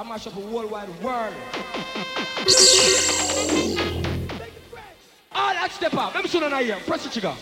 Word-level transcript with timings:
I 0.00 0.02
mash 0.02 0.26
up 0.26 0.34
a 0.34 0.40
worldwide 0.40 0.88
world. 1.02 1.34
All 5.30 5.52
that 5.52 5.68
step 5.72 5.92
up. 5.92 6.14
Let 6.14 6.24
me 6.24 6.30
show 6.30 6.40
you 6.40 6.64
here. 6.64 6.78
Press 6.86 7.04
the 7.04 7.10
trigger. 7.10 7.34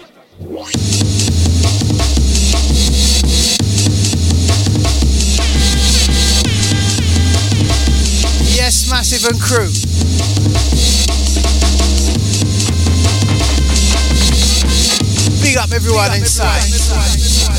Yes, 8.56 8.90
Massive 8.90 9.24
and 9.30 9.40
Crew. 9.40 9.70
Big 15.40 15.56
up 15.56 15.70
everyone, 15.70 16.10
Big 16.10 16.18
up 16.18 16.18
everyone 16.18 16.18
inside. 16.18 16.64
inside. 16.64 17.57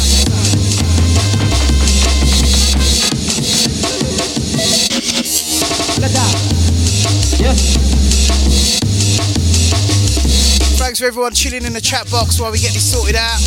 Thanks 10.80 11.00
for 11.00 11.06
everyone 11.06 11.34
chilling 11.34 11.66
in 11.66 11.74
the 11.74 11.82
chat 11.82 12.10
box 12.10 12.40
while 12.40 12.52
we 12.52 12.60
get 12.60 12.74
this 12.74 12.90
sorted 12.92 13.16
out. 13.16 13.40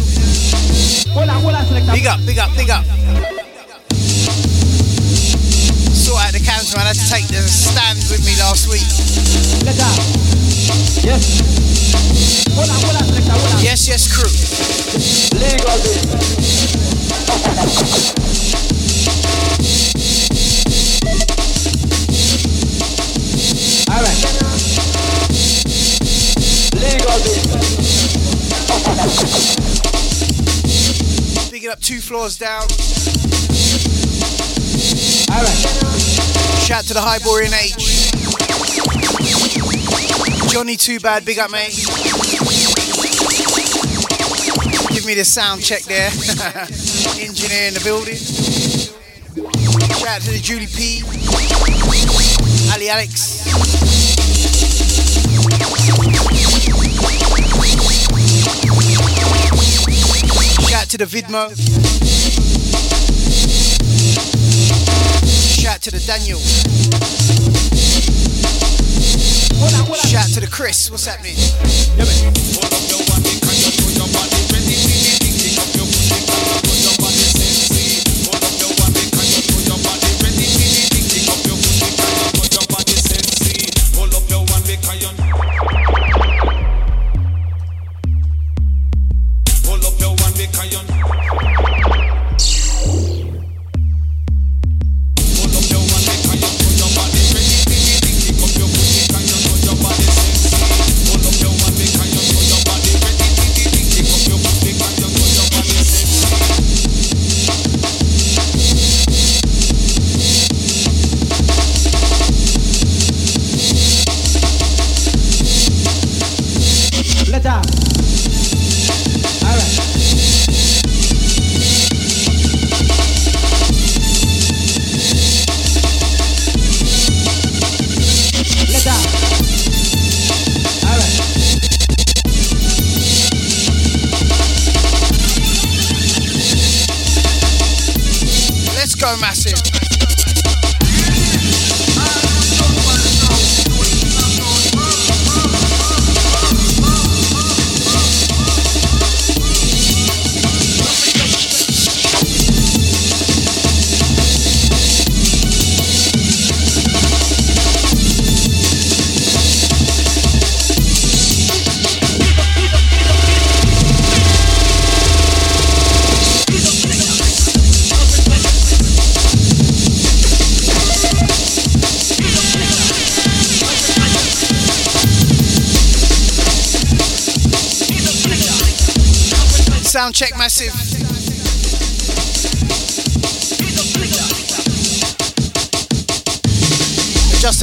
Big 1.95 2.07
up, 2.07 2.21
big 2.27 2.39
up, 2.39 2.51
big 2.57 2.71
up. 2.71 2.85
Sort 5.93 6.21
out 6.25 6.33
the 6.33 6.41
cams, 6.45 6.75
man. 6.77 6.85
I 6.85 6.89
had 6.93 6.97
to 6.97 7.09
take 7.09 7.27
the 7.29 7.41
stand 7.49 7.99
with 8.11 8.25
me 8.25 8.37
last 8.39 8.69
week. 8.69 8.85
Yes. 11.05 11.41
Yes, 13.63 13.89
yes, 13.89 14.07
crew. 14.13 14.29
Big 31.51 31.65
it 31.65 31.71
up 31.71 31.81
two 31.81 32.01
floors 32.01 32.37
down. 32.37 32.63
Alright. 35.31 35.57
Shout 36.63 36.85
to 36.87 36.95
the 36.95 37.01
Hyborian 37.01 37.53
H. 37.55 38.11
Johnny 40.51 40.77
Too 40.77 40.99
Bad, 40.99 41.25
big 41.25 41.39
up 41.39 41.53
mate. 41.53 41.71
Give 44.91 45.07
me 45.07 45.15
the 45.15 45.25
sound 45.25 45.63
check 45.63 45.83
there. 45.83 46.09
Engineer 47.23 47.69
in 47.69 47.75
the 47.75 47.81
building. 47.85 48.17
Shout 49.99 50.09
out 50.09 50.23
to 50.23 50.31
the 50.33 50.41
Julie 50.43 50.67
P, 50.67 51.03
Ali 52.73 52.89
Alex, 52.91 53.42
Shout 60.83 60.91
to 60.91 60.99
the 60.99 61.05
Vidmo. 61.05 61.49
Shout 65.63 65.81
to 65.83 65.93
the 65.93 66.01
Daniel. 66.05 66.41
Shout 70.09 70.29
to 70.35 70.41
the 70.41 70.49
Chris. 70.51 70.91
What's 70.91 71.07
happening? 71.07 71.37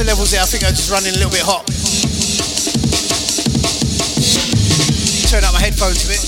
levels 0.04 0.30
here, 0.30 0.40
I 0.40 0.46
think 0.46 0.64
I'm 0.64 0.74
just 0.74 0.90
running 0.90 1.10
a 1.10 1.18
little 1.18 1.30
bit 1.30 1.42
hot. 1.42 1.66
Turn 5.28 5.44
up 5.44 5.52
my 5.52 5.60
headphones 5.60 6.04
a 6.04 6.08
bit. 6.08 6.20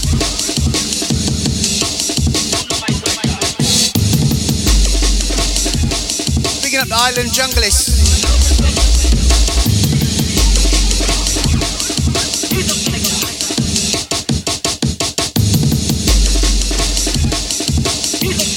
Picking 6.63 6.81
up 6.81 6.89
the 6.89 6.97
island 6.97 7.31
junglists. 7.31 8.03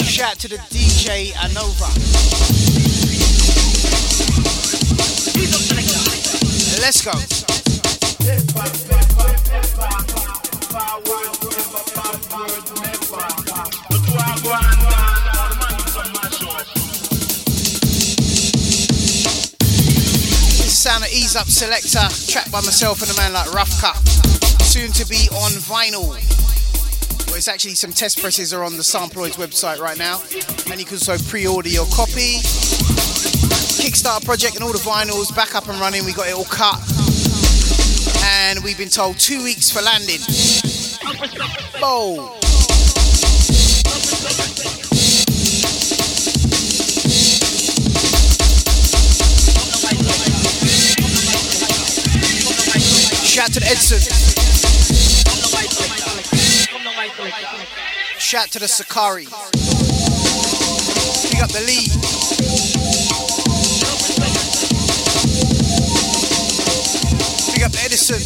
Shout 0.05 0.31
out 0.31 0.39
to 0.39 0.47
the 0.47 0.57
DJ. 0.71 1.33
I 1.37 1.51
know 1.53 1.74
Let's 6.85 7.01
go. 7.03 7.13
Sound 20.69 21.03
of 21.03 21.09
Ease 21.11 21.35
Up 21.35 21.47
Selector, 21.47 21.97
tracked 22.31 22.51
by 22.51 22.61
myself 22.61 23.01
and 23.01 23.09
a 23.09 23.15
man 23.15 23.33
like 23.33 23.51
Rough 23.51 23.81
Cut. 23.81 23.95
Soon 24.61 24.91
to 24.91 25.07
be 25.07 25.27
on 25.31 25.53
vinyl. 25.53 26.09
Well, 27.25 27.35
it's 27.35 27.47
actually 27.47 27.73
some 27.73 27.93
test 27.93 28.21
presses 28.21 28.53
are 28.53 28.63
on 28.63 28.77
the 28.77 28.83
Samploids 28.83 29.37
website 29.37 29.79
right 29.79 29.97
now, 29.97 30.21
and 30.69 30.79
you 30.79 30.85
can 30.85 30.97
also 30.97 31.17
pre-order 31.17 31.69
your 31.69 31.87
copy. 31.87 32.41
Kickstarter 33.85 34.25
project 34.25 34.55
and 34.55 34.63
all 34.63 34.71
the 34.71 34.79
vinyls 34.79 35.33
back 35.35 35.53
up 35.53 35.67
and 35.67 35.79
running. 35.79 36.03
We 36.05 36.13
got 36.13 36.27
it 36.27 36.33
all 36.33 36.43
cut, 36.45 36.81
and 38.23 38.63
we've 38.63 38.79
been 38.79 38.89
told 38.89 39.19
two 39.19 39.43
weeks 39.43 39.69
for 39.69 39.79
landing. 39.83 40.17
Bow. 41.79 42.33
Shout 53.23 53.53
to 53.53 53.59
the 53.59 53.67
Edson. 53.67 54.01
Shout 58.17 58.49
to 58.49 58.57
the 58.57 58.67
Sakari. 58.67 59.25
Big 61.29 61.43
up 61.43 61.51
the 61.51 61.63
lead. 61.67 62.04
Up 67.65 67.71
Edison. 67.83 68.19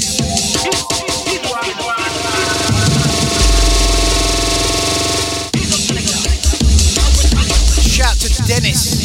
Shout 7.80 8.18
to 8.20 8.28
Dennis. 8.48 9.00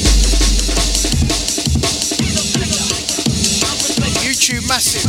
YouTube 4.25 4.67
massive. 4.67 5.05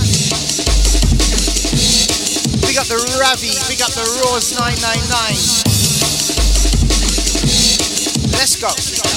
Big 2.62 2.78
up 2.78 2.86
the 2.86 2.98
Ravi, 3.20 3.54
big 3.68 3.82
up 3.82 3.92
the 3.94 4.06
Raws 4.22 4.54
999. 4.54 5.86
Let's 8.32 8.56
go. 8.58 9.15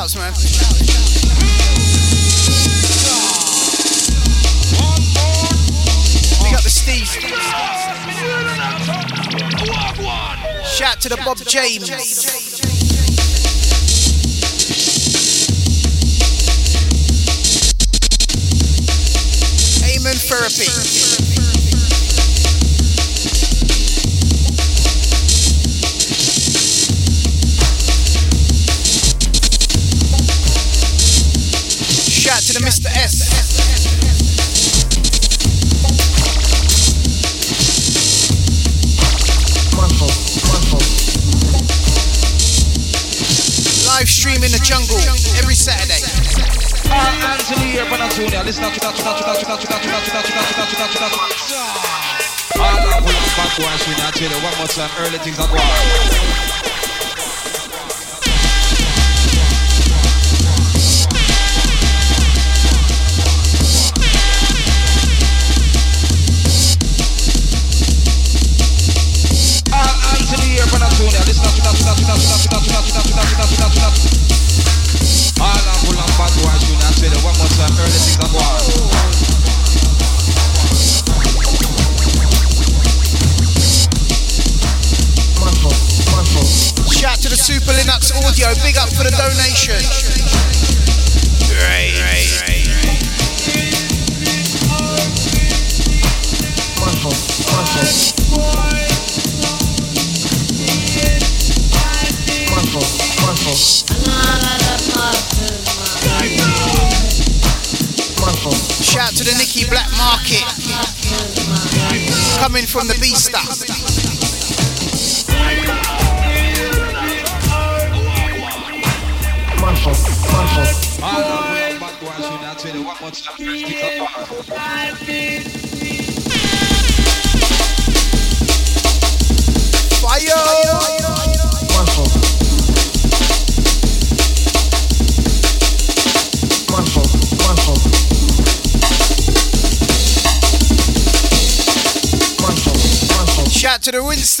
house, 0.00 0.16
man. 0.16 0.49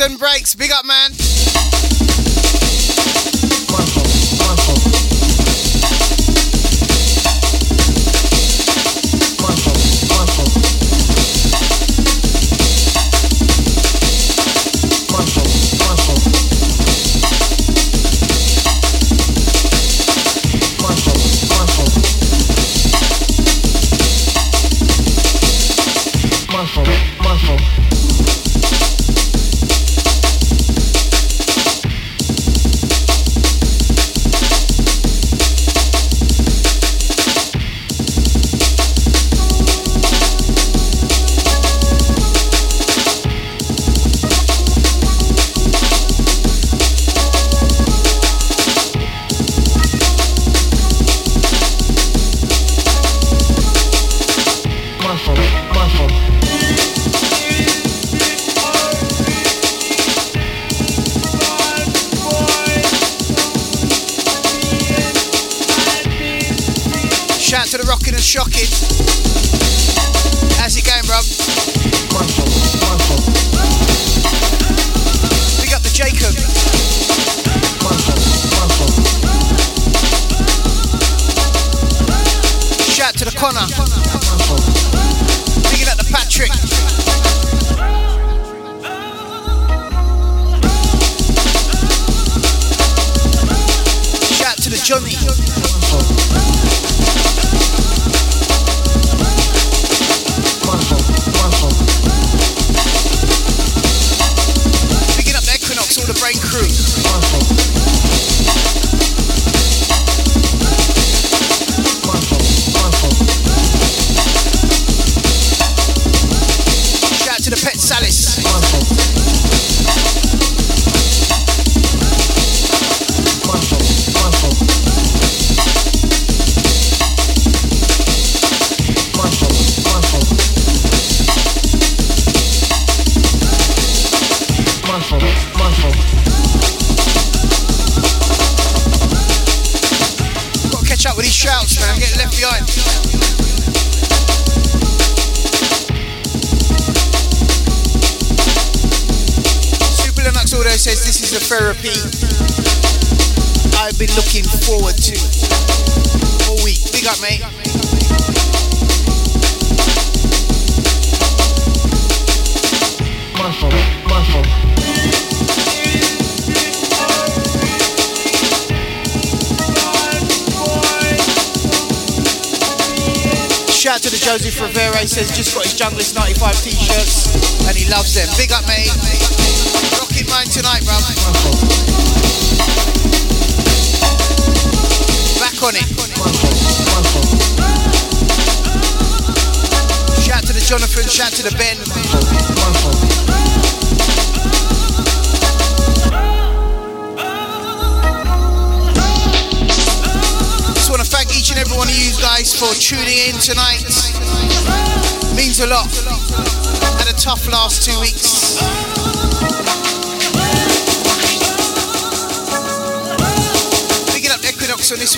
and 0.00 0.18
breaks, 0.18 0.54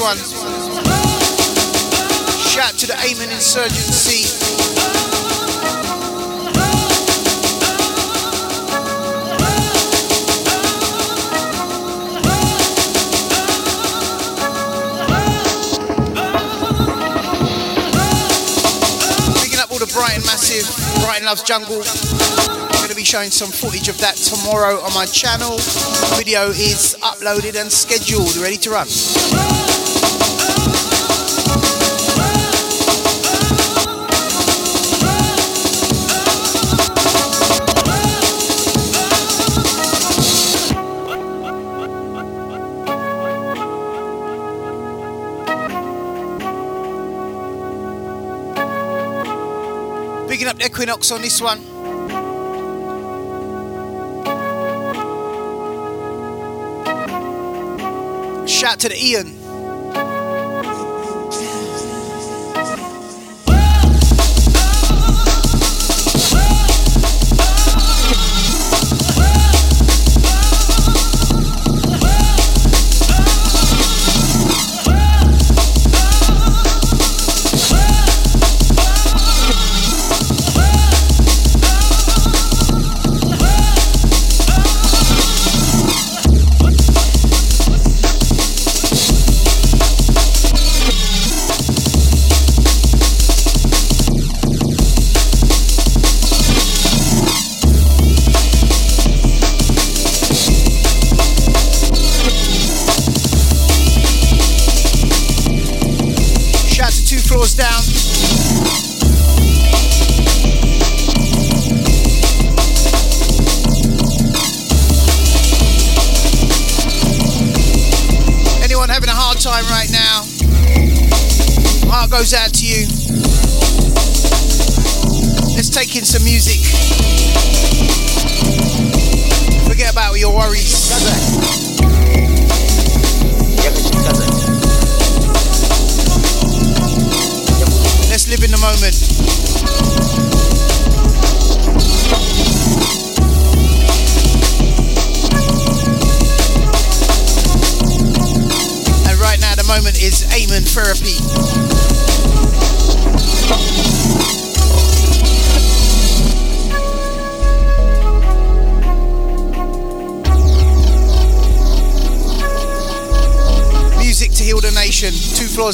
one. 0.02 0.18
Shout 2.42 2.74
to 2.74 2.86
the 2.88 2.96
Amen 3.06 3.30
Insurgency. 3.30 4.26
Picking 19.40 19.60
up 19.60 19.70
all 19.70 19.78
the 19.78 19.86
Brighton 19.94 20.22
Massive, 20.26 20.66
Brighton 21.04 21.26
Loves 21.26 21.44
Jungle. 21.44 21.84
I'm 21.84 22.70
going 22.78 22.88
to 22.88 22.96
be 22.96 23.04
showing 23.04 23.30
some 23.30 23.52
footage 23.52 23.86
of 23.86 23.98
that 23.98 24.16
tomorrow 24.16 24.80
on 24.80 24.92
my 24.94 25.06
channel. 25.06 25.58
Video 26.18 26.48
is 26.48 26.96
uploaded 27.02 27.60
and 27.60 27.70
scheduled, 27.70 28.34
ready 28.38 28.56
to 28.56 28.70
run. 28.70 28.88
Picking 50.42 50.50
up 50.50 50.58
the 50.58 50.66
Equinox 50.66 51.12
on 51.12 51.22
this 51.22 51.40
one. 51.40 51.58
Shout 58.48 58.80
to 58.80 58.88
the 58.88 58.96
Ian. 59.00 59.41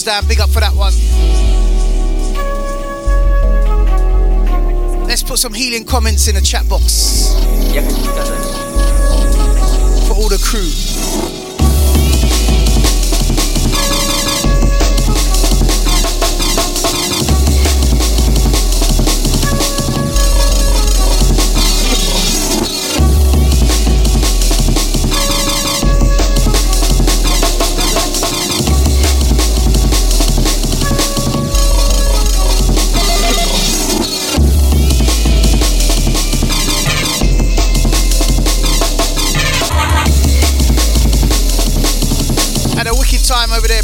Big 0.08 0.40
up 0.40 0.48
for 0.48 0.60
that 0.60 0.74
one. 0.74 0.92
Let's 5.06 5.22
put 5.22 5.38
some 5.38 5.52
healing 5.52 5.84
comments 5.84 6.28
in 6.28 6.34
the 6.34 6.40
chat 6.40 6.66
box 6.66 7.34
for 10.08 10.14
all 10.14 10.30
the 10.30 10.38
crew. 10.42 10.87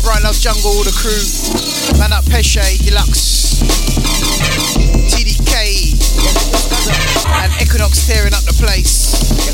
Bright 0.04 0.22
Loves 0.22 0.40
Jungle, 0.40 0.70
all 0.70 0.84
the 0.84 0.92
crew. 0.92 1.98
Man 1.98 2.12
up 2.12 2.26
Pesce, 2.26 2.78
Deluxe, 2.84 3.62
TDK, 5.08 5.96
and 7.42 7.52
Equinox 7.62 8.06
tearing 8.06 8.34
up 8.34 8.42
the 8.44 8.52
place. 8.52 9.53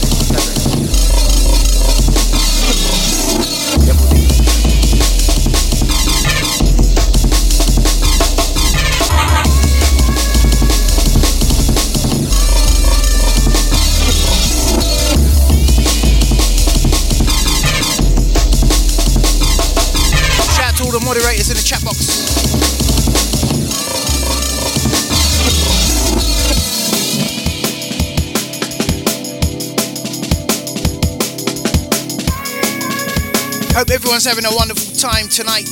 Hope 33.81 33.93
everyone's 33.93 34.27
having 34.27 34.45
a 34.45 34.55
wonderful 34.55 34.93
time 34.95 35.27
tonight. 35.27 35.64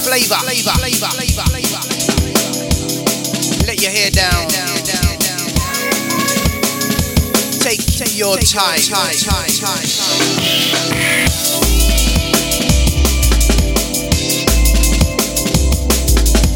Flavor, 0.00 0.40
flavor, 0.40 0.72
flavor, 0.80 1.12
flavor, 1.12 1.44
flavor. 1.44 1.82
Let 3.68 3.76
your 3.76 3.92
hair 3.92 4.08
down. 4.08 4.48
Take 7.60 7.84
Take 7.84 8.16
your 8.16 8.38
time. 8.38 8.80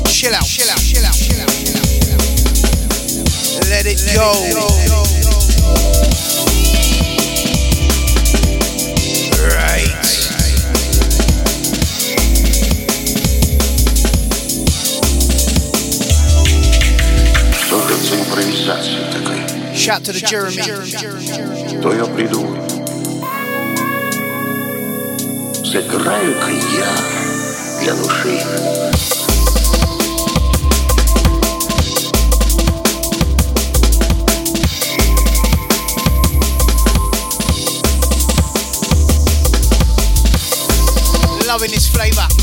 Chill 0.09 0.33
out. 0.33 0.47
Chill 0.49 0.71
out. 0.73 0.81
Chill 0.81 1.05
out. 1.05 1.13
Chill 1.13 1.37
out. 1.37 1.53
Let 3.69 3.85
it 3.85 4.01
go. 4.17 4.33
Right. 4.57 5.02
Shout 19.82 20.04
to 20.06 20.12
the 20.12 20.20
Jeremy. 20.20 20.62
То 21.82 21.94
я 21.94 22.06
придумал. 22.06 22.56
Сыграю-ка 25.64 26.52
я 26.52 27.18
для 27.82 27.94
души. 27.96 28.42
Loving 41.46 41.72
this 41.72 41.88
flavor. 41.88 42.41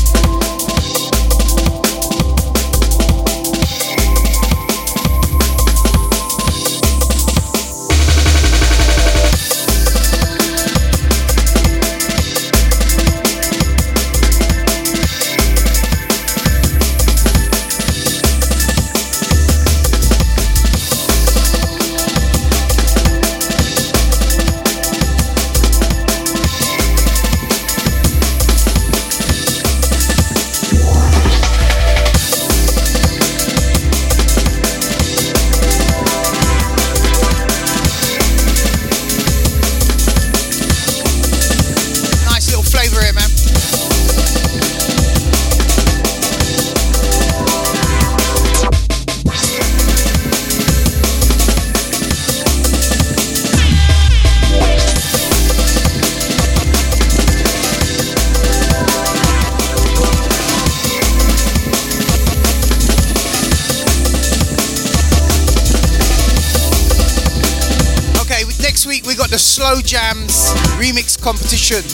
The 69.30 69.38
Slow 69.38 69.80
Jams 69.80 70.50
remix 70.76 71.16
competition. 71.20 71.84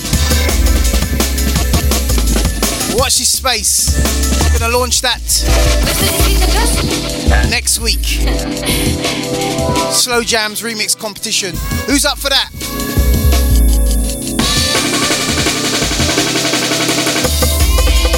Watch 2.96 3.18
this 3.18 3.30
space. 3.30 3.92
We're 4.54 4.58
Gonna 4.58 4.78
launch 4.78 5.02
that 5.02 5.20
next 7.50 7.78
week. 7.78 8.04
Slow 9.92 10.22
Jams 10.22 10.62
remix 10.62 10.98
competition. 10.98 11.54
Who's 11.86 12.06
up 12.06 12.16
for 12.18 12.30
that? 12.30 12.50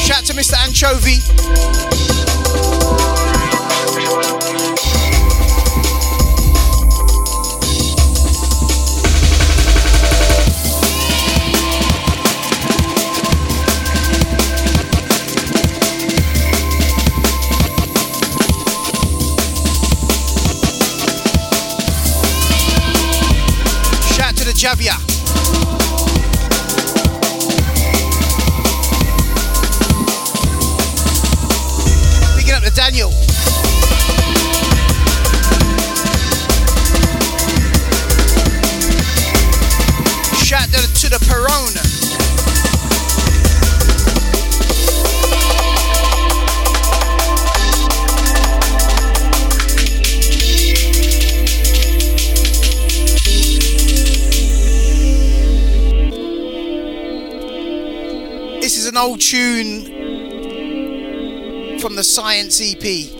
Shout 0.00 0.24
to 0.26 0.32
Mr. 0.32 0.54
Anchovy. 0.64 2.17
Shout 24.58 25.07
old 58.98 59.20
tune 59.20 59.84
from 61.78 61.94
the 61.94 62.02
Science 62.02 62.60
EP. 62.60 63.14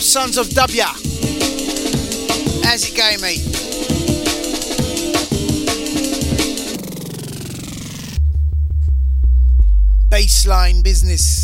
Sons 0.00 0.36
of 0.36 0.50
W. 0.50 0.82
How's 2.64 2.84
it 2.86 2.94
going, 2.94 3.20
mate? 3.22 3.51
Baseline 10.42 10.82
business. 10.82 11.41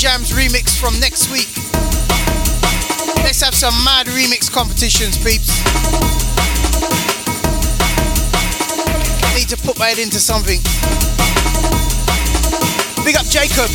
Jams 0.00 0.32
remix 0.32 0.80
from 0.80 0.98
next 0.98 1.30
week. 1.30 1.50
Let's 3.22 3.42
have 3.42 3.54
some 3.54 3.74
mad 3.84 4.06
remix 4.06 4.50
competitions, 4.50 5.18
peeps. 5.18 5.60
I 9.22 9.34
need 9.36 9.50
to 9.50 9.58
put 9.58 9.78
my 9.78 9.88
head 9.88 9.98
into 9.98 10.18
something. 10.18 10.58
Big 13.04 13.16
up 13.16 13.26
Jacob. 13.26 13.68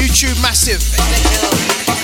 YouTube 0.00 0.40
massive. 0.40 1.99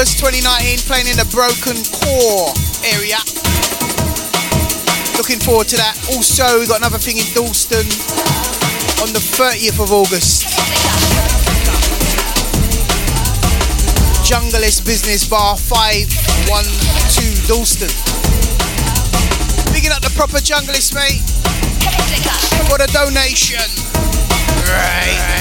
August 0.00 0.16
2019, 0.16 0.78
playing 0.88 1.12
in 1.12 1.16
the 1.20 1.28
Broken 1.28 1.76
Core 1.92 2.48
area. 2.88 3.20
Looking 5.20 5.36
forward 5.36 5.68
to 5.68 5.76
that. 5.76 5.92
Also, 6.16 6.56
we 6.56 6.64
got 6.64 6.80
another 6.80 6.96
thing 6.96 7.20
in 7.20 7.28
Dalston 7.36 7.84
on 9.04 9.12
the 9.12 9.20
30th 9.20 9.76
of 9.76 9.92
August. 9.92 10.48
Junglist 14.24 14.88
Business 14.88 15.28
Bar 15.28 15.60
512 15.60 17.44
Dalston. 17.44 17.92
Picking 19.76 19.92
up 19.92 20.00
the 20.00 20.08
proper 20.16 20.40
junglist, 20.40 20.96
mate. 20.96 21.20
For 22.72 22.80
the 22.80 22.88
donation. 22.88 23.68
Right. 24.64 25.39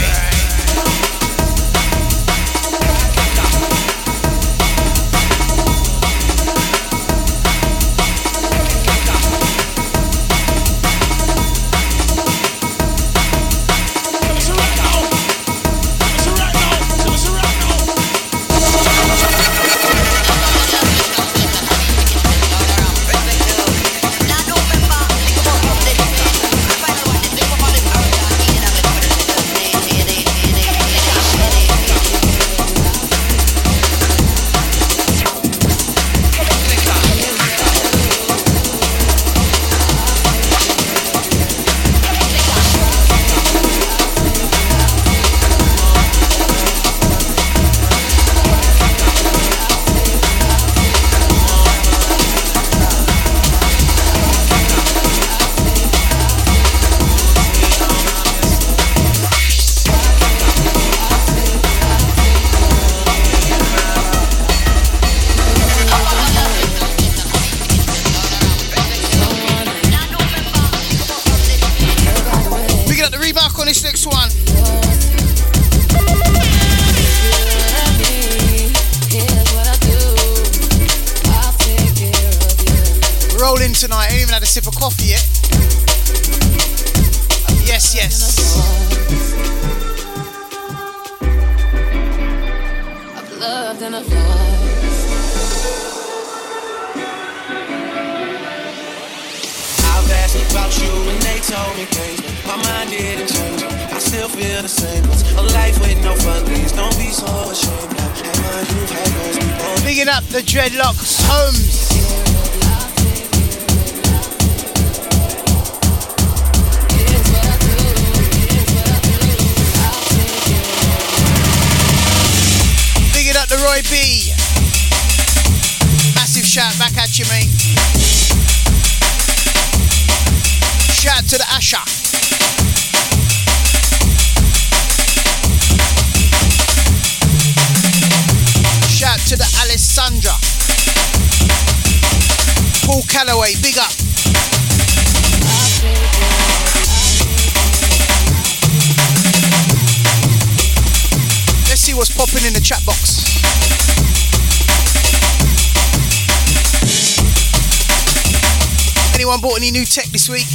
Tech 160.00 160.12
this 160.16 160.30
week? 160.30 160.48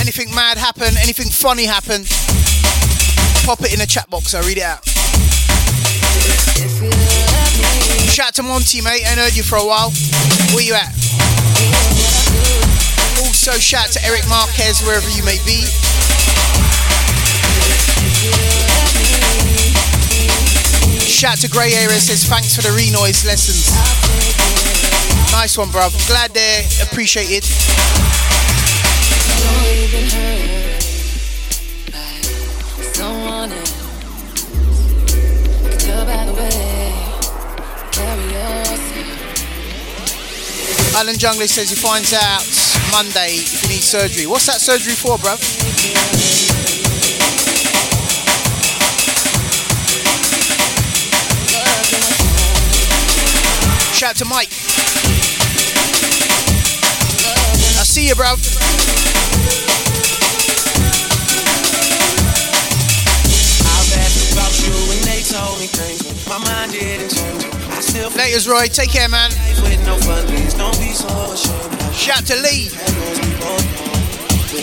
Anything 0.00 0.34
mad 0.34 0.56
happen? 0.56 0.96
Anything 0.96 1.28
funny 1.28 1.66
happen? 1.66 2.08
Pop 3.44 3.60
it 3.60 3.74
in 3.74 3.78
the 3.78 3.84
chat 3.86 4.08
box. 4.08 4.32
I'll 4.32 4.40
read 4.48 4.56
it 4.56 4.64
out. 4.64 4.80
Shout 8.08 8.28
out 8.28 8.34
to 8.36 8.42
Monty, 8.42 8.80
mate. 8.80 9.04
Ain't 9.04 9.20
heard 9.20 9.36
you 9.36 9.42
for 9.42 9.56
a 9.60 9.66
while. 9.66 9.92
Where 10.56 10.64
you 10.64 10.72
at? 10.72 10.88
Also, 13.20 13.52
shout 13.60 13.88
out 13.88 13.92
to 13.92 14.00
Eric 14.00 14.24
Marquez, 14.32 14.80
wherever 14.80 15.10
you 15.12 15.20
may 15.28 15.36
be. 15.44 15.68
Shout 21.04 21.36
out 21.36 21.38
to 21.44 21.48
Grey 21.52 21.76
Area 21.76 22.00
says 22.00 22.24
thanks 22.24 22.56
for 22.56 22.62
the 22.62 22.72
Renoise 22.72 23.26
lessons. 23.26 23.68
Nice 25.32 25.58
one, 25.58 25.68
bruv. 25.68 25.92
Glad 26.08 26.32
they 26.32 26.64
appreciate 26.80 27.28
Alan 41.02 41.16
Jungley 41.16 41.48
says 41.48 41.68
he 41.68 41.74
finds 41.74 42.12
out 42.12 42.44
Monday 42.92 43.34
if 43.34 43.62
he 43.62 43.68
needs 43.68 43.84
surgery. 43.84 44.26
What's 44.26 44.46
that 44.46 44.60
surgery 44.60 44.94
for, 44.94 45.16
bruv? 45.16 45.40
Shout 53.92 54.10
out 54.10 54.16
to 54.16 54.24
Mike. 54.26 54.52
I 57.80 57.84
see 57.84 58.06
you, 58.06 58.14
bruv. 58.14 59.01
Laters, 68.22 68.46
Roy. 68.46 68.68
Take 68.68 68.92
care, 68.92 69.08
man. 69.08 69.32
Shout 71.92 72.18
out 72.18 72.26
to 72.26 72.36
Lee. 72.38 72.70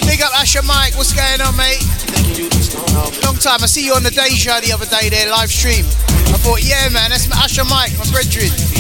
Big 0.08 0.22
up 0.22 0.32
Asher 0.40 0.64
Mike. 0.64 0.96
What's 0.96 1.12
going 1.12 1.42
on, 1.42 1.58
mate? 1.58 1.84
Long 3.26 3.36
time. 3.36 3.62
I 3.62 3.68
see 3.68 3.84
you 3.84 3.96
on 3.96 4.04
the 4.04 4.12
Deja 4.12 4.62
the 4.62 4.72
other 4.72 4.86
day 4.86 5.10
there, 5.10 5.30
live 5.30 5.52
stream. 5.52 5.84
I 6.32 6.40
thought, 6.40 6.64
yeah, 6.64 6.88
man, 6.88 7.10
that's 7.10 7.28
my 7.28 7.36
Asher 7.36 7.66
Mike, 7.66 7.92
my 8.00 8.10
brethren. 8.12 8.48
Be 8.72 8.80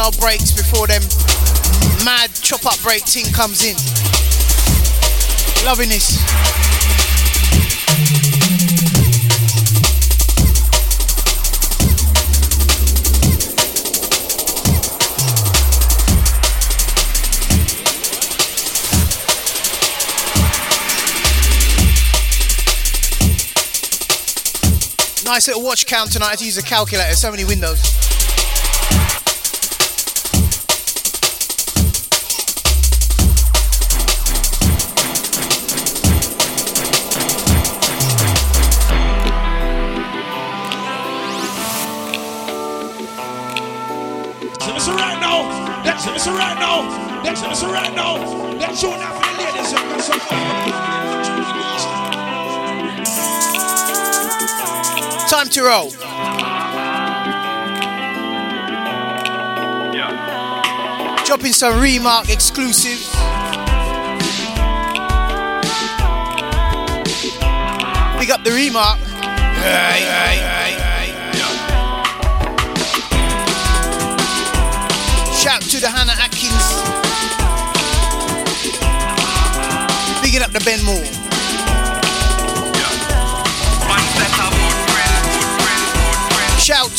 steppy 0.00 0.12
style 0.12 0.20
breaks 0.20 0.52
before 0.52 0.86
them 0.86 1.02
mad 2.04 2.30
chop 2.34 2.64
up 2.66 2.80
break 2.82 3.04
team 3.04 3.26
comes 3.32 3.64
in. 3.64 3.76
Loving 5.64 5.88
this. 5.88 6.18
Nice 25.24 25.46
little 25.46 25.62
watch 25.62 25.86
count 25.86 26.10
tonight. 26.10 26.26
I 26.26 26.30
had 26.30 26.38
to 26.40 26.44
use 26.44 26.58
a 26.58 26.62
calculator. 26.62 27.14
So 27.14 27.30
many 27.30 27.44
windows. 27.44 28.19
Roll. 55.60 55.90
Dropping 61.24 61.52
some 61.52 61.74
Remarc 61.74 62.30
exclusive. 62.30 62.98
Big 68.18 68.30
up 68.30 68.42
the 68.44 68.50
Remarc. 68.50 68.98
Hey, 69.60 70.02
hey, 70.02 70.36
hey, 70.36 70.72
hey. 70.72 71.10
Shout 75.36 75.62
to 75.62 75.80
the 75.80 75.88
Hannah 75.88 76.14
Atkins. 76.18 76.66
Bigging 80.22 80.42
up 80.42 80.50
the 80.52 80.60
Ben 80.64 80.84
Moore. 80.84 81.19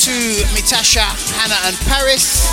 To 0.02 0.10
Mitasha, 0.58 1.06
Hannah, 1.38 1.62
and 1.68 1.78
Paris. 1.86 2.49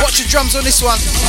Watch 0.00 0.22
the 0.22 0.28
drums 0.28 0.54
on 0.54 0.62
this 0.62 0.80
one. 0.80 1.23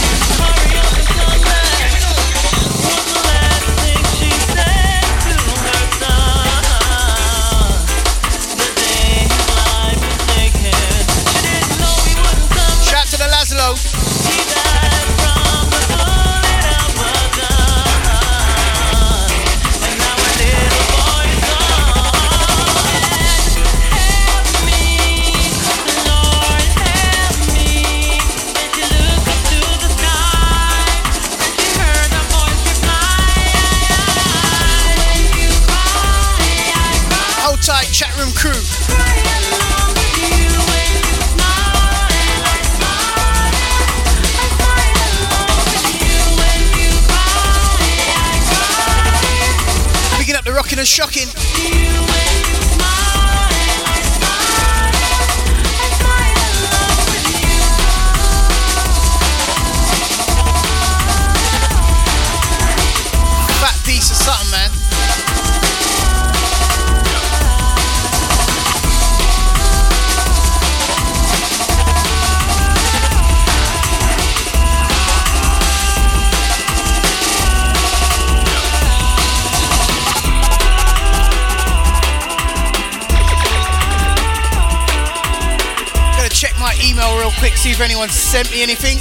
Sent 88.36 88.52
me 88.52 88.62
anything 88.62 88.98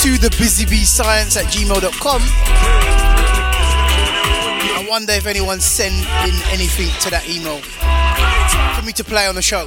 to 0.00 0.16
the 0.16 0.30
busybeescience 0.38 1.36
at 1.36 1.44
gmail.com. 1.52 2.22
I 4.72 4.86
wonder 4.88 5.12
if 5.12 5.26
anyone 5.26 5.60
sent 5.60 5.92
in 5.92 6.34
anything 6.48 6.88
to 7.02 7.10
that 7.10 7.28
email 7.28 7.60
for 8.74 8.86
me 8.86 8.92
to 8.92 9.04
play 9.04 9.26
on 9.26 9.34
the 9.34 9.42
show. 9.42 9.66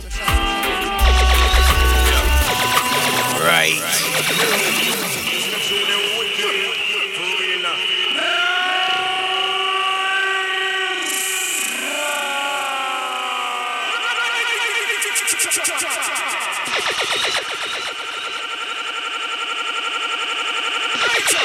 Right. 3.39 5.29
You 21.33 21.39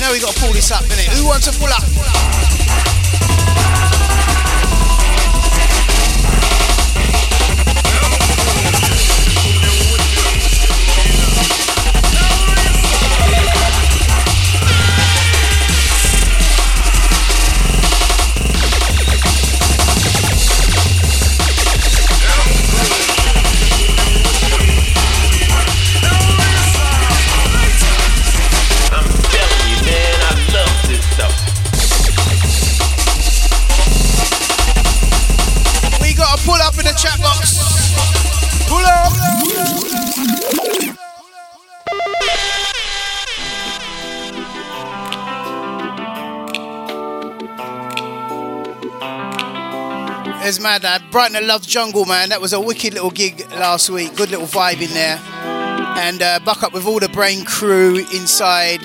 know 0.00 0.12
we 0.12 0.20
pull 0.36 0.52
this 0.52 0.70
up? 0.70 0.84
Who 0.84 1.24
wants 1.26 1.50
to 1.50 1.58
pull 1.58 1.68
up? 1.68 2.39
Brighton 51.10 51.34
and 51.36 51.46
Love 51.48 51.66
Jungle, 51.66 52.04
man. 52.04 52.28
That 52.28 52.40
was 52.40 52.52
a 52.52 52.60
wicked 52.60 52.94
little 52.94 53.10
gig 53.10 53.44
last 53.50 53.90
week. 53.90 54.14
Good 54.14 54.30
little 54.30 54.46
vibe 54.46 54.80
in 54.80 54.90
there. 54.90 55.18
And 55.98 56.22
uh, 56.22 56.38
buck 56.44 56.62
up 56.62 56.72
with 56.72 56.86
all 56.86 57.00
the 57.00 57.08
brain 57.08 57.44
crew 57.44 57.96
inside. 58.14 58.80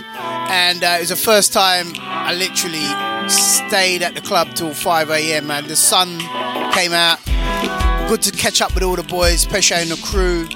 And 0.50 0.84
uh, 0.84 0.96
it 0.98 1.02
was 1.02 1.10
the 1.10 1.16
first 1.16 1.54
time 1.54 1.94
I 1.98 2.34
literally 2.34 3.30
stayed 3.30 4.02
at 4.02 4.16
the 4.16 4.22
club 4.22 4.56
till 4.56 4.74
5 4.74 5.10
a.m. 5.12 5.48
Man, 5.48 5.68
the 5.68 5.76
sun 5.76 6.18
came 6.74 6.94
out. 6.94 7.20
Good 8.10 8.24
to 8.24 8.32
catch 8.32 8.60
up 8.62 8.74
with 8.74 8.84
all 8.84 8.96
the 8.96 9.04
boys, 9.04 9.46
Pesha 9.46 9.82
and 9.82 9.92
the 9.92 10.02
crew. 10.04 10.48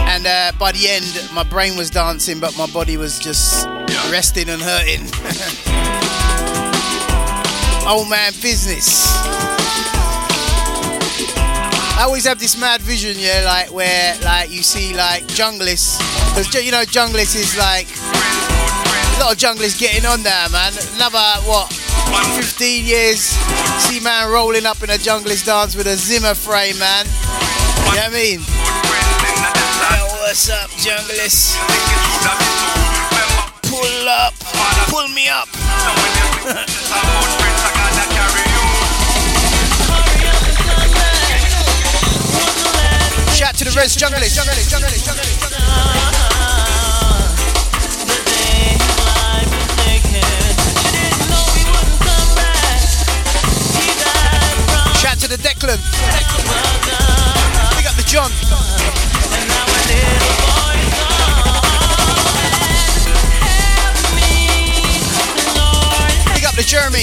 And 0.00 0.26
uh, 0.26 0.52
by 0.58 0.72
the 0.72 0.86
end, 0.88 1.30
my 1.34 1.44
brain 1.44 1.76
was 1.76 1.88
dancing, 1.88 2.40
but 2.40 2.56
my 2.58 2.66
body 2.66 2.98
was 2.98 3.18
just 3.18 3.66
resting 4.10 4.50
and 4.50 4.60
hurting. 4.60 5.64
Old 7.86 8.08
man 8.08 8.32
business. 8.40 9.04
I 11.96 12.04
always 12.06 12.24
have 12.24 12.38
this 12.38 12.58
mad 12.58 12.80
vision, 12.80 13.14
yeah, 13.18 13.42
like 13.44 13.70
where 13.72 14.18
like 14.24 14.50
you 14.50 14.62
see 14.62 14.94
like 14.94 15.24
junglists, 15.28 15.98
because 16.30 16.52
you 16.64 16.72
know 16.72 16.82
junglist 16.82 17.36
is 17.36 17.56
like 17.58 17.86
a 17.86 19.20
lot 19.20 19.32
of 19.32 19.38
junglists 19.38 19.78
getting 19.78 20.06
on 20.06 20.22
there, 20.22 20.48
man. 20.48 20.72
Another 20.96 21.20
what, 21.44 21.70
15 22.34 22.84
years, 22.86 23.20
see 23.84 24.00
man 24.00 24.30
rolling 24.32 24.64
up 24.64 24.82
in 24.82 24.88
a 24.90 24.98
junglist 24.98 25.44
dance 25.44 25.76
with 25.76 25.86
a 25.86 25.96
Zimmer 25.96 26.34
frame, 26.34 26.78
man. 26.78 27.04
You 27.04 27.12
know 27.12 28.00
what 28.00 28.08
I 28.08 28.08
mean? 28.10 28.40
What's 30.24 30.48
up, 30.48 30.70
junglist? 30.70 31.54
Pull 33.68 34.08
up, 34.08 34.34
pull 34.88 35.08
me 35.08 35.28
up. 35.28 35.48
Shout 36.44 36.52
to 43.56 43.64
the 43.64 43.72
Res 43.74 43.96
junglist. 43.96 44.36
Shout 55.00 55.18
to 55.20 55.28
the 55.28 55.38
Declan. 55.38 55.80
Pick 57.78 57.86
up 57.88 57.96
the 57.96 58.04
John. 58.06 58.30
Pick 66.64 66.70
Jeremy. 66.70 66.98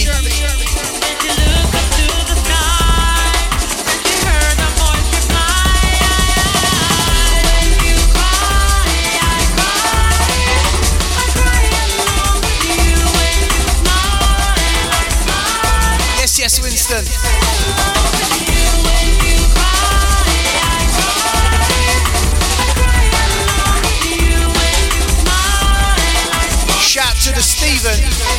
Yes, 16.18 16.40
yes, 16.40 16.60
Winston. 16.62 17.06
Shout 26.82 27.16
to 27.22 27.32
the 27.32 27.42
Stephen. 27.42 28.31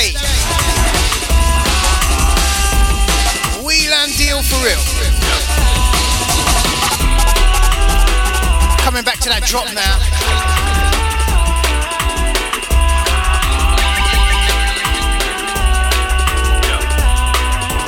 Adamski 0.00 0.14
8. 3.60 3.64
Wheeland 3.64 4.16
deal 4.16 4.42
for 4.42 4.56
real. 4.64 4.80
Coming 8.78 9.04
back 9.04 9.18
to 9.20 9.28
that 9.28 9.42
drop 9.46 9.66
now. 9.74 9.98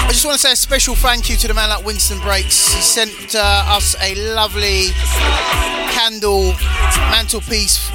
I 0.04 0.08
just 0.12 0.26
want 0.26 0.34
to 0.38 0.46
say 0.46 0.52
a 0.52 0.56
special 0.56 0.94
thank 0.94 1.30
you 1.30 1.36
to 1.36 1.48
the 1.48 1.54
man 1.54 1.70
like 1.70 1.84
Winston 1.84 2.20
Breaks. 2.20 2.74
He 2.74 2.82
sent 2.82 3.34
uh, 3.34 3.64
us 3.68 3.96
a 4.02 4.14
lovely 4.34 4.88
candle 5.90 6.52
mantelpiece 7.10 7.90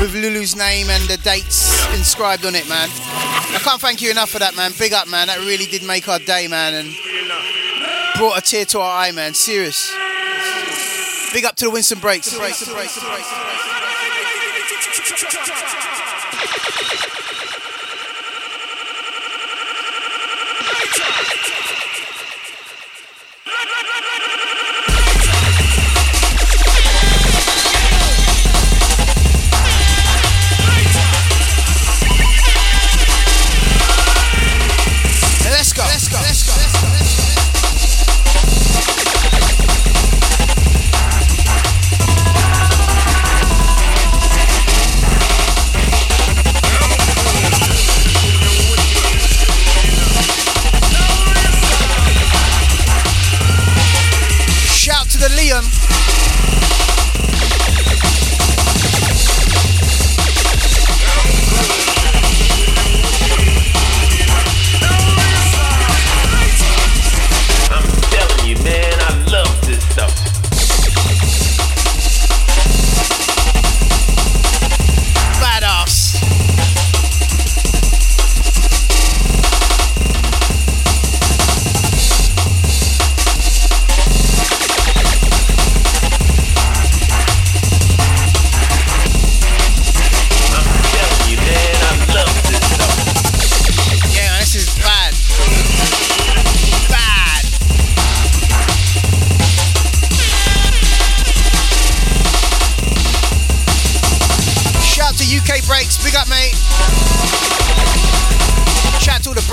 with 0.00 0.14
Lulu's 0.14 0.56
name 0.56 0.88
and 0.88 1.02
the 1.04 1.18
dates 1.18 1.86
inscribed 1.94 2.46
on 2.46 2.54
it, 2.54 2.68
man. 2.68 2.88
I 3.58 3.60
can't 3.60 3.80
thank 3.80 4.00
you 4.00 4.12
enough 4.12 4.30
for 4.30 4.38
that, 4.38 4.54
man. 4.54 4.70
Big 4.78 4.92
up, 4.92 5.08
man. 5.08 5.26
That 5.26 5.40
really 5.40 5.66
did 5.66 5.82
make 5.82 6.06
our 6.06 6.20
day, 6.20 6.46
man, 6.46 6.74
and 6.74 6.94
brought 8.16 8.38
a 8.38 8.40
tear 8.40 8.64
to 8.66 8.78
our 8.78 9.02
eye, 9.02 9.10
man. 9.10 9.34
Serious. 9.34 9.92
Big 11.32 11.44
up 11.44 11.56
to 11.56 11.64
the 11.64 11.70
Winston 11.72 11.98
Breaks. 11.98 12.32
Breaks, 12.38 12.64
breaks, 12.72 13.02
breaks. 13.02 13.32
Let's 17.02 17.17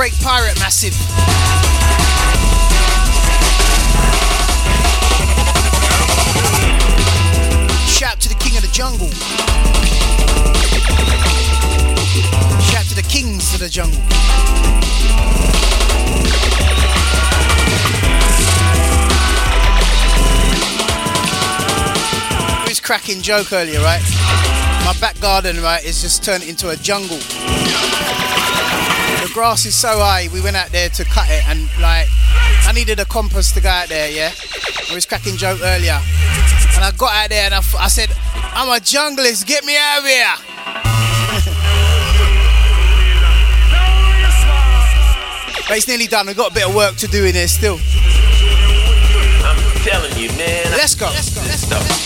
Break 0.05 0.21
Pirate 0.21 0.59
Massive. 0.59 0.93
Shout 7.89 8.19
to 8.19 8.29
the 8.29 8.35
King 8.35 8.55
of 8.55 8.61
the 8.61 8.69
Jungle. 8.71 9.09
Shout 12.61 12.85
to 12.85 12.95
the 12.95 13.01
Kings 13.09 13.51
of 13.55 13.61
the 13.61 13.67
Jungle. 13.67 13.99
This 22.67 22.79
cracking 22.79 23.23
joke 23.23 23.51
earlier, 23.51 23.79
right? 23.79 24.03
My 24.85 24.93
back 25.01 25.19
garden, 25.19 25.63
right, 25.63 25.83
is 25.83 26.03
just 26.03 26.23
turned 26.23 26.43
into 26.43 26.69
a 26.69 26.75
jungle. 26.75 27.17
The 29.35 29.41
grass 29.41 29.65
is 29.65 29.75
so 29.75 29.89
high, 29.99 30.29
we 30.31 30.39
went 30.39 30.55
out 30.55 30.69
there 30.69 30.87
to 30.87 31.03
cut 31.03 31.27
it, 31.27 31.45
and 31.49 31.67
like, 31.81 32.07
I 32.63 32.71
needed 32.73 33.01
a 33.01 33.05
compass 33.05 33.51
to 33.51 33.59
go 33.59 33.67
out 33.67 33.89
there, 33.89 34.09
yeah? 34.09 34.31
I 34.89 34.95
was 34.95 35.05
cracking 35.05 35.35
joke 35.35 35.59
earlier. 35.61 35.99
And 36.73 36.85
I 36.85 36.93
got 36.95 37.13
out 37.13 37.31
there 37.31 37.43
and 37.43 37.53
I, 37.53 37.57
f- 37.57 37.75
I 37.75 37.89
said, 37.89 38.11
I'm 38.33 38.69
a 38.69 38.79
junglist, 38.79 39.45
get 39.45 39.65
me 39.65 39.75
out 39.75 39.99
of 39.99 40.05
here. 40.05 40.35
But 45.67 45.77
it's 45.77 45.87
nearly 45.89 46.07
done. 46.07 46.27
We've 46.27 46.37
got 46.37 46.51
a 46.51 46.53
bit 46.53 46.69
of 46.69 46.73
work 46.73 46.95
to 46.97 47.07
do 47.07 47.25
in 47.25 47.33
here 47.33 47.47
still. 47.49 47.79
I'm 49.43 49.57
telling 49.81 50.15
you, 50.15 50.29
man. 50.37 50.67
I 50.67 50.77
Let's 50.77 50.95
go. 50.95 51.07
Let's 51.07 51.35
go. 51.35 51.41
this 51.41 51.65
stuff. 51.65 52.04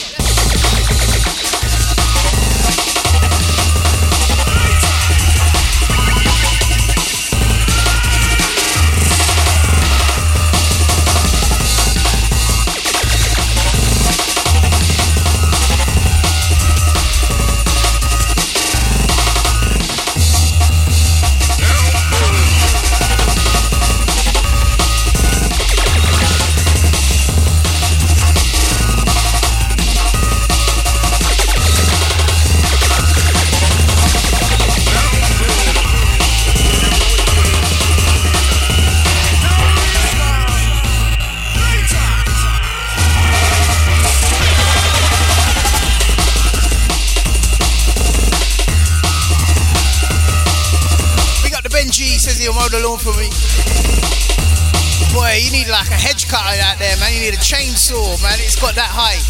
Cutter 56.30 56.61
out 56.61 56.77
there, 56.77 56.95
man. 56.97 57.11
You 57.13 57.21
need 57.21 57.34
a 57.34 57.41
chainsaw, 57.41 58.21
man. 58.21 58.38
It's 58.38 58.55
got 58.55 58.75
that 58.75 58.93
height. 58.93 59.25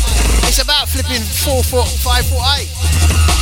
It's 0.47 0.61
about 0.61 0.89
flipping 0.89 1.23
four 1.23 1.63
foot, 1.63 1.87
five 1.87 2.25
foot 2.27 2.43
height. 2.43 3.38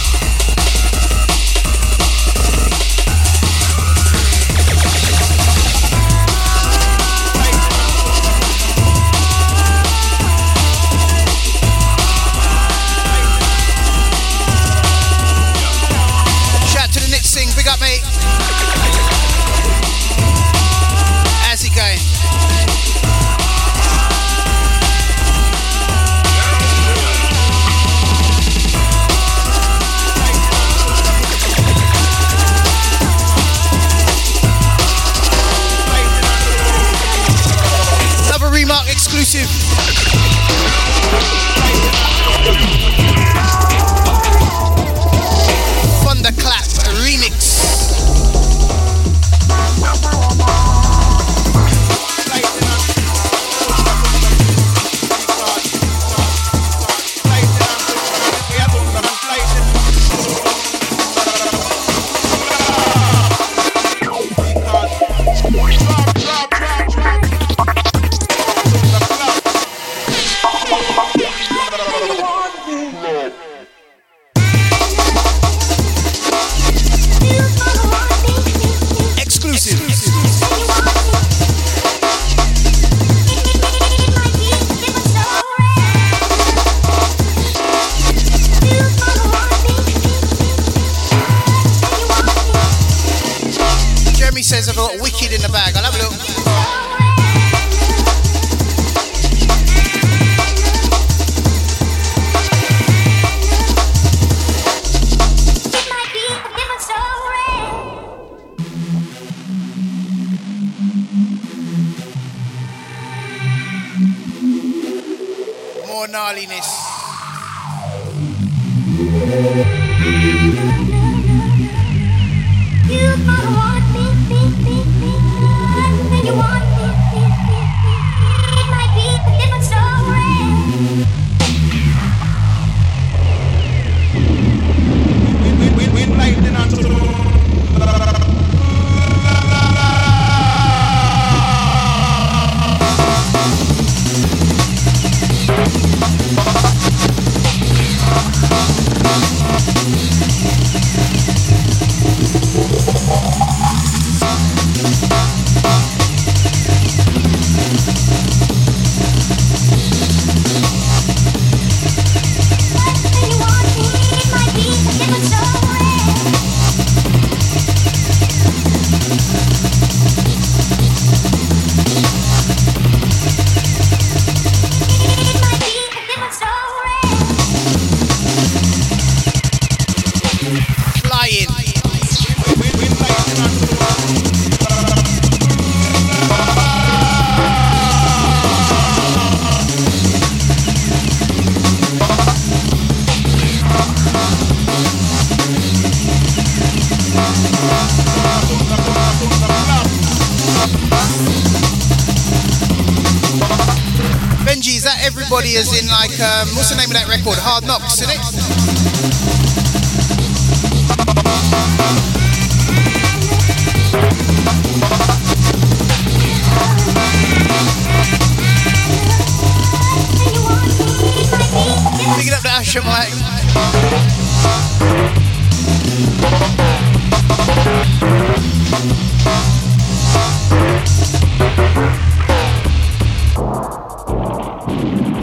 We 222.78 222.84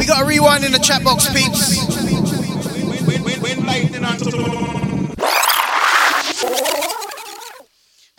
got 0.07 0.22
a 0.22 0.24
rewind 0.26 0.64
in 0.64 0.72
the 0.72 0.80
chat 0.82 1.05
box, 1.05 1.28
peeps. 1.32 1.84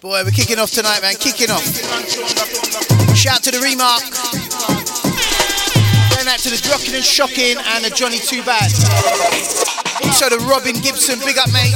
Boy, 0.01 0.23
we're 0.23 0.31
kicking 0.31 0.59
off 0.59 0.71
tonight, 0.71 1.01
man. 1.01 1.15
Kicking 1.15 1.51
off. 1.51 1.65
Shout 3.13 3.43
to 3.43 3.51
the 3.51 3.57
Remarc. 3.57 4.34
Going 6.25 6.33
out 6.33 6.39
to 6.39 6.49
the 6.49 6.57
Drocking 6.57 6.95
and 6.95 7.05
Shocking 7.05 7.55
and 7.55 7.85
the 7.85 7.91
Johnny 7.91 8.17
Too 8.17 8.41
Bad. 8.41 8.71
Also 10.03 10.27
the 10.27 10.43
Robin 10.49 10.73
Gibson, 10.81 11.19
big 11.19 11.37
up, 11.37 11.53
mate. 11.53 11.69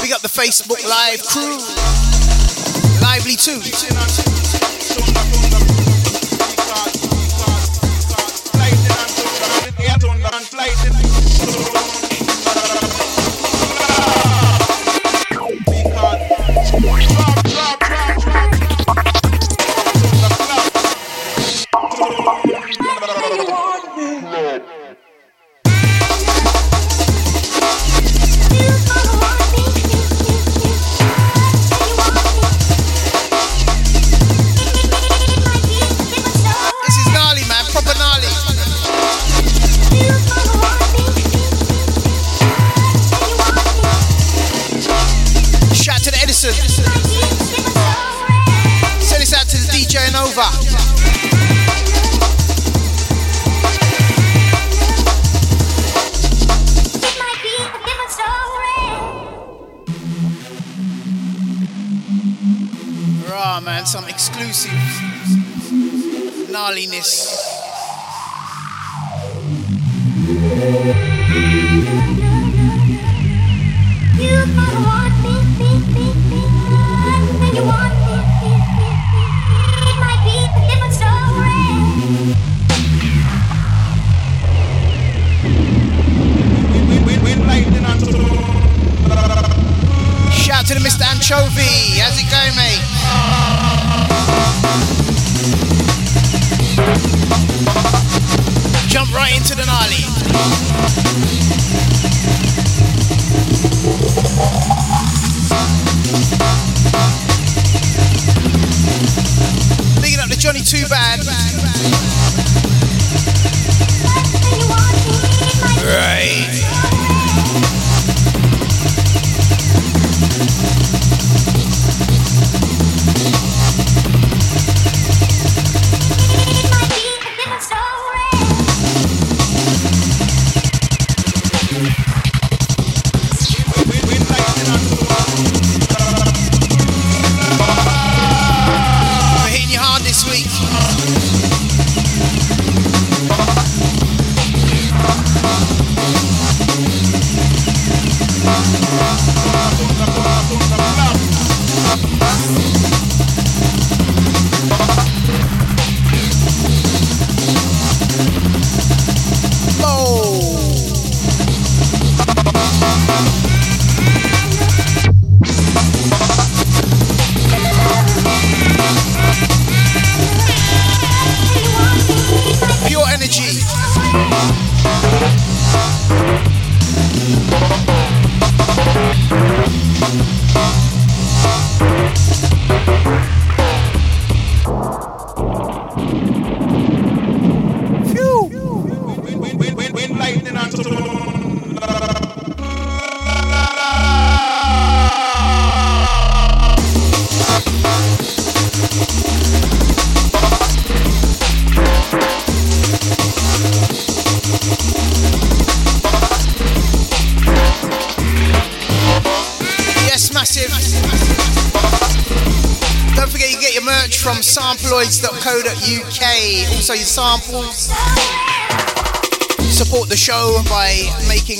Big 0.00 0.12
up 0.12 0.22
the 0.22 0.28
Facebook 0.28 0.86
Live 0.88 1.24
crew. 1.24 1.58
Lively 3.02 3.34
too. 3.34 4.31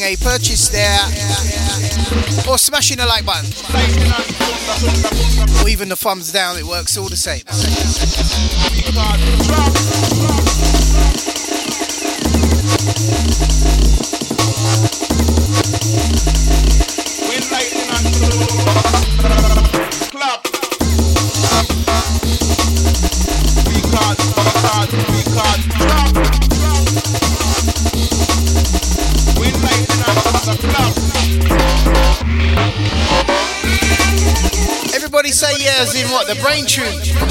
Making 0.02 0.14
a 0.14 0.24
purchase 0.24 0.68
there 0.68 1.00
or 2.48 2.58
smashing 2.58 2.96
the 2.96 3.06
like 3.06 3.24
button. 3.24 3.50
Or 5.62 5.68
even 5.68 5.88
the 5.88 5.96
thumbs 5.96 6.32
down, 6.32 6.56
it 6.56 6.64
works 6.64 6.96
all 6.96 7.08
the 7.08 7.16
same. 7.16 7.42
Brain 36.42 36.66
tune. 36.66 37.21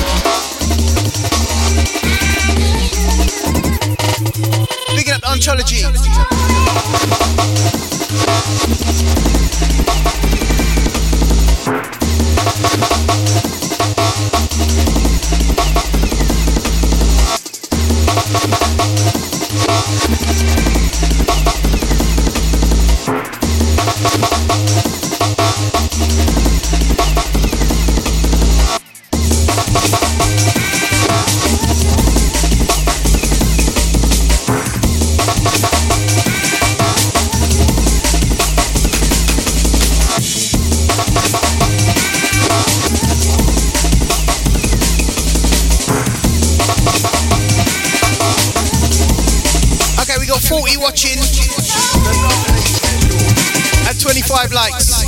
25 54.32 54.54
likes. 54.54 55.04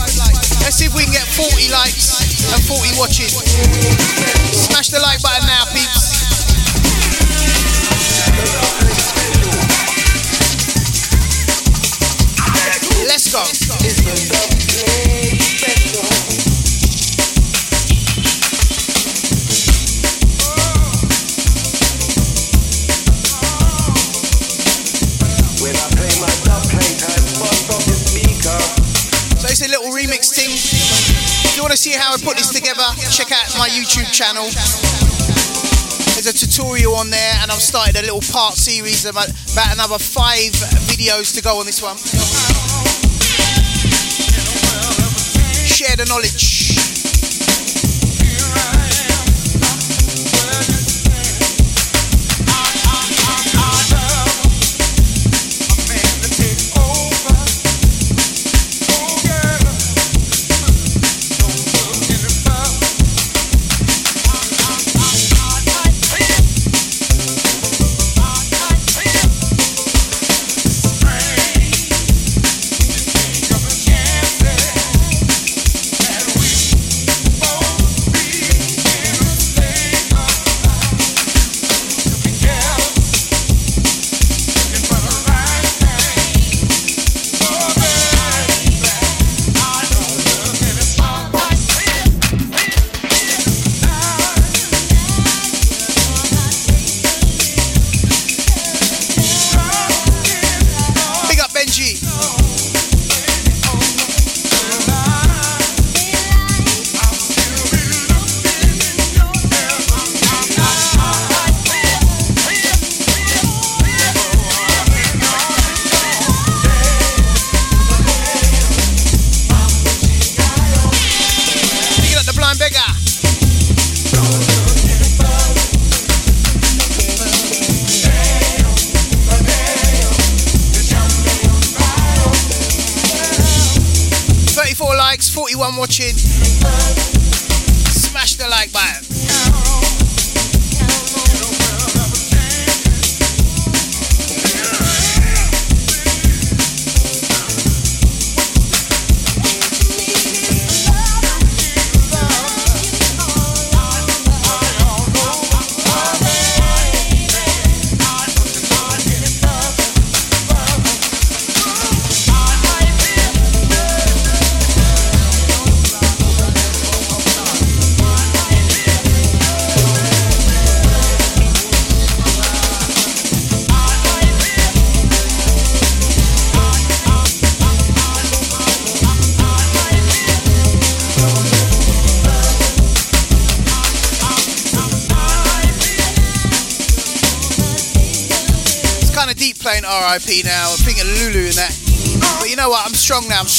Let's 0.60 0.76
see 0.76 0.86
if 0.86 0.94
we 0.94 1.04
can 1.04 1.14
get 1.14 1.24
40 1.24 1.72
likes 1.72 2.52
and 2.52 2.62
40 2.62 3.00
watches. 3.00 3.32
Smash 4.52 4.90
the 4.90 5.00
like 5.00 5.22
button 5.22 5.48
now, 5.48 5.64
peeps. 5.72 6.12
Let's 13.08 13.32
go. 13.32 14.53
See 31.84 32.00
how 32.00 32.14
I 32.14 32.18
put 32.24 32.38
this 32.38 32.54
together, 32.54 32.86
check 33.12 33.34
out 33.34 33.44
my 33.60 33.68
YouTube 33.68 34.08
channel. 34.14 34.48
There's 36.16 36.28
a 36.28 36.32
tutorial 36.32 36.96
on 36.96 37.10
there, 37.10 37.34
and 37.42 37.52
I've 37.52 37.60
started 37.62 37.98
a 37.98 38.02
little 38.02 38.22
part 38.32 38.54
series 38.54 39.04
about, 39.04 39.28
about 39.52 39.74
another 39.74 40.00
five 40.00 40.54
videos 40.88 41.36
to 41.36 41.42
go 41.42 41.60
on 41.60 41.66
this 41.66 41.82
one. 41.84 41.98
Share 45.68 45.98
the 45.98 46.06
knowledge. 46.08 46.53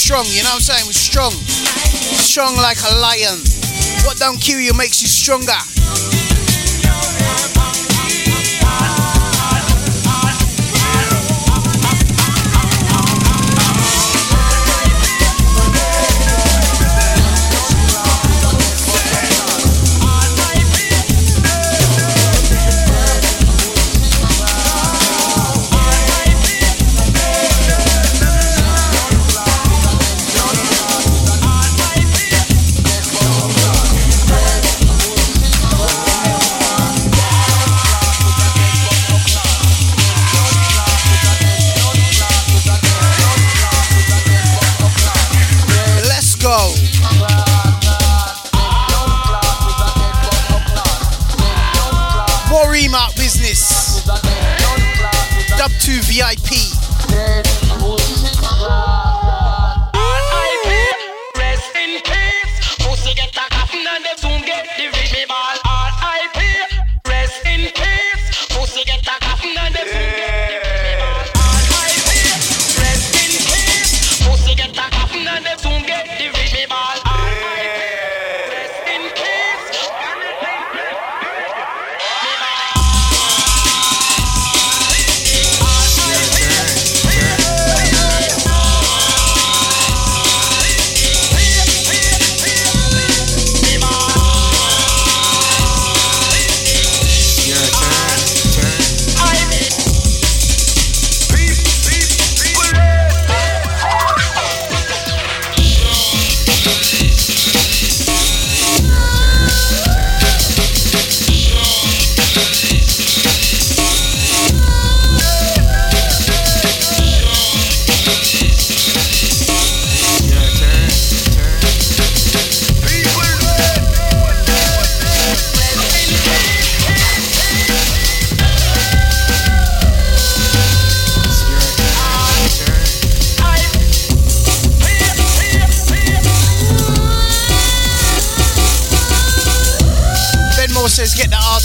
strong, 0.05 0.27
you 0.27 0.43
know 0.43 0.51
what 0.51 0.57
I'm 0.57 0.61
saying? 0.61 0.85
We're 0.85 0.93
strong. 0.93 1.33
Strong 1.33 2.57
like 2.57 2.77
a 2.85 2.95
lion. 3.01 3.41
What 4.05 4.19
don't 4.19 4.39
kill 4.39 4.61
you 4.61 4.75
makes 4.75 5.01
you 5.01 5.09
stronger. 5.09 5.74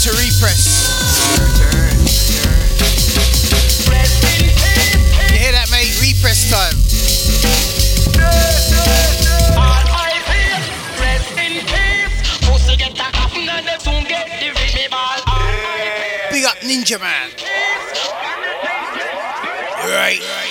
Walter 0.00 0.16
Repress. 0.16 0.88
You 5.30 5.38
hear 5.38 5.52
that, 5.52 5.68
mate? 5.70 5.92
Repress 6.00 6.48
time. 6.48 6.74
Big 16.30 16.44
up 16.44 16.56
Ninja 16.60 16.98
Man. 16.98 17.30
Right. 19.84 20.49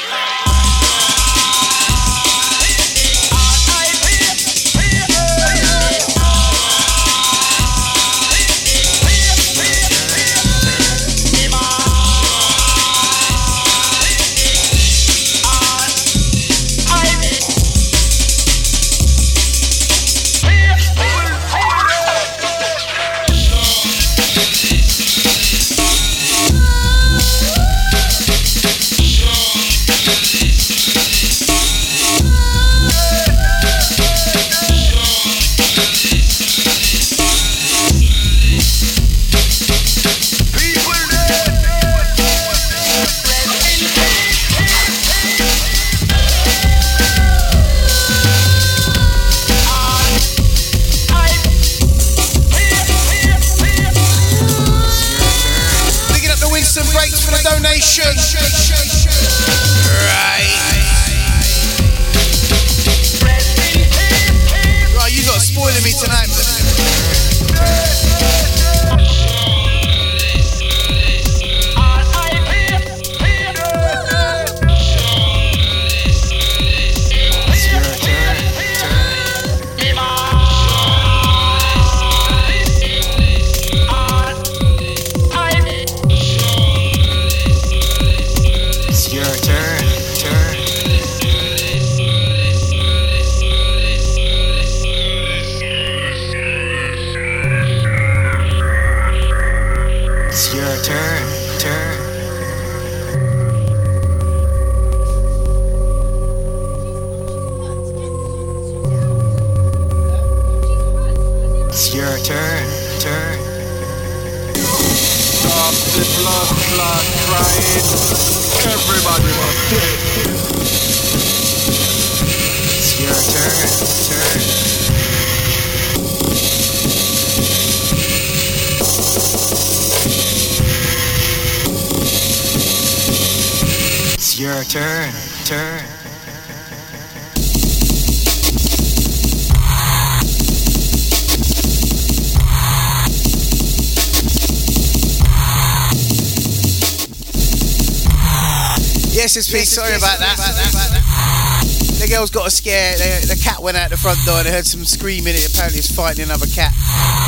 Door. 154.39 154.49
They 154.49 154.55
heard 154.55 154.65
some 154.65 154.85
screaming. 154.85 155.35
It 155.35 155.47
apparently 155.51 155.79
is 155.79 155.91
fighting 155.91 156.25
another 156.25 156.47
cat. 156.47 156.73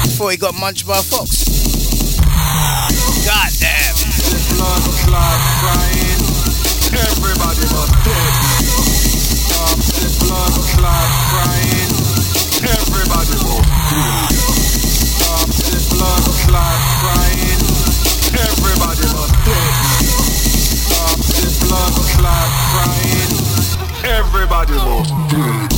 Before 0.04 0.32
he 0.32 0.38
got 0.38 0.56
munched 0.56 0.88
by 0.88 1.00
a 1.00 1.02
fox. 1.02 1.44
God 3.26 3.52
damn. 3.60 3.96
Blood 4.56 4.84
clot 5.04 5.42
crying. 5.60 6.22
Everybody 6.92 7.66
must 7.72 7.96
dead. 8.06 8.34
The 9.92 10.08
blood 10.24 10.56
crying. 11.32 11.92
Everybody 12.64 13.36
must 13.44 13.72
dead. 13.92 14.32
The 15.42 15.84
blood 15.96 16.24
crying. 17.02 17.62
Everybody 18.32 19.06
must 19.12 19.36
dead. 19.48 19.74
The 21.32 21.52
blood 21.68 21.96
crying. 22.72 23.32
Everybody 24.04 24.74
must 24.74 25.14
dead. 25.30 25.71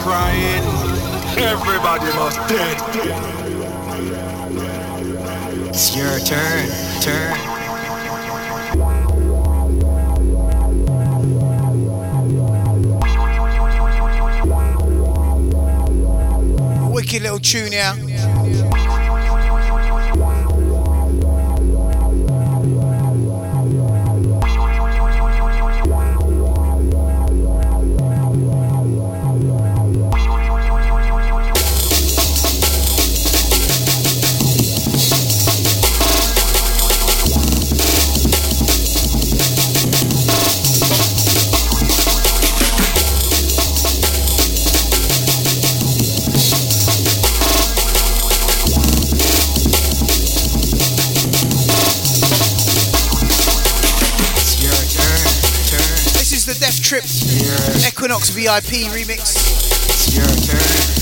Crying. 0.00 0.64
Everybody 1.36 2.06
must 2.16 2.38
dead. 2.48 2.76
It's 5.68 5.96
your 5.96 6.18
turn, 6.20 6.68
turn. 7.00 7.36
Wicked 16.92 17.22
little 17.22 17.38
tune 17.38 17.72
here. 17.72 18.09
Equinox 58.10 58.30
VIP 58.30 58.90
remix. 58.90 59.36
It's 59.88 60.16
your 60.16 60.26
turn, 60.26 60.99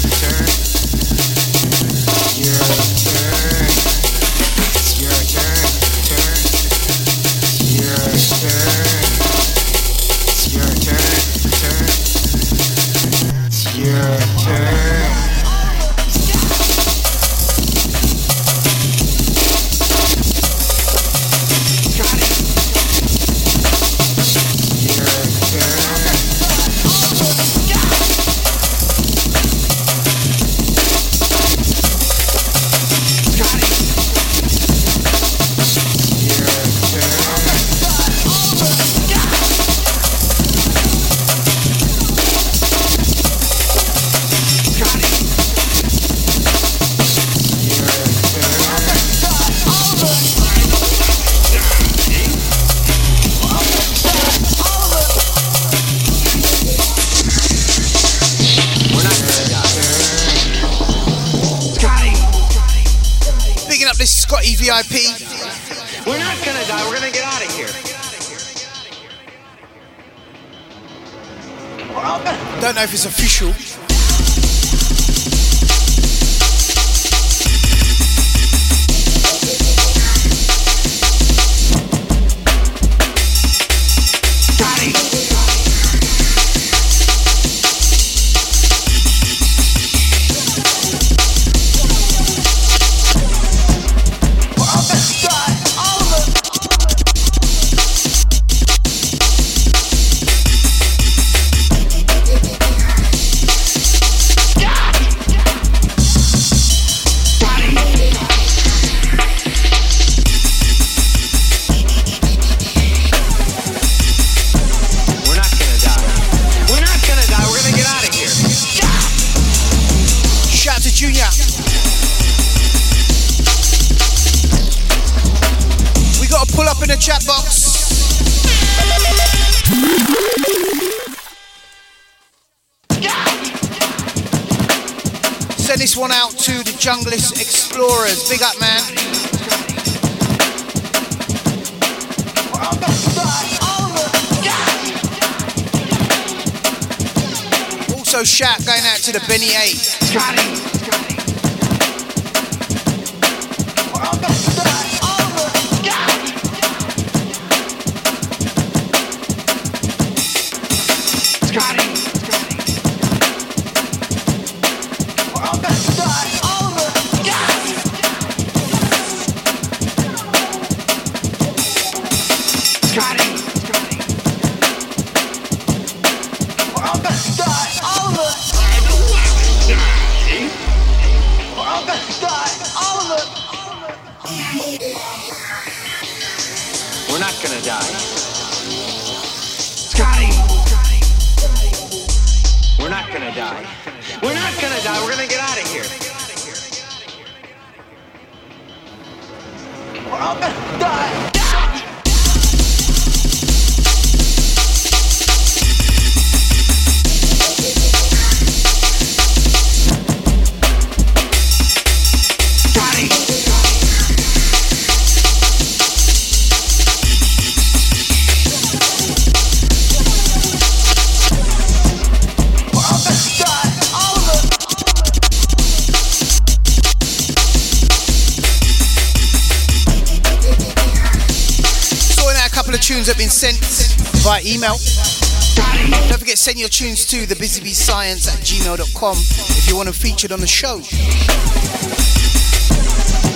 send 236.49 236.59
your 236.59 236.71
tunes 236.71 237.05
to 237.05 237.27
thebusybeescience 237.27 238.27
at 238.27 238.41
gmail.com 238.41 239.17
if 239.19 239.69
you 239.69 239.77
want 239.77 239.87
to 239.87 239.93
them 239.93 240.01
featured 240.01 240.33
on 240.33 240.41
the 240.41 240.47
show. 240.47 240.77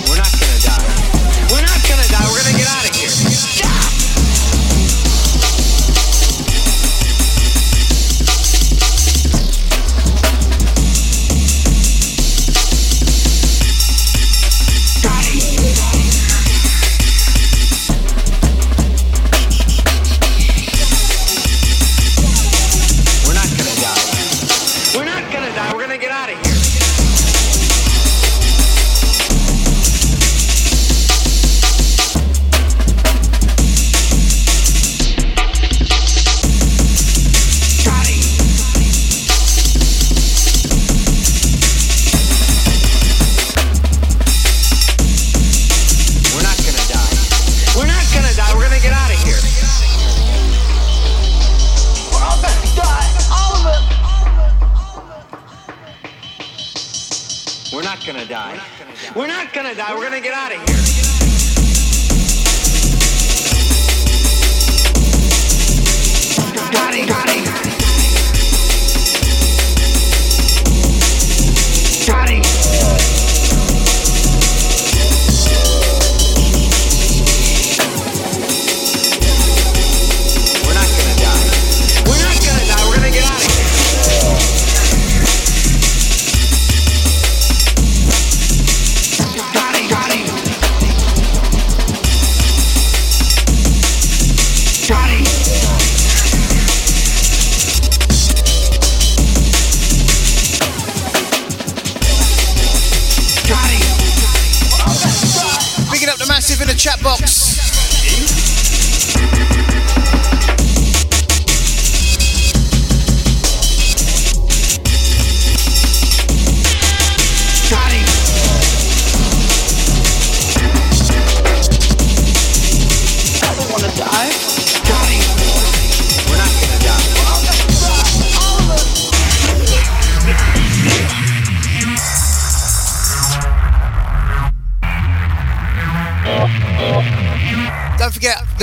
We're 0.09 0.17
not 0.17 0.33
gonna 0.33 0.59
die. 0.65 0.81
We're 1.53 1.61
not 1.61 1.77
gonna 1.85 2.09
die. 2.09 2.25
We're 2.33 2.41
gonna 2.41 2.57
get 2.57 2.67
out 2.73 2.82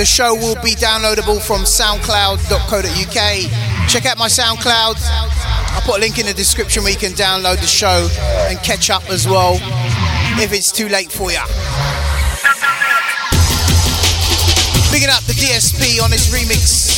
the 0.01 0.05
show 0.07 0.33
will 0.33 0.55
be 0.63 0.73
downloadable 0.73 1.39
from 1.39 1.61
soundcloud.co.uk. 1.61 3.87
Check 3.87 4.07
out 4.07 4.17
my 4.17 4.27
SoundCloud. 4.27 4.95
I'll 4.97 5.81
put 5.81 5.97
a 5.97 5.99
link 5.99 6.17
in 6.17 6.25
the 6.25 6.33
description 6.33 6.81
where 6.81 6.91
you 6.91 6.97
can 6.97 7.11
download 7.11 7.61
the 7.61 7.67
show 7.67 8.09
and 8.49 8.57
catch 8.63 8.89
up 8.89 9.07
as 9.11 9.27
well 9.27 9.59
if 10.41 10.53
it's 10.53 10.71
too 10.71 10.89
late 10.89 11.11
for 11.11 11.31
you. 11.31 11.37
Bigging 14.91 15.13
up 15.13 15.21
the 15.25 15.37
DSP 15.37 16.03
on 16.03 16.09
this 16.09 16.33
remix. 16.33 16.90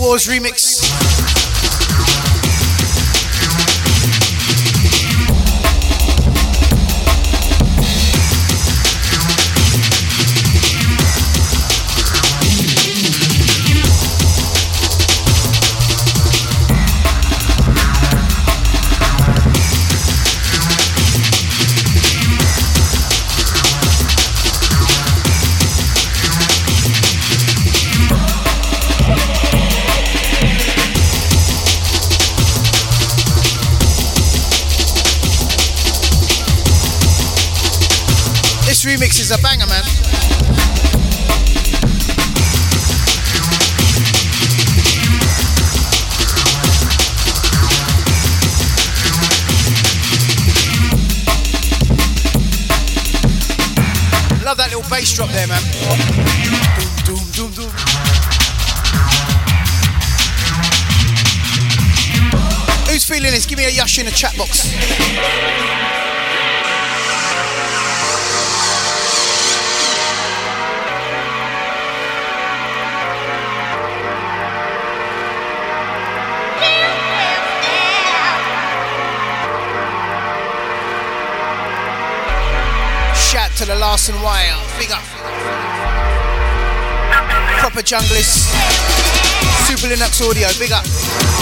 Wars 0.00 0.26
remix. 0.26 0.69
There, 55.40 55.48
man. 55.48 55.62
Doom, 57.04 57.24
doom, 57.32 57.52
doom. 57.52 57.70
Who's 62.88 63.04
feeling 63.04 63.30
this? 63.30 63.46
Give 63.46 63.58
me 63.58 63.64
a 63.64 63.70
yush 63.70 63.98
in 63.98 64.06
the 64.06 64.12
chat 64.12 64.36
box. 64.36 64.68
To 83.56 83.66
the 83.66 83.74
Larson 83.74 84.14
Wire. 84.22 84.69
Big 84.80 84.92
up. 84.92 85.02
Proper 87.58 87.82
junglist. 87.82 88.48
Super 89.66 89.88
Linux 89.88 90.22
audio. 90.22 90.48
Big 90.58 90.72
up. 90.72 91.39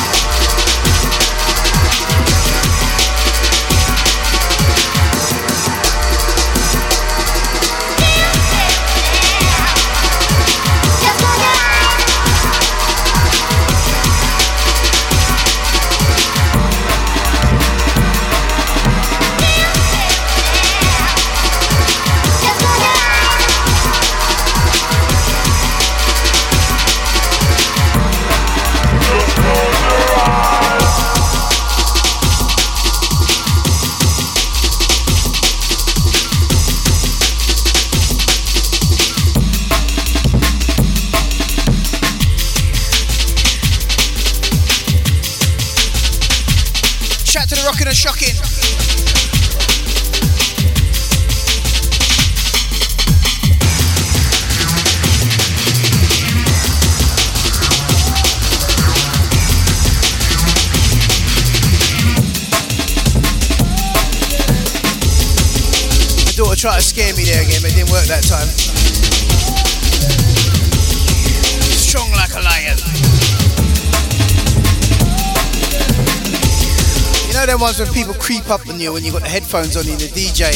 Ones 77.79 77.91
when 77.91 78.03
people 78.03 78.15
creep 78.15 78.51
up 78.51 78.67
on 78.69 78.81
you 78.81 78.93
when 78.93 79.05
you've 79.05 79.13
got 79.13 79.23
the 79.23 79.29
headphones 79.29 79.77
on 79.77 79.85
you 79.85 79.93
and 79.93 80.01
the 80.01 80.09
DJ 80.09 80.51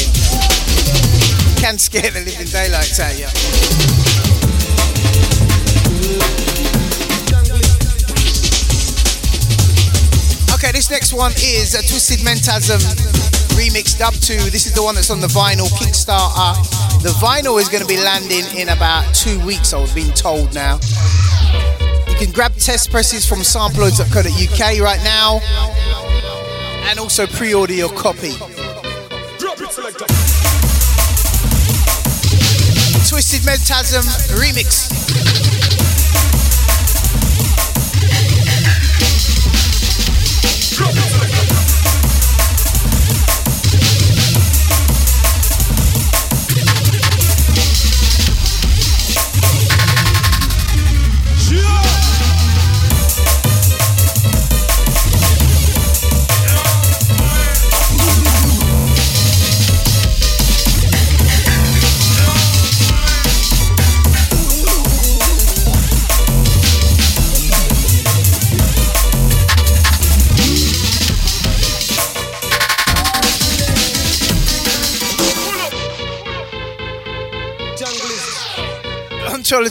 can 1.61 1.79
scare 1.79 2.11
the 2.11 2.19
living 2.21 2.47
daylights 2.47 2.99
out 2.99 3.13
of 3.13 3.19
you. 3.19 3.27
Okay, 10.55 10.73
this 10.73 10.91
next 10.91 11.13
one 11.13 11.33
is 11.33 11.75
a 11.75 11.83
Twisted 11.87 12.21
Mentasm 12.21 12.81
remix 13.55 14.01
up 14.01 14.15
to. 14.15 14.35
This 14.51 14.67
is 14.67 14.75
the 14.75 14.83
one 14.83 14.95
that's 14.97 15.11
on 15.11 15.21
the 15.21 15.29
vinyl 15.29 15.69
Kickstarter. 15.79 16.59
The 17.03 17.15
vinyl 17.23 17.61
is 17.61 17.69
going 17.69 17.83
to 17.83 17.89
be 17.89 18.03
landing 18.03 18.45
in 18.59 18.71
about 18.71 19.15
two 19.15 19.39
weeks, 19.47 19.73
I've 19.73 19.95
been 19.95 20.13
told 20.13 20.55
now. 20.55 20.81
You 22.09 22.17
can 22.17 22.33
grab 22.33 22.55
test 22.57 22.91
presses 22.91 23.29
from 23.29 23.41
samploids.co.uk 23.41 24.81
right 24.81 25.05
now 25.05 25.41
and 26.93 27.01
also 27.01 27.27
pre-order 27.27 27.73
your 27.73 27.89
copy. 27.89 28.33
Twisted 33.09 33.41
Mentasm 33.47 34.05
remix. 34.39 35.02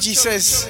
Ontology 0.02 0.16
says, 0.16 0.68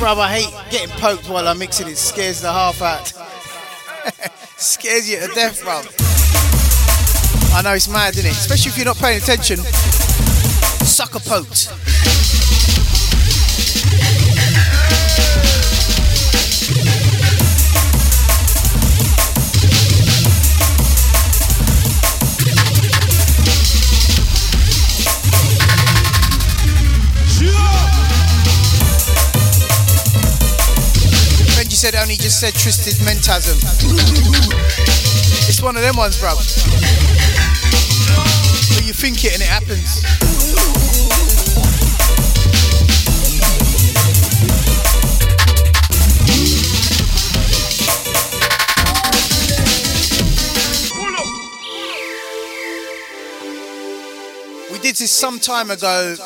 Bruv, 0.00 0.18
I 0.18 0.40
hate 0.40 0.70
getting 0.72 0.88
poked 0.96 1.28
while 1.28 1.46
I'm 1.46 1.60
mixing 1.60 1.86
it. 1.86 1.96
Scares 1.96 2.40
the 2.40 2.50
half 2.50 2.82
out. 2.82 3.06
Scares 4.56 5.08
you 5.08 5.20
to 5.20 5.28
death, 5.28 5.62
bruv. 5.62 5.86
I 7.54 7.62
know 7.62 7.74
it's 7.74 7.88
mad, 7.88 8.14
isn't 8.16 8.26
it? 8.26 8.32
Especially 8.32 8.70
if 8.70 8.76
you're 8.76 8.84
not 8.84 8.96
paying 8.96 9.18
attention. 9.18 9.58
Sucker 9.58 11.20
poked. 11.20 11.68
Said 31.90 32.02
only 32.02 32.16
just 32.16 32.38
said 32.40 32.52
Twisted 32.52 32.94
Mentasm. 33.06 33.56
It's 35.48 35.62
one 35.62 35.74
of 35.74 35.82
them 35.82 35.96
ones, 35.96 36.20
bruv. 36.20 36.36
But 38.74 38.86
you 38.86 38.92
think 38.92 39.24
it 39.24 39.32
and 39.32 39.42
it 39.42 39.48
happens. 39.48 40.04
We 54.70 54.78
did 54.80 54.96
this 54.96 55.10
some 55.10 55.38
time 55.38 55.70
ago 55.70 56.16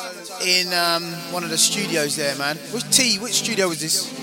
in 0.45 0.73
um, 0.73 1.03
one 1.31 1.45
of 1.45 1.49
the 1.49 1.57
studios 1.57 2.17
there, 2.17 2.35
man. 2.35 2.57
Which 2.73 2.89
T? 2.91 3.17
Which 3.17 3.33
studio 3.33 3.69
was 3.69 3.79
this? 3.79 4.22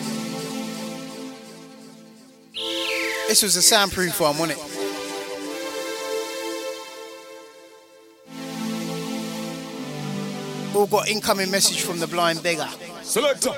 This 3.31 3.44
was 3.44 3.55
a 3.55 3.62
soundproof 3.62 4.19
one, 4.19 4.36
wasn't 4.39 4.59
it? 4.59 4.65
All 10.74 10.89
got 10.89 11.09
incoming 11.09 11.48
message 11.48 11.82
from 11.82 12.01
the 12.01 12.09
blind 12.09 12.43
beggar. 12.43 12.69
Selector. 13.02 13.52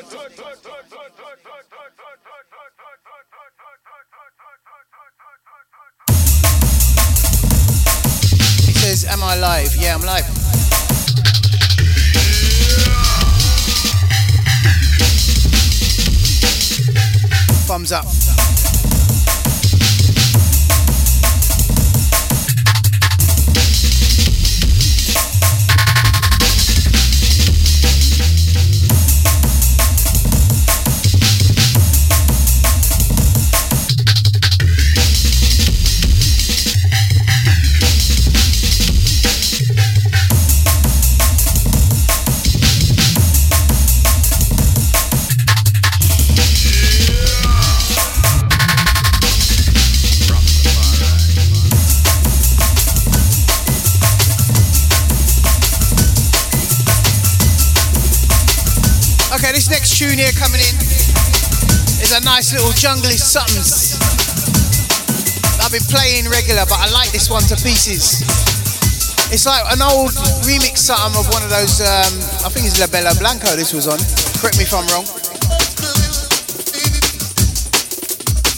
He 8.67 8.73
says, 8.75 9.07
"Am 9.07 9.23
I 9.25 9.37
live? 9.37 9.75
Yeah, 9.77 9.95
I'm 9.95 10.03
live." 10.03 10.27
Thumbs 17.67 17.91
up. 17.91 18.05
Tune 60.03 60.19
here 60.19 60.35
coming 60.35 60.59
in 60.59 60.75
is 62.03 62.11
a 62.11 62.19
nice 62.27 62.51
little 62.51 62.75
junglist 62.75 63.23
somethings. 63.23 63.95
I've 65.63 65.71
been 65.71 65.87
playing 65.87 66.27
regular, 66.27 66.67
but 66.67 66.83
I 66.83 66.91
like 66.91 67.13
this 67.13 67.31
one 67.31 67.43
to 67.47 67.55
pieces. 67.63 68.19
It's 69.31 69.47
like 69.47 69.63
an 69.71 69.81
old 69.81 70.11
remix 70.43 70.79
something 70.79 71.15
of 71.15 71.31
one 71.31 71.45
of 71.45 71.51
those, 71.51 71.79
um, 71.81 72.19
I 72.43 72.51
think 72.51 72.67
it's 72.67 72.81
La 72.81 72.89
Bella 72.89 73.15
Blanco 73.21 73.55
this 73.55 73.73
was 73.73 73.87
on. 73.87 73.99
Correct 74.43 74.59
me 74.59 74.67
if 74.67 74.75
I'm 74.75 74.87
wrong. 74.91 75.07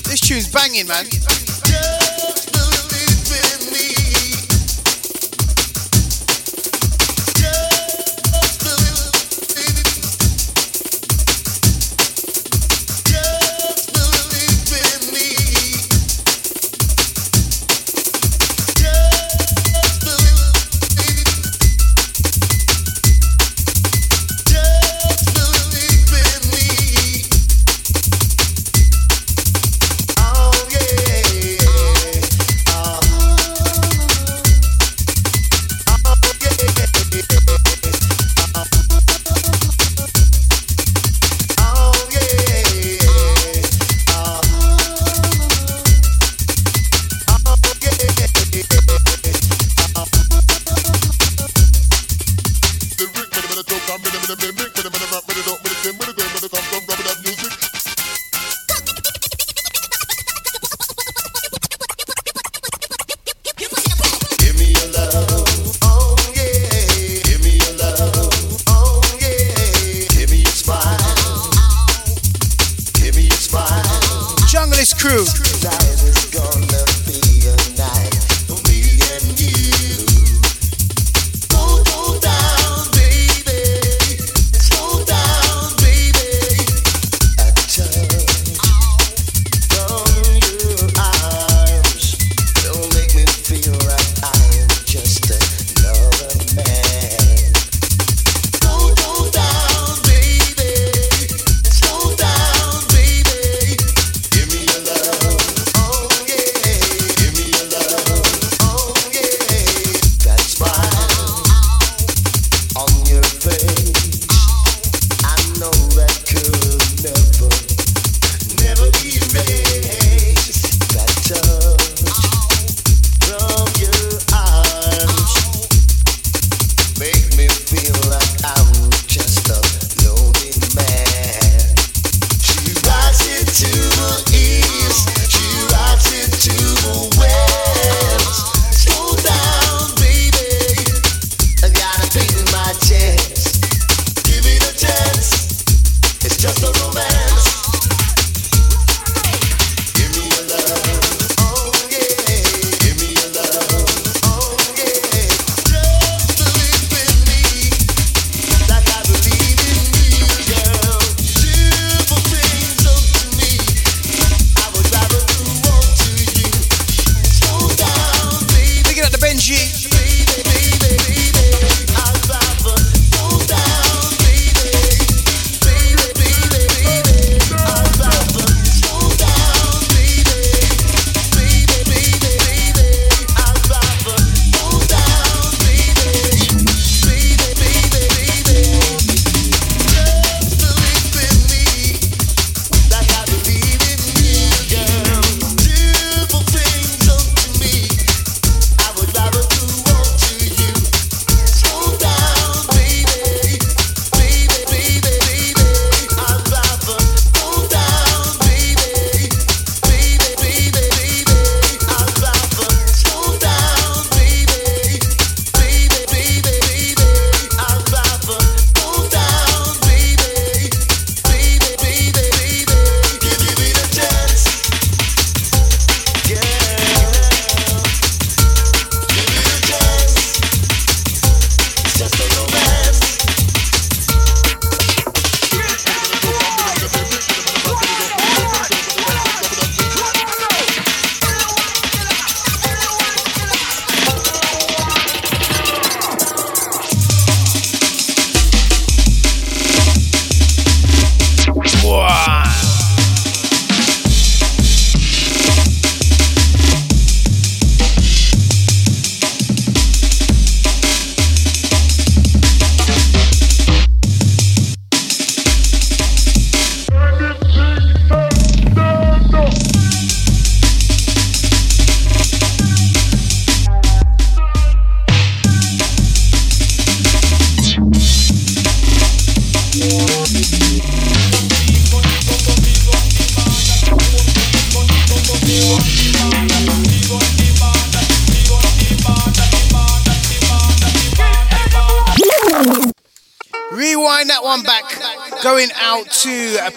This 0.08 0.20
tune's 0.20 0.48
banging, 0.48 0.88
man. 0.88 1.04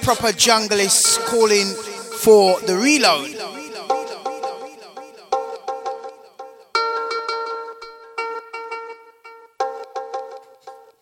Proper 0.07 0.31
junglist 0.31 1.19
calling 1.25 1.67
for 2.23 2.61
the 2.61 2.77
reload. 2.77 3.27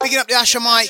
Picking 0.02 0.18
up 0.18 0.27
the 0.27 0.34
Asher 0.34 0.60
mic. 0.60 0.90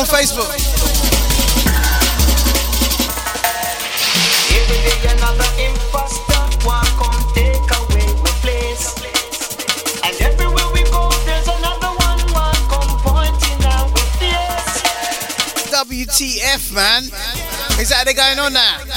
with 0.00 0.10
face. 0.10 0.30
WTF, 15.88 16.74
man? 16.74 17.04
Is 17.80 17.88
that 17.90 18.02
they 18.04 18.14
going 18.14 18.38
on 18.38 18.52
now? 18.52 18.87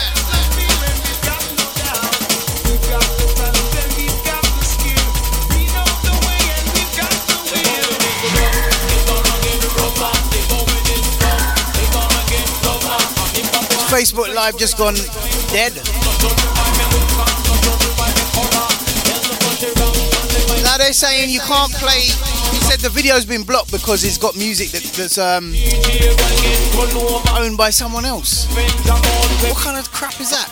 Facebook 14.11 14.35
Live 14.35 14.57
just 14.57 14.77
gone 14.77 14.95
dead. 15.55 15.71
Now 20.63 20.77
they're 20.77 20.91
saying 20.91 21.29
you 21.29 21.39
can't 21.39 21.71
play. 21.73 22.11
He 22.51 22.59
said 22.67 22.79
the 22.79 22.89
video's 22.89 23.23
been 23.25 23.43
blocked 23.43 23.71
because 23.71 24.03
it's 24.03 24.17
got 24.17 24.35
music 24.35 24.71
that, 24.71 24.83
that's 24.99 25.17
um, 25.17 25.55
owned 27.39 27.57
by 27.57 27.69
someone 27.69 28.03
else. 28.03 28.47
What 29.47 29.57
kind 29.57 29.79
of 29.79 29.89
crap 29.93 30.19
is 30.19 30.31
that? 30.31 30.49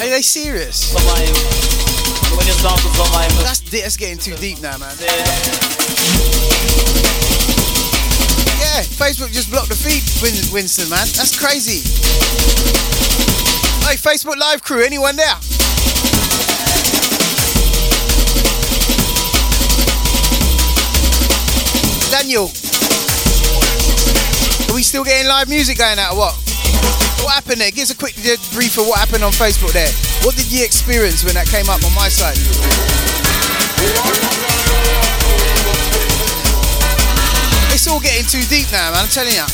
Are 0.00 0.08
they 0.08 0.22
serious? 0.22 0.94
That's, 3.44 3.60
that's 3.60 3.96
getting 3.98 4.16
too 4.16 4.36
deep 4.36 4.62
now, 4.62 4.78
man. 4.78 4.96
Yeah, 8.78 8.84
Facebook 8.84 9.32
just 9.32 9.50
blocked 9.50 9.70
the 9.70 9.74
feed, 9.74 10.06
Win- 10.22 10.54
Winston, 10.54 10.88
man. 10.88 11.02
That's 11.18 11.34
crazy. 11.36 11.82
Hey, 13.82 13.98
Facebook 13.98 14.38
Live 14.38 14.62
crew, 14.62 14.84
anyone 14.84 15.16
there? 15.16 15.34
Daniel, 22.14 22.46
are 24.70 24.74
we 24.78 24.86
still 24.86 25.02
getting 25.02 25.26
live 25.26 25.48
music 25.48 25.78
going 25.78 25.98
out 25.98 26.12
or 26.14 26.18
what? 26.30 26.34
What 27.26 27.34
happened 27.34 27.60
there? 27.60 27.72
Give 27.72 27.82
us 27.82 27.90
a 27.90 27.96
quick 27.98 28.14
uh, 28.22 28.38
brief 28.54 28.78
of 28.78 28.86
what 28.86 29.00
happened 29.00 29.24
on 29.24 29.32
Facebook 29.32 29.72
there. 29.72 29.90
What 30.22 30.36
did 30.36 30.52
you 30.52 30.64
experience 30.64 31.24
when 31.24 31.34
that 31.34 31.48
came 31.48 31.66
up 31.68 31.82
on 31.82 31.92
my 31.98 32.06
side? 32.06 32.38
All 37.88 38.00
getting 38.00 38.26
too 38.26 38.42
deep 38.48 38.70
now, 38.70 38.92
man. 38.92 39.04
I'm 39.04 39.08
telling 39.08 39.32
you. 39.32 39.46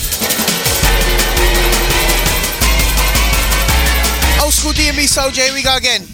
Old 4.42 4.52
school 4.52 4.72
DMB 4.72 5.06
soldier. 5.06 5.42
Here 5.42 5.54
we 5.54 5.62
go 5.62 5.76
again. 5.76 6.13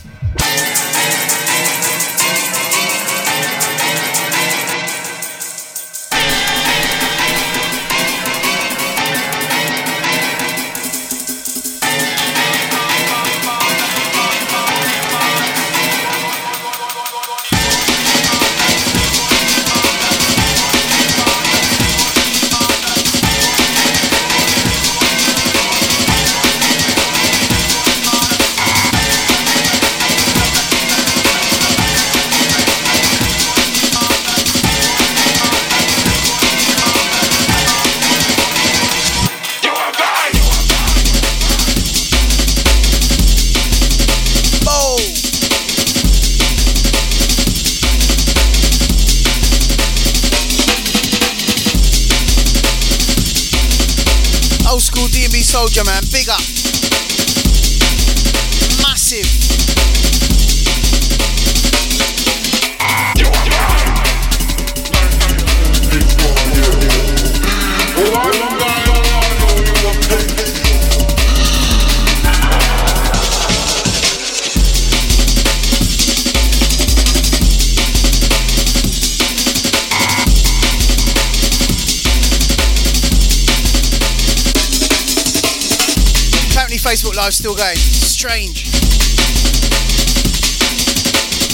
Still 87.30 87.54
going. 87.54 87.76
Strange. 87.76 88.66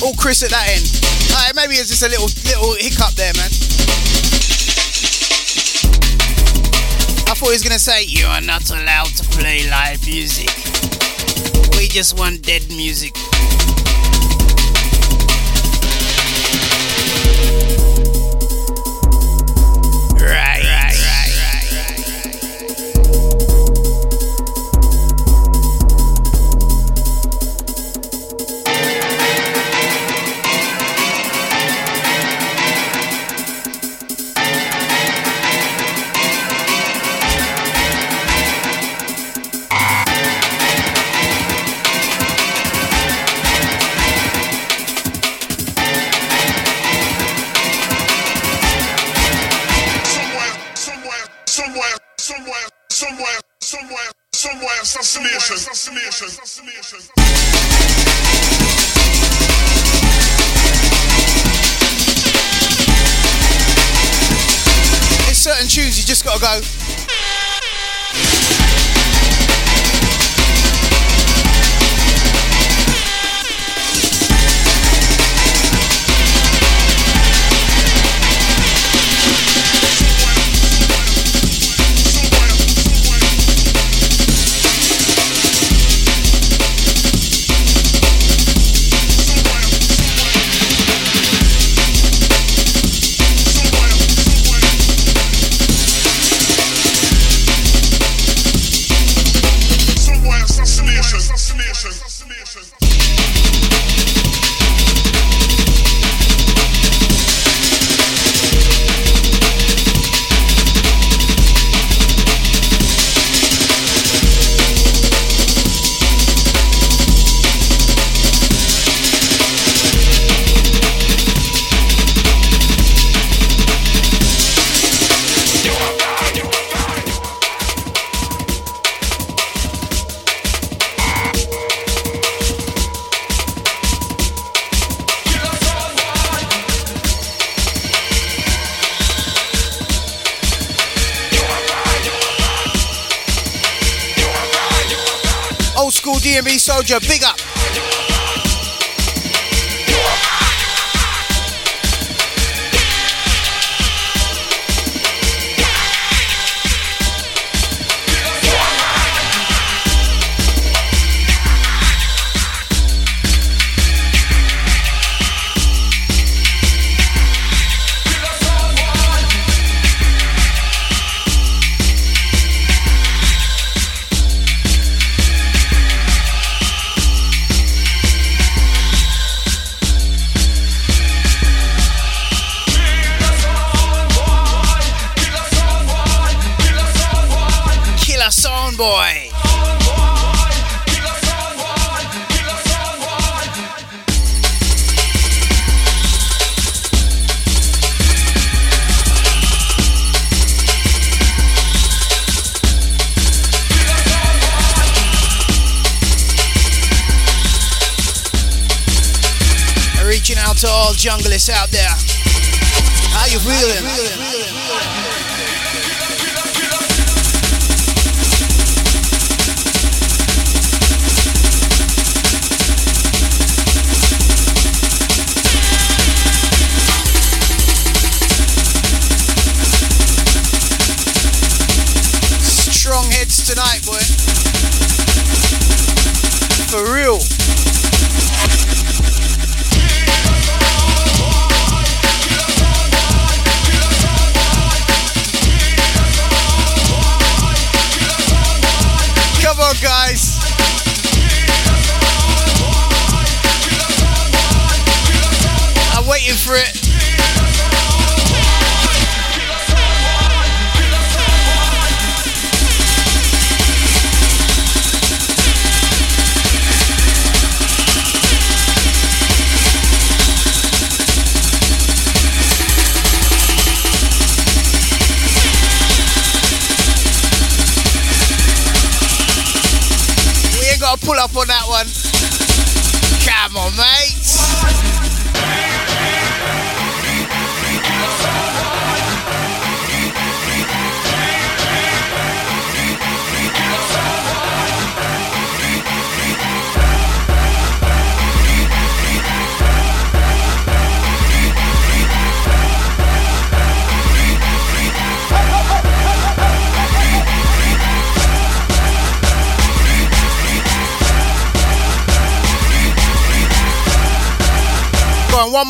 All 0.03 0.15
Chris 0.15 0.43
at 0.43 0.51
that 0.51 0.67
end. 0.73 0.89
Alright, 1.31 1.55
maybe 1.55 1.75
it's 1.75 1.91
just 1.91 2.03
a 2.03 2.09
little 2.09 2.27
little 2.49 2.75
hiccup 2.81 3.13
there, 3.15 3.33
man. 3.35 3.51
I 7.29 7.35
thought 7.37 7.49
he 7.49 7.53
was 7.53 7.63
gonna 7.63 7.79
say, 7.79 8.05
You 8.05 8.27
are 8.27 8.41
not 8.41 8.71
allowed 8.71 9.15
to 9.17 9.25
play 9.37 9.69
live 9.69 10.05
music. 10.07 10.49
We 11.77 11.89
just 11.89 12.19
want 12.19 12.43
dead 12.43 12.67
music. 12.69 13.15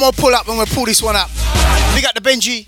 More 0.06 0.12
pull 0.12 0.34
up 0.36 0.46
and 0.46 0.56
we'll 0.56 0.66
pull 0.66 0.84
this 0.84 1.02
one 1.02 1.16
up. 1.16 1.28
Big 1.96 2.04
up 2.04 2.14
the 2.14 2.20
Benji. 2.20 2.64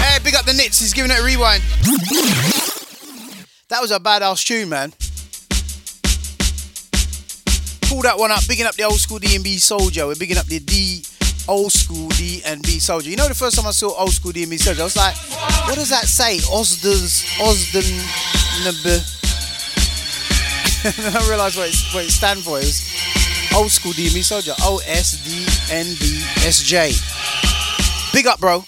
Hey, 0.00 0.18
big 0.24 0.34
up 0.34 0.44
the 0.44 0.54
Nits, 0.54 0.80
he's 0.80 0.92
giving 0.92 1.12
it 1.12 1.20
a 1.20 1.22
rewind. 1.22 1.62
That 3.68 3.80
was 3.80 3.92
a 3.92 4.00
badass 4.00 4.44
tune, 4.44 4.68
man. 4.68 4.92
Pull 7.82 8.02
that 8.02 8.18
one 8.18 8.32
up, 8.32 8.40
bigging 8.48 8.66
up 8.66 8.74
the 8.74 8.82
old 8.82 8.98
school 8.98 9.20
D 9.20 9.36
and 9.36 9.44
B 9.44 9.58
soldier. 9.58 10.08
We're 10.08 10.16
bigging 10.16 10.36
up 10.36 10.46
the 10.46 10.58
D 10.58 11.04
old 11.46 11.70
school 11.70 12.08
D 12.08 12.42
and 12.44 12.60
B 12.62 12.80
soldier. 12.80 13.08
You 13.08 13.16
know 13.16 13.28
the 13.28 13.34
first 13.34 13.54
time 13.54 13.66
I 13.68 13.70
saw 13.70 13.96
old 13.96 14.10
school 14.10 14.32
D 14.32 14.42
and 14.42 14.50
B 14.50 14.56
soldier, 14.56 14.80
I 14.80 14.84
was 14.84 14.96
like, 14.96 15.14
what 15.66 15.74
does 15.74 15.90
that 15.90 16.06
say? 16.06 16.38
Osden's 16.50 17.24
Osden 17.40 17.98
Nb 18.64 19.16
and 20.86 21.16
I 21.16 21.18
what 21.56 21.70
what 21.92 22.04
it 22.04 22.10
stand 22.10 22.40
for. 22.44 22.58
It 22.58 22.64
was 22.64 23.52
old 23.54 23.70
school 23.72 23.92
D 23.92 24.06
and 24.06 24.22
soldier. 24.22 24.52
O 24.60 24.80
S 24.86 25.18
D 25.24 25.42
N 25.74 25.86
B 25.98 26.22
S 26.46 26.62
J. 26.62 26.92
Big 28.12 28.26
up, 28.26 28.38
bro. 28.38 28.64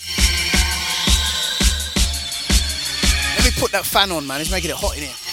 Let 3.37 3.45
me 3.45 3.51
put 3.61 3.71
that 3.73 3.85
fan 3.87 4.11
on, 4.11 4.27
man. 4.27 4.41
It's 4.41 4.51
making 4.51 4.71
it 4.71 4.77
hot 4.77 4.97
in 4.97 5.05
here. 5.05 5.28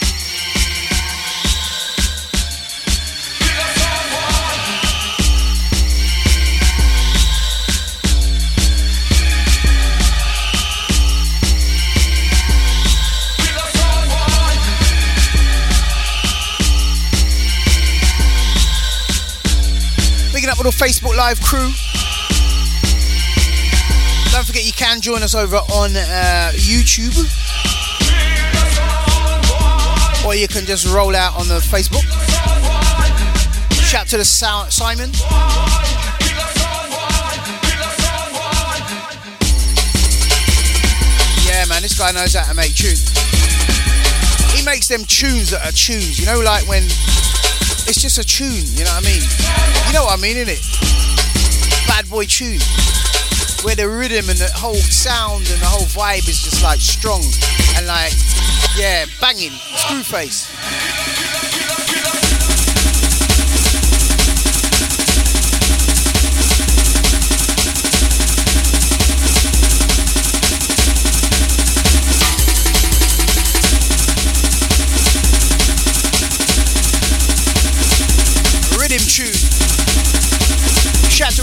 The 20.65 20.71
Facebook 20.71 21.15
Live 21.15 21.39
crew. 21.41 21.69
Don't 24.31 24.45
forget 24.47 24.65
you 24.65 24.73
can 24.73 24.99
join 24.99 25.21
us 25.21 25.35
over 25.35 25.57
on 25.57 25.91
uh, 25.95 26.51
YouTube. 26.55 27.13
Or 30.25 30.33
you 30.33 30.47
can 30.47 30.65
just 30.65 30.87
roll 30.91 31.15
out 31.15 31.37
on 31.37 31.47
the 31.47 31.59
Facebook. 31.59 32.01
Shout 33.73 34.07
to 34.07 34.17
the 34.17 34.25
Sou- 34.25 34.71
Simon. 34.71 35.11
Yeah, 41.45 41.65
man, 41.69 41.83
this 41.83 41.95
guy 41.95 42.11
knows 42.11 42.33
how 42.33 42.49
to 42.49 42.55
make 42.55 42.73
tunes. 42.73 43.13
He 44.51 44.65
makes 44.65 44.87
them 44.87 45.03
tunes 45.05 45.51
that 45.51 45.61
are 45.61 45.71
tunes, 45.71 46.19
you 46.19 46.25
know, 46.25 46.39
like 46.39 46.67
when 46.67 46.81
it's 47.87 48.01
just 48.01 48.17
a 48.17 48.23
tune, 48.23 48.65
you 48.73 48.83
know 48.83 48.93
what 48.97 49.05
I 49.05 49.09
mean? 49.09 49.23
You 49.87 49.93
know 49.93 50.05
what 50.05 50.17
I 50.17 50.21
mean, 50.21 50.37
innit? 50.37 50.61
Bad 51.87 52.09
boy 52.09 52.25
tune. 52.25 52.59
Where 53.63 53.75
the 53.75 53.89
rhythm 53.89 54.29
and 54.29 54.37
the 54.37 54.49
whole 54.53 54.75
sound 54.75 55.47
and 55.49 55.61
the 55.61 55.65
whole 55.65 55.87
vibe 55.89 56.27
is 56.29 56.41
just 56.41 56.63
like 56.63 56.79
strong 56.79 57.21
and 57.77 57.87
like, 57.87 58.13
yeah, 58.77 59.05
banging. 59.21 59.53
Screw 59.77 60.03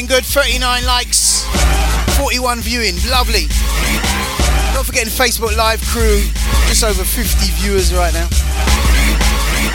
Looking 0.00 0.16
good, 0.16 0.24
39 0.24 0.86
likes, 0.86 1.44
41 2.16 2.60
viewing, 2.60 2.96
lovely. 3.10 3.44
Not 4.72 4.86
forgetting 4.86 5.12
Facebook 5.12 5.54
Live 5.58 5.82
crew, 5.92 6.24
just 6.72 6.82
over 6.84 7.04
50 7.04 7.52
viewers 7.60 7.92
right 7.92 8.08
now. 8.14 8.24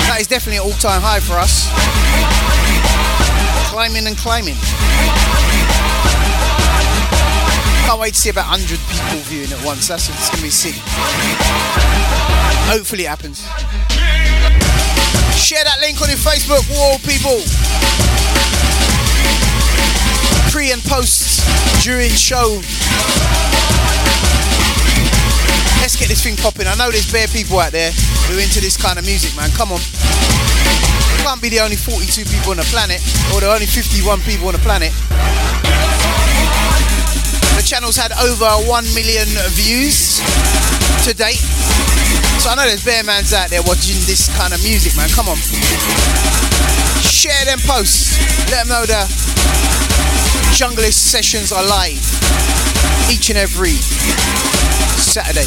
That 0.09 0.17
is 0.21 0.25
definitely 0.25 0.57
an 0.57 0.63
all-time 0.65 1.05
high 1.05 1.19
for 1.21 1.37
us. 1.37 1.69
Climbing 3.69 4.07
and 4.07 4.17
climbing. 4.17 4.57
Can't 7.85 8.01
wait 8.01 8.15
to 8.15 8.19
see 8.19 8.29
about 8.33 8.49
100 8.49 8.81
people 8.81 9.21
viewing 9.29 9.53
at 9.53 9.63
once. 9.63 9.87
That's 9.87 10.09
what 10.09 10.17
it's 10.17 10.31
gonna 10.33 10.41
be 10.41 10.49
sick. 10.49 10.73
Hopefully 12.65 13.05
it 13.05 13.13
happens. 13.13 13.45
Share 15.37 15.61
that 15.61 15.77
link 15.81 16.01
on 16.01 16.09
your 16.09 16.17
Facebook 16.17 16.65
wall, 16.73 16.97
people 17.05 17.45
and 20.71 20.81
post 20.83 21.43
during 21.83 22.09
show. 22.09 22.61
Let's 25.81 25.93
get 25.97 26.09
this 26.09 26.23
thing 26.23 26.37
popping. 26.37 26.65
I 26.65 26.73
know 26.75 26.89
there's 26.89 27.11
bare 27.11 27.27
people 27.27 27.59
out 27.59 27.71
there 27.71 27.91
who 28.25 28.37
are 28.37 28.41
into 28.41 28.61
this 28.61 28.77
kind 28.77 28.97
of 28.97 29.05
music, 29.05 29.35
man. 29.35 29.51
Come 29.53 29.71
on. 29.71 29.81
You 29.81 31.19
can't 31.21 31.41
be 31.41 31.49
the 31.49 31.59
only 31.59 31.75
42 31.75 32.25
people 32.25 32.51
on 32.51 32.57
the 32.57 32.67
planet, 32.73 33.01
or 33.33 33.41
the 33.41 33.51
only 33.51 33.65
51 33.65 34.21
people 34.25 34.47
on 34.47 34.53
the 34.53 34.63
planet. 34.65 34.89
The 37.57 37.63
channel's 37.65 37.97
had 37.97 38.13
over 38.17 38.49
1 38.65 38.93
million 38.93 39.27
views 39.53 40.21
to 41.05 41.13
date. 41.13 41.41
So 42.41 42.49
I 42.49 42.55
know 42.55 42.65
there's 42.65 42.85
bare 42.85 43.03
mans 43.03 43.33
out 43.33 43.49
there 43.49 43.61
watching 43.65 43.97
this 44.09 44.29
kind 44.37 44.53
of 44.53 44.61
music, 44.63 44.95
man. 44.97 45.09
Come 45.13 45.29
on. 45.29 45.37
Share 47.05 47.45
them 47.45 47.59
posts. 47.65 48.17
Let 48.49 48.65
them 48.65 48.73
know 48.73 48.85
the 48.85 49.05
Junglist 50.55 50.93
sessions 50.93 51.51
are 51.51 51.67
live 51.67 51.99
each 53.11 53.29
and 53.29 53.37
every 53.37 53.75
Saturday. 54.95 55.43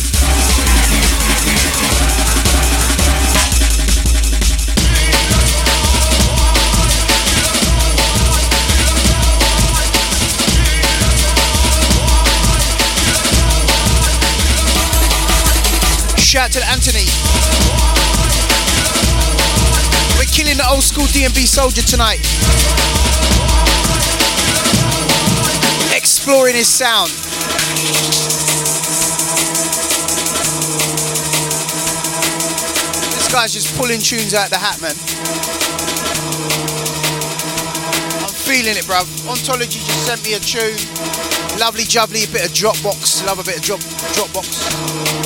Shout 16.20 16.52
to 16.52 16.60
Anthony. 16.68 17.06
We're 20.18 20.26
killing 20.26 20.58
the 20.58 20.68
old 20.70 20.82
school 20.82 21.06
DMB 21.06 21.46
soldier 21.46 21.80
tonight. 21.80 22.97
Exploring 26.28 26.56
his 26.56 26.68
sound. 26.68 27.08
This 33.16 33.32
guy's 33.32 33.54
just 33.54 33.74
pulling 33.78 33.98
tunes 33.98 34.34
out 34.34 34.50
the 34.50 34.58
hat, 34.58 34.78
man. 34.82 34.90
I'm 38.20 38.28
feeling 38.28 38.76
it, 38.76 38.84
bruv. 38.84 39.08
Ontology 39.26 39.78
just 39.80 40.04
sent 40.04 40.22
me 40.22 40.34
a 40.34 40.38
tune. 40.38 40.76
Lovely 41.58 41.84
jubbly, 41.84 42.28
a 42.28 42.30
bit 42.30 42.44
of 42.44 42.52
Dropbox. 42.52 43.24
Love 43.24 43.38
a 43.38 43.44
bit 43.44 43.56
of 43.56 43.62
drop 43.62 43.80
Dropbox. 43.80 45.17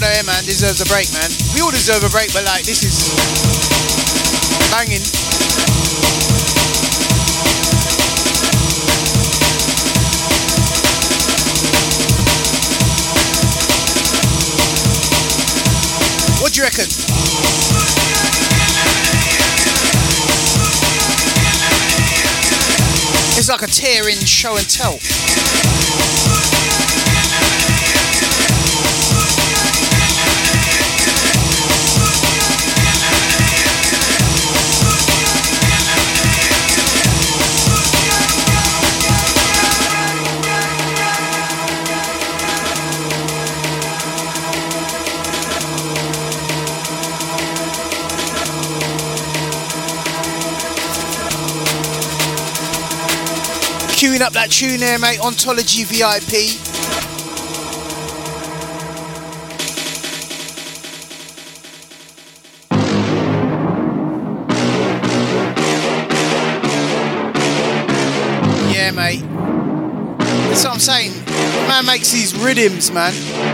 Brother 0.00 0.12
here, 0.12 0.24
man, 0.24 0.42
deserves 0.42 0.80
a 0.80 0.86
break, 0.86 1.06
man. 1.12 1.30
We 1.54 1.60
all 1.60 1.70
deserve 1.70 2.02
a 2.02 2.08
break, 2.08 2.32
but 2.32 2.44
like, 2.44 2.64
this 2.64 2.82
is 2.82 3.14
banging. 4.74 4.98
What 16.42 16.52
do 16.52 16.58
you 16.58 16.64
reckon? 16.64 16.86
It's 23.38 23.48
like 23.48 23.62
a 23.62 23.68
tear-in 23.68 24.18
show 24.26 24.56
and 24.56 24.68
tell. 24.68 24.98
Queuing 54.14 54.20
up 54.20 54.32
that 54.34 54.52
tune 54.52 54.78
there, 54.78 54.96
mate. 54.96 55.18
Ontology 55.18 55.82
VIP. 55.82 56.54
Yeah, 68.72 68.92
mate. 68.92 69.18
That's 70.48 70.62
what 70.62 70.74
I'm 70.74 70.78
saying. 70.78 71.12
Man 71.66 71.84
makes 71.86 72.12
these 72.12 72.36
rhythms, 72.36 72.92
man. 72.92 73.53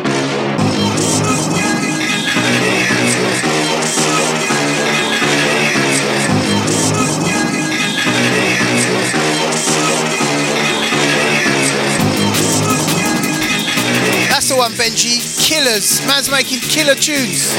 The 14.51 14.57
one, 14.57 14.73
Benji. 14.73 15.23
Killers. 15.39 16.05
Man's 16.09 16.29
making 16.29 16.59
killer 16.59 16.97
tunes. 16.97 17.55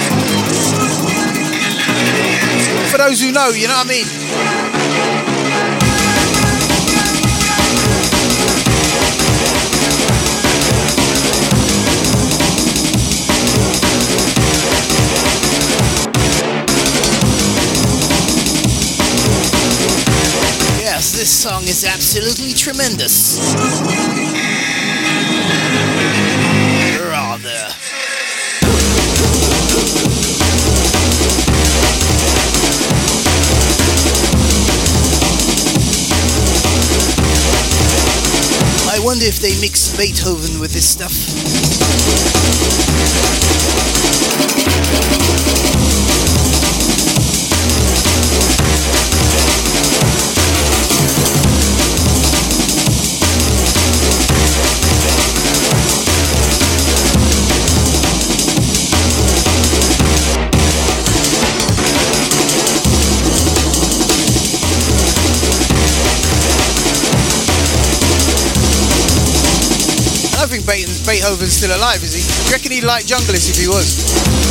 For 2.92 2.98
those 2.98 3.22
who 3.22 3.32
know, 3.32 3.52
you 3.52 3.70
know 3.70 3.76
what 3.76 3.86
I 3.86 3.90
mean? 3.90 4.06
this 21.14 21.30
song 21.30 21.64
is 21.64 21.84
absolutely 21.84 22.54
tremendous. 22.54 23.38
Rather. 27.44 27.74
I 38.90 39.00
wonder 39.04 39.26
if 39.26 39.40
they 39.40 39.60
mix 39.60 39.96
Beethoven 39.98 40.60
with 40.60 40.74
this 40.74 40.88
stuff. 40.88 41.12
Beethoven's 71.12 71.52
still 71.52 71.76
alive, 71.76 72.02
is 72.04 72.14
he? 72.14 72.22
Do 72.22 72.46
you 72.46 72.52
reckon 72.54 72.72
he'd 72.72 72.86
like 72.86 73.04
Junglist 73.04 73.50
if 73.50 73.58
he 73.58 73.68
was? 73.68 74.51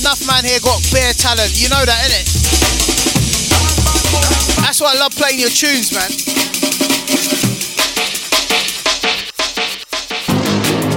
Enough 0.00 0.26
man 0.26 0.44
here 0.44 0.58
got 0.60 0.80
bare 0.92 1.12
talent. 1.12 1.60
You 1.60 1.68
know 1.68 1.84
that, 1.84 2.00
innit? 2.08 2.24
That's 4.64 4.80
why 4.80 4.94
I 4.94 4.98
love 4.98 5.14
playing 5.14 5.38
your 5.38 5.50
tunes, 5.50 5.92
man. 5.92 6.08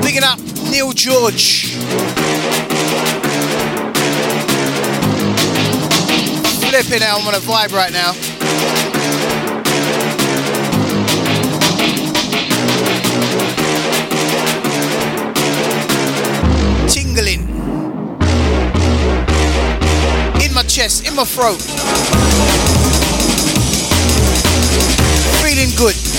Bigging 0.01 0.23
up 0.23 0.39
Neil 0.71 0.93
George. 0.93 1.75
Flipping 6.69 7.03
out, 7.03 7.19
I'm 7.19 7.27
on 7.27 7.35
a 7.35 7.43
vibe 7.43 7.73
right 7.73 7.91
now. 7.91 8.32
Chest, 20.83 21.07
in 21.07 21.15
my 21.15 21.23
throat. 21.23 21.61
Feeling 25.41 25.73
good. 25.77 26.12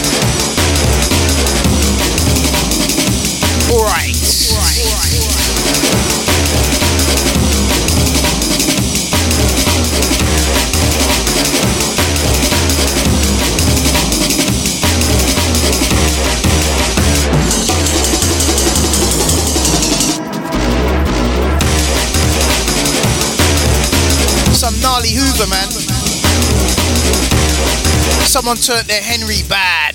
Someone 28.35 28.57
turned 28.57 28.89
their 28.89 29.01
Henry 29.01 29.43
bad. 29.49 29.95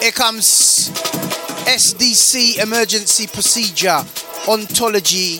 Here 0.00 0.10
comes 0.12 0.88
SDC 1.68 2.62
emergency 2.62 3.26
procedure 3.26 4.00
ontology 4.48 5.38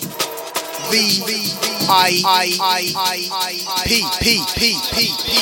V 0.91 1.70
I 1.89 2.21
I 2.25 2.57
I 2.95 3.27
I 3.31 3.83
P 3.85 4.05
P 4.19 4.43
P 4.55 4.77
P 4.91 5.15
P 5.25 5.41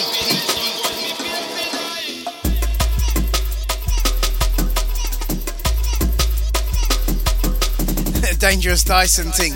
P. 8.31 8.37
Dangerous 8.39 8.83
Dyson 8.83 9.31
thing. 9.31 9.53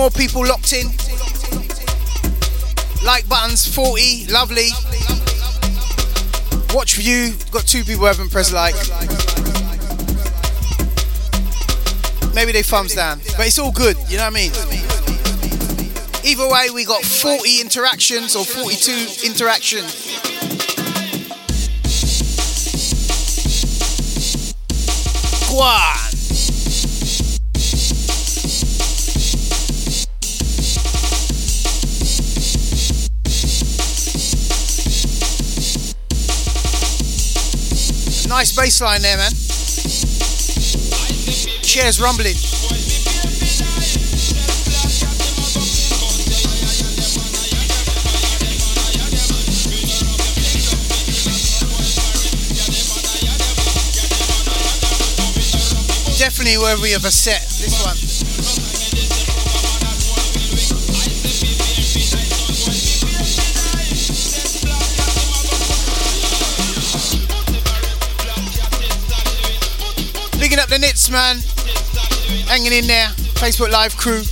More 0.00 0.10
people 0.10 0.46
locked 0.46 0.72
in. 0.72 0.86
Like 3.04 3.28
buttons 3.28 3.66
40, 3.66 4.28
lovely. 4.32 4.70
Watch 6.72 6.96
view, 6.96 7.34
got 7.50 7.66
two 7.66 7.84
people 7.84 8.06
haven't 8.06 8.30
pressed 8.30 8.54
like. 8.54 8.74
Maybe 12.34 12.50
they 12.52 12.62
thumbs 12.62 12.94
down, 12.94 13.18
but 13.36 13.46
it's 13.46 13.58
all 13.58 13.72
good, 13.72 13.98
you 14.08 14.16
know 14.16 14.24
what 14.24 14.32
I 14.32 14.40
mean? 14.40 14.52
Either 16.24 16.48
way, 16.48 16.70
we 16.72 16.86
got 16.86 17.04
40 17.04 17.60
interactions 17.60 18.34
or 18.34 18.46
42 18.46 19.26
interactions. 19.28 20.09
Bass 38.60 38.82
line 38.82 39.00
there, 39.00 39.16
man. 39.16 39.32
Chairs 41.62 41.98
rumbling. 41.98 42.34
Definitely 56.18 56.58
worthy 56.58 56.92
of 56.92 57.06
a 57.06 57.10
set, 57.10 57.49
Man. 71.10 71.38
Hanging 72.46 72.72
in 72.72 72.86
there. 72.86 73.08
Facebook 73.34 73.70
Live 73.72 73.96
crew. 73.96 74.22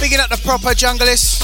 Bigging 0.00 0.18
up 0.18 0.30
the 0.30 0.40
proper 0.42 0.74
junglists. 0.74 1.42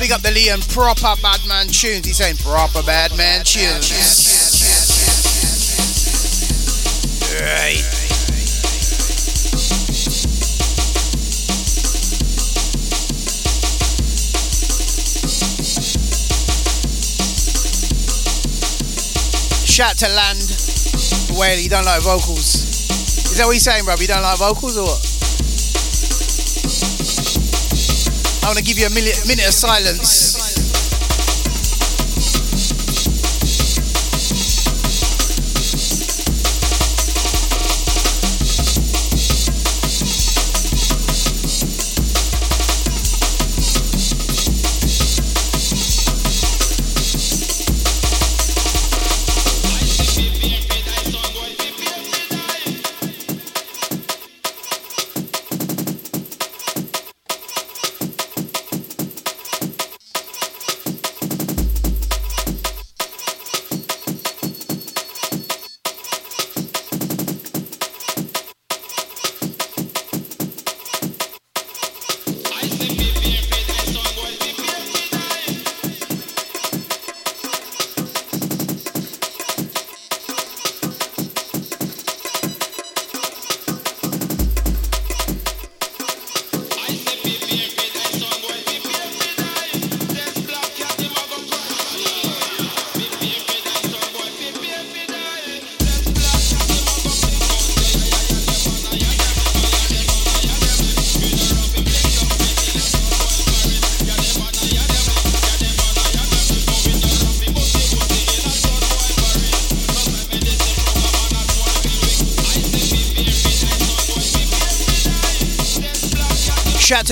Big 0.00 0.12
up 0.12 0.22
the 0.22 0.30
Leon 0.30 0.60
proper 0.70 1.20
bad 1.22 1.40
man 1.46 1.66
tunes. 1.66 2.06
He's 2.06 2.16
saying 2.16 2.36
proper 2.38 2.82
bad 2.82 3.16
man 3.16 3.44
tunes. 3.44 3.90
Right. 7.40 7.99
Shout 19.80 19.96
to 19.96 20.08
Land. 20.12 20.36
Well, 21.40 21.58
you 21.58 21.70
don't 21.70 21.86
like 21.86 22.02
vocals. 22.02 22.68
Is 23.32 23.38
that 23.38 23.46
what 23.46 23.52
you're 23.52 23.60
saying, 23.60 23.86
bro? 23.86 23.94
You 23.94 24.08
don't 24.08 24.20
like 24.20 24.36
vocals 24.36 24.76
or 24.76 24.84
what? 24.84 25.00
I 28.44 28.52
want 28.52 28.58
to 28.58 28.62
give 28.62 28.76
you 28.76 28.84
a 28.84 28.90
minute, 28.92 29.16
minute 29.26 29.48
of 29.48 29.54
silence. 29.54 30.39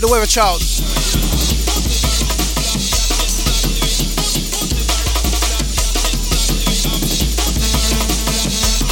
To 0.00 0.06
the 0.06 0.12
weather 0.12 0.26
child. 0.26 0.60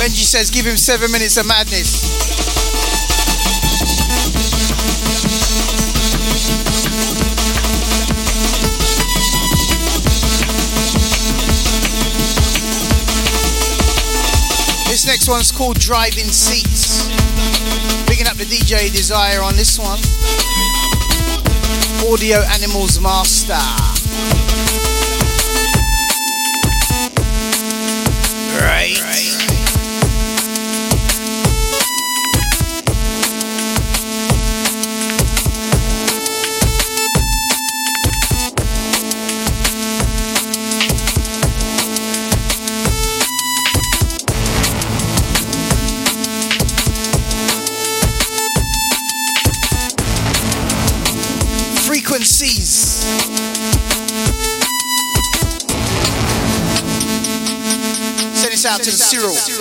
Benji 0.01 0.25
says, 0.25 0.51
give 0.51 0.67
him 0.67 0.77
seven 0.77 1.13
minutes 1.13 1.37
of 1.37 1.47
madness. 1.47 2.03
This 14.89 15.07
next 15.07 15.29
one's 15.29 15.53
called 15.53 15.79
Driving 15.79 16.33
Seats. 16.33 17.07
Picking 18.07 18.27
up 18.27 18.37
the 18.39 18.45
DJ 18.45 18.91
Desire 18.93 19.41
on 19.41 19.55
this 19.55 19.79
one. 19.79 20.01
Audio 22.05 22.43
Animals 22.55 23.01
Master. 23.01 23.86
This 59.11 59.56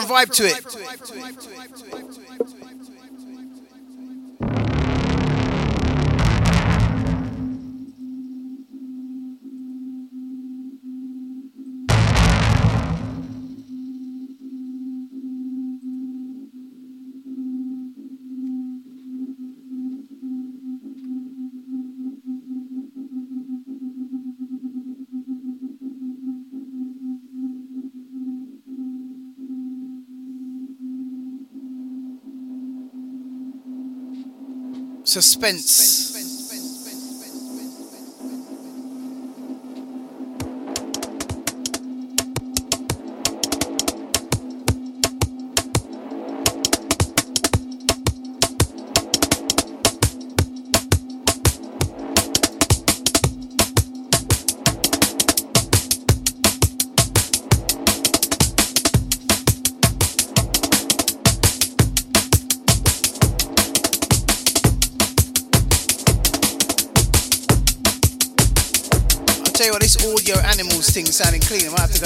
different 0.00 0.30
vibe 0.30 0.32
to 0.36 0.44
it. 0.46 1.25
Suspense. 35.16 36.15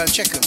Check 0.07 0.40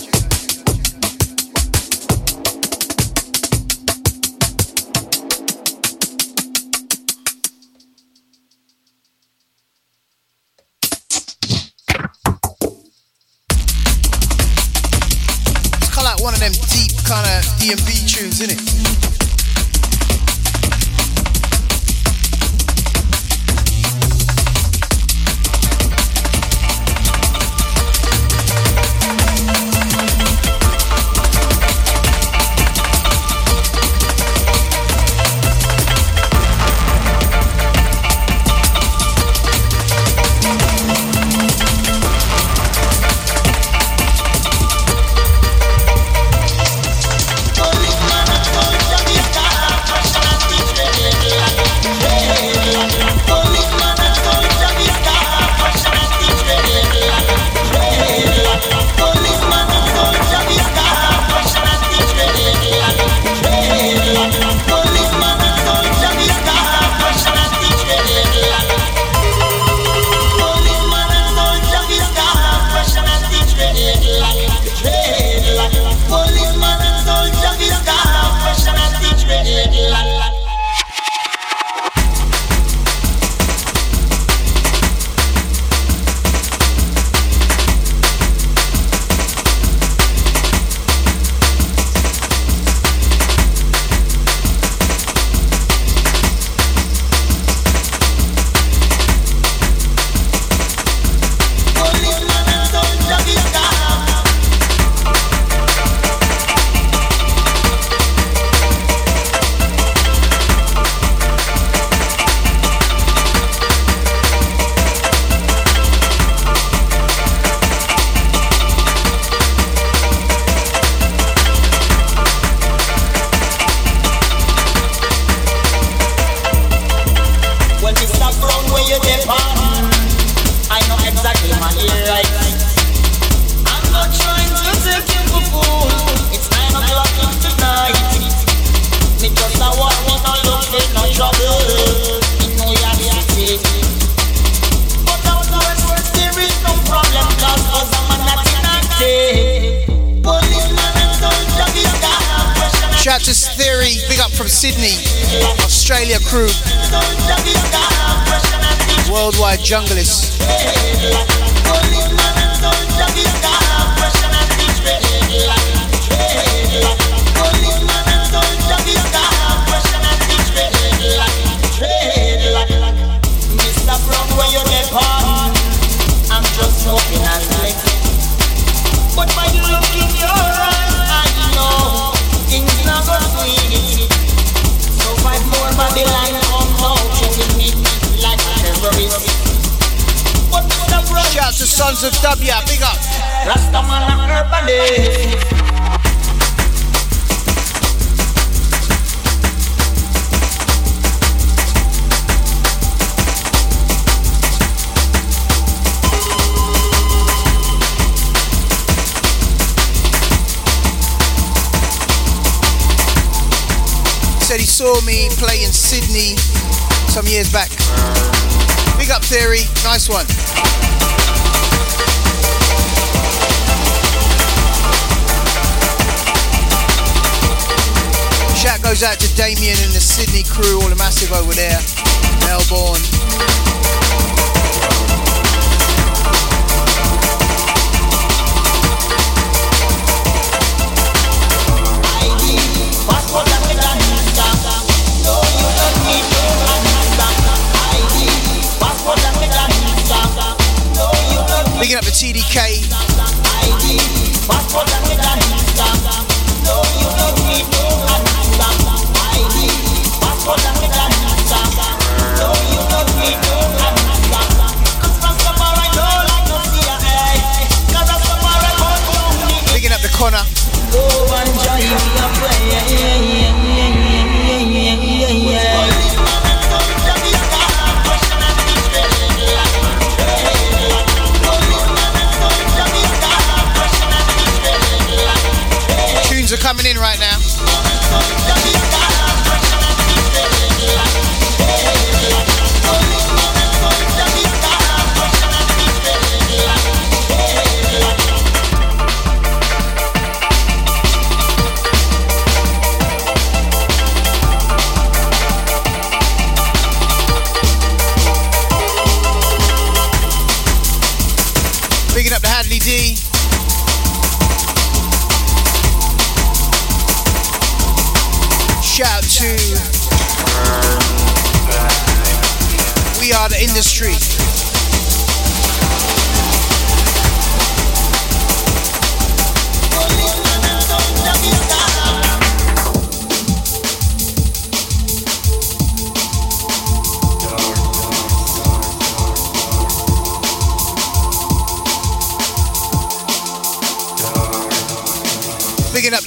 now. 287.23 289.02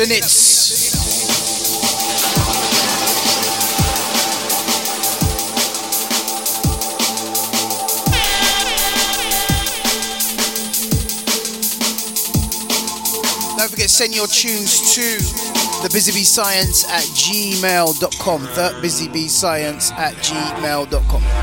Knits. 0.09 0.95
Don't 13.57 13.69
forget, 13.71 13.91
send 13.91 14.15
your 14.15 14.29
tunes 14.29 14.95
to 14.95 15.01
the 15.83 15.89
busybeescience 15.89 16.87
at 16.89 17.03
gmail.com. 17.03 18.43
The 18.43 18.79
busybeescience 18.81 19.93
at 19.93 20.15
gmail.com. 20.15 21.36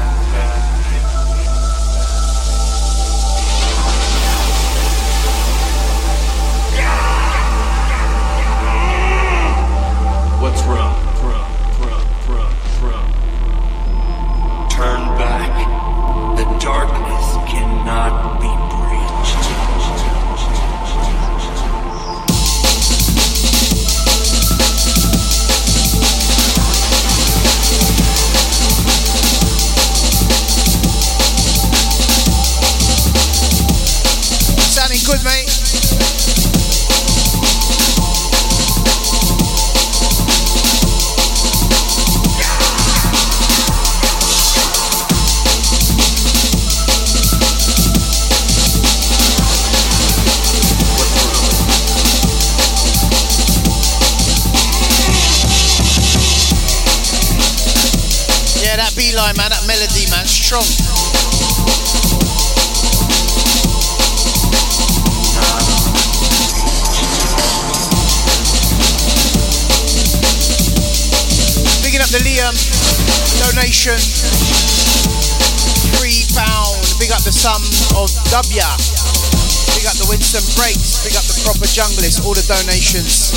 junglist. 81.73 82.23
All 82.23 82.35
the 82.35 82.45
donations. 82.45 83.33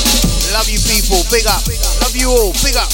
Love 0.52 0.68
you 0.68 0.78
people. 0.84 1.24
Big 1.30 1.46
up. 1.46 1.64
Love 2.02 2.14
you 2.14 2.28
all. 2.28 2.52
Big 2.62 2.76
up. 2.76 2.92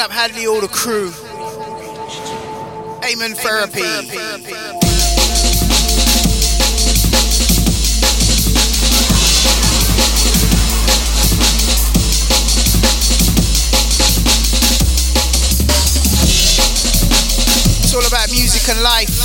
Up 0.00 0.10
Hadley, 0.10 0.46
all 0.46 0.62
the 0.62 0.68
crew. 0.68 1.12
Amen 3.22 3.36
Therapy. 3.36 3.80
It's 17.82 17.94
all 17.94 18.06
about 18.06 18.30
music 18.30 18.74
and 18.74 18.82
life. 18.82 19.19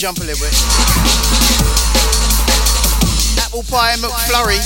Jump 0.00 0.16
a 0.16 0.24
little 0.24 0.40
bit. 0.40 0.56
Apple 3.36 3.62
pie 3.68 3.92
and 3.92 4.00
McFlurry. 4.00 4.56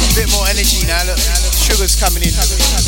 A 0.00 0.14
bit 0.16 0.32
more 0.32 0.48
energy 0.48 0.86
now. 0.86 1.04
Look, 1.04 1.18
sugar's 1.52 1.94
coming 1.94 2.22
in. 2.22 2.81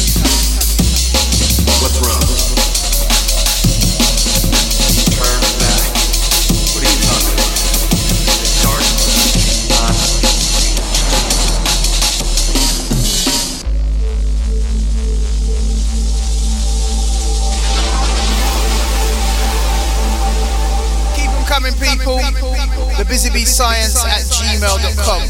The 23.45 23.51
Busy 23.51 23.53
Bee 23.53 23.53
Science 23.53 24.05
at 24.05 24.23
gmail.com. 24.23 25.23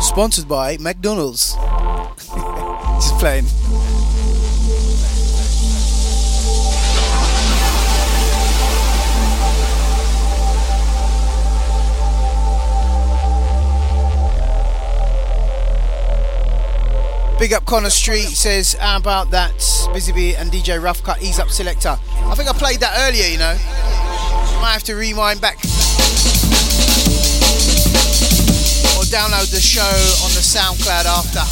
Sponsored 0.00 0.46
by 0.48 0.76
McDonald's. 0.78 1.54
Just 3.00 3.18
playing. 3.18 3.46
Big 17.42 17.52
up 17.52 17.64
Connor 17.64 17.90
Street 17.90 18.28
says, 18.28 18.74
How 18.74 18.98
about 18.98 19.30
that 19.32 19.60
Busy 19.92 20.12
Bee 20.12 20.34
and 20.34 20.50
DJ 20.50 20.82
Rough 20.82 21.02
Cut 21.02 21.22
Ease 21.22 21.38
Up 21.38 21.50
Selector? 21.50 21.98
I 22.24 22.34
think 22.34 22.48
I 22.48 22.54
played 22.54 22.80
that 22.80 22.96
earlier, 23.06 23.26
you 23.26 23.36
know. 23.36 23.52
Might 24.62 24.72
have 24.72 24.82
to 24.84 24.94
rewind 24.94 25.40
back. 25.40 25.56
Or 28.96 29.04
download 29.12 29.50
the 29.52 29.60
show 29.60 29.82
on 30.24 30.32
the 30.32 30.40
SoundCloud 30.40 31.04
after. 31.04 31.51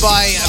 By 0.00 0.39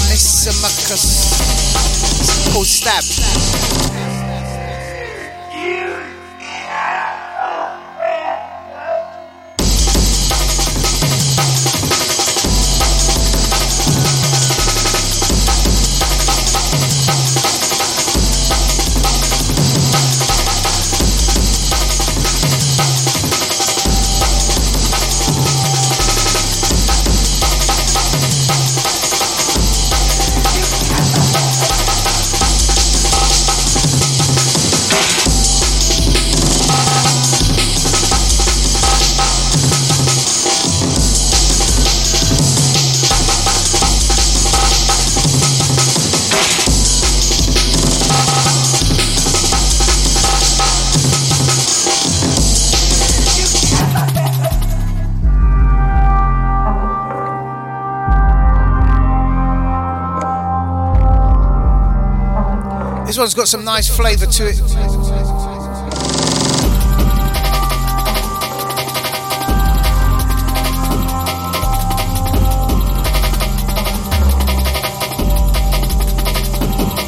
got 63.41 63.47
some 63.47 63.65
nice 63.65 63.87
flavour 63.87 64.27
to 64.27 64.43
it. 64.45 64.59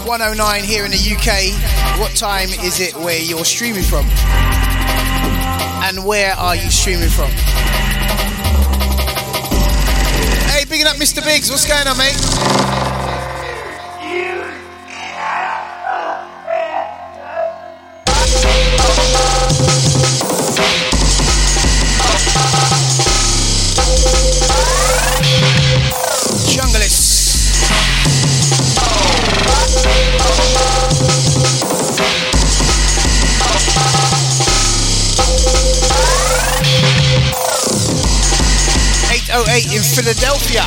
One 0.07 0.23
oh 0.23 0.33
nine 0.33 0.63
here 0.63 0.85
in 0.85 0.89
the 0.89 0.97
UK. 0.97 1.99
What 1.99 2.15
time 2.15 2.49
is 2.49 2.79
it 2.79 2.95
where 2.95 3.21
you're 3.21 3.45
streaming 3.45 3.83
from? 3.83 4.07
And 5.85 6.03
where 6.03 6.33
are 6.33 6.55
you 6.55 6.71
streaming 6.71 7.09
from? 7.09 7.29
Hey, 10.49 10.65
bigging 10.65 10.87
up 10.87 10.95
Mr. 10.95 11.23
Biggs. 11.23 11.51
What's 11.51 11.67
going 11.67 11.87
on, 11.87 11.95
mate? 11.95 12.82
Philadelphia. 40.03 40.63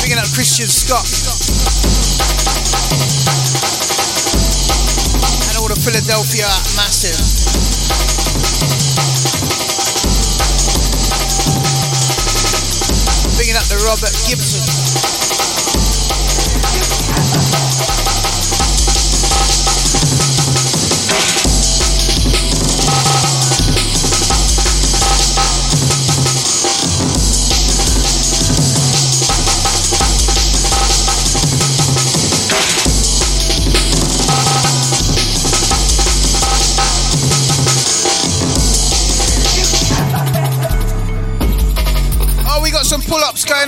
Bringing 0.00 0.18
up 0.18 0.28
Christian 0.34 0.68
Scott. 0.68 1.08
And 5.48 5.56
all 5.56 5.68
the 5.68 5.80
Philadelphia 5.80 6.44
massive. 6.76 7.16
Bringing 13.36 13.56
up 13.56 13.64
the 13.72 13.82
Robert 13.88 14.12
Gibson. 14.28 15.41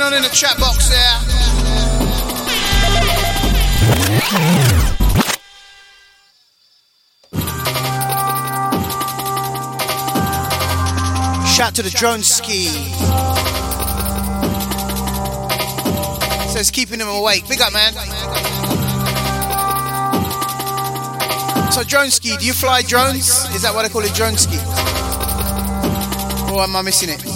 On 0.04 0.12
in 0.12 0.22
the 0.22 0.28
chat 0.28 0.58
box 0.58 0.88
there. 0.88 1.18
Shout 11.46 11.74
to 11.76 11.82
the 11.82 11.90
drone 11.90 12.22
ski. 12.22 12.66
Says 16.52 16.70
keeping 16.70 17.00
him 17.00 17.08
awake. 17.08 17.48
Big 17.48 17.62
up, 17.62 17.72
man. 17.72 17.94
So 21.72 21.82
drone 21.82 22.10
ski, 22.10 22.36
do 22.36 22.44
you 22.44 22.52
fly 22.52 22.82
drones? 22.82 23.28
Is 23.54 23.62
that 23.62 23.74
what 23.74 23.86
I 23.86 23.88
call 23.88 24.02
it, 24.02 24.14
drone 24.14 24.36
ski? 24.36 24.58
Or 26.54 26.62
am 26.62 26.76
I 26.76 26.82
missing 26.82 27.08
it? 27.08 27.33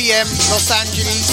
p.m. 0.00 0.24
Los 0.48 0.72
Angeles. 0.72 1.28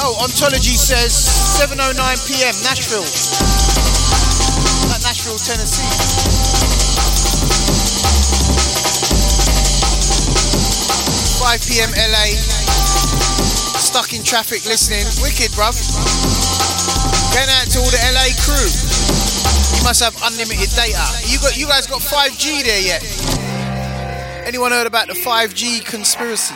Oh, 0.00 0.16
Ontology 0.24 0.72
says 0.72 1.12
709 1.60 1.92
p.m. 2.24 2.56
Nashville. 2.64 3.04
That 4.88 5.04
Nashville, 5.04 5.36
Tennessee. 5.36 5.84
5 11.44 11.68
p.m. 11.68 11.92
LA. 11.92 12.40
Stuck 13.76 14.14
in 14.14 14.24
traffic 14.24 14.64
listening. 14.64 15.04
Wicked, 15.20 15.52
bruv. 15.52 15.76
Going 17.32 17.50
out 17.50 17.66
to 17.72 17.78
all 17.80 17.90
the 17.90 18.02
LA 18.12 18.34
crew. 18.42 18.68
You 19.76 19.82
must 19.84 20.02
have 20.02 20.16
unlimited 20.22 20.70
data. 20.74 21.04
You 21.26 21.38
got 21.38 21.56
you 21.56 21.66
guys 21.66 21.86
got 21.86 22.00
5G 22.00 22.64
there 22.64 22.82
yet? 22.82 23.02
Anyone 24.46 24.70
heard 24.70 24.86
about 24.86 25.08
the 25.08 25.14
5G 25.14 25.84
conspiracy? 25.84 26.54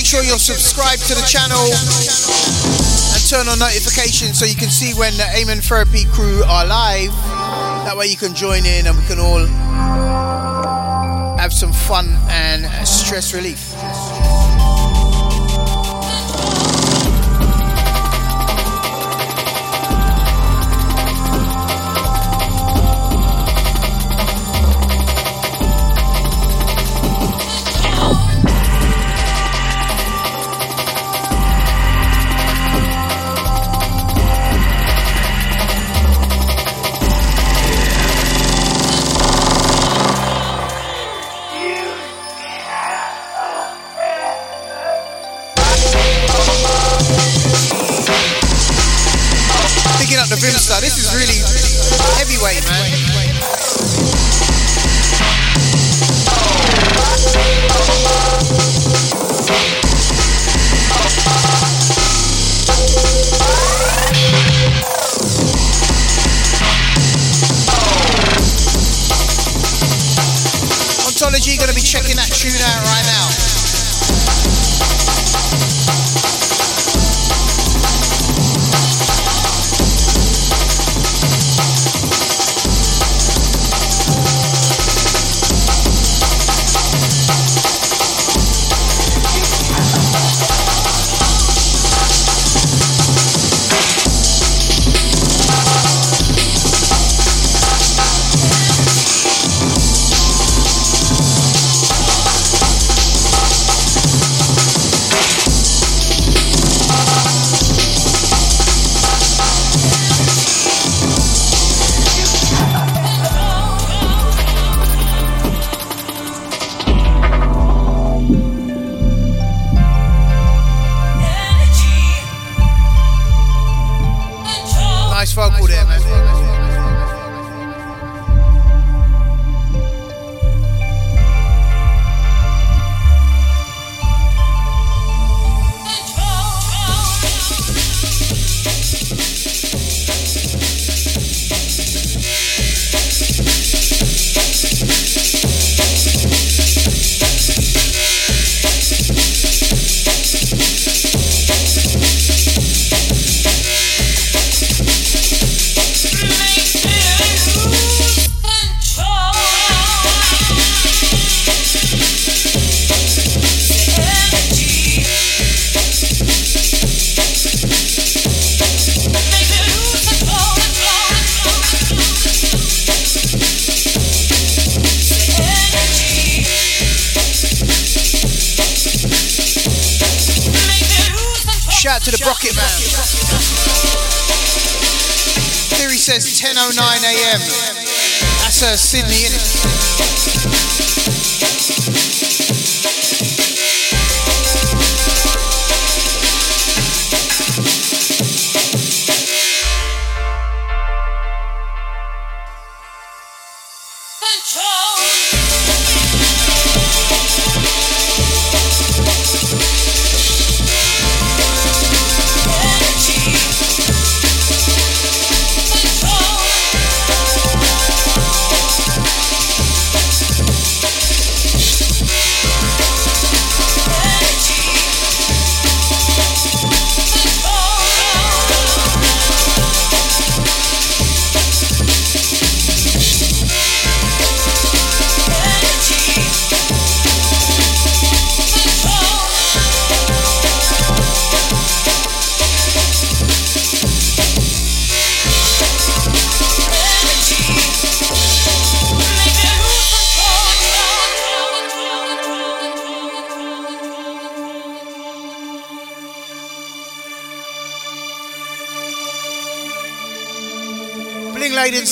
Make 0.00 0.06
sure 0.06 0.22
you're 0.22 0.38
subscribed 0.38 1.02
to 1.02 1.14
the 1.14 1.20
channel 1.28 1.60
and 1.60 3.28
turn 3.28 3.46
on 3.52 3.58
notifications 3.58 4.38
so 4.38 4.46
you 4.46 4.54
can 4.54 4.70
see 4.70 4.94
when 4.94 5.14
the 5.18 5.26
Amen 5.36 5.60
Therapy 5.60 6.06
crew 6.06 6.42
are 6.44 6.64
live. 6.64 7.12
That 7.84 7.94
way 7.98 8.06
you 8.06 8.16
can 8.16 8.34
join 8.34 8.64
in 8.64 8.86
and 8.86 8.96
we 8.96 9.04
can 9.04 9.18
all 9.18 9.44
have 11.36 11.52
some 11.52 11.74
fun 11.74 12.16
and 12.30 12.64
stress 12.88 13.34
relief. 13.34 13.69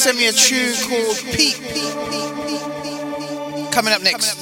Sent 0.09 0.19
me 0.19 0.27
a 0.27 0.33
tune 0.33 0.73
called 0.89 1.19
Peak. 1.37 1.57
Coming 3.73 3.93
up 3.93 4.03
next. 4.03 4.38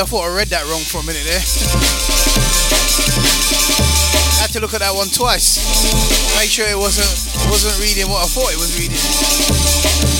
I 0.00 0.04
thought 0.04 0.24
I 0.24 0.34
read 0.34 0.48
that 0.48 0.64
wrong 0.66 0.82
for 0.82 0.98
a 0.98 1.04
minute 1.04 1.22
there. 1.22 1.38
I 1.38 1.44
Had 4.42 4.50
to 4.52 4.60
look 4.60 4.74
at 4.74 4.80
that 4.80 4.94
one 4.94 5.08
twice. 5.08 5.58
Make 6.38 6.50
sure 6.50 6.66
it 6.66 6.76
wasn't 6.78 7.06
wasn't 7.50 7.78
reading 7.78 8.10
what 8.10 8.24
I 8.24 8.26
thought 8.26 8.50
it 8.50 8.58
was 8.58 8.74
reading. 8.78 10.13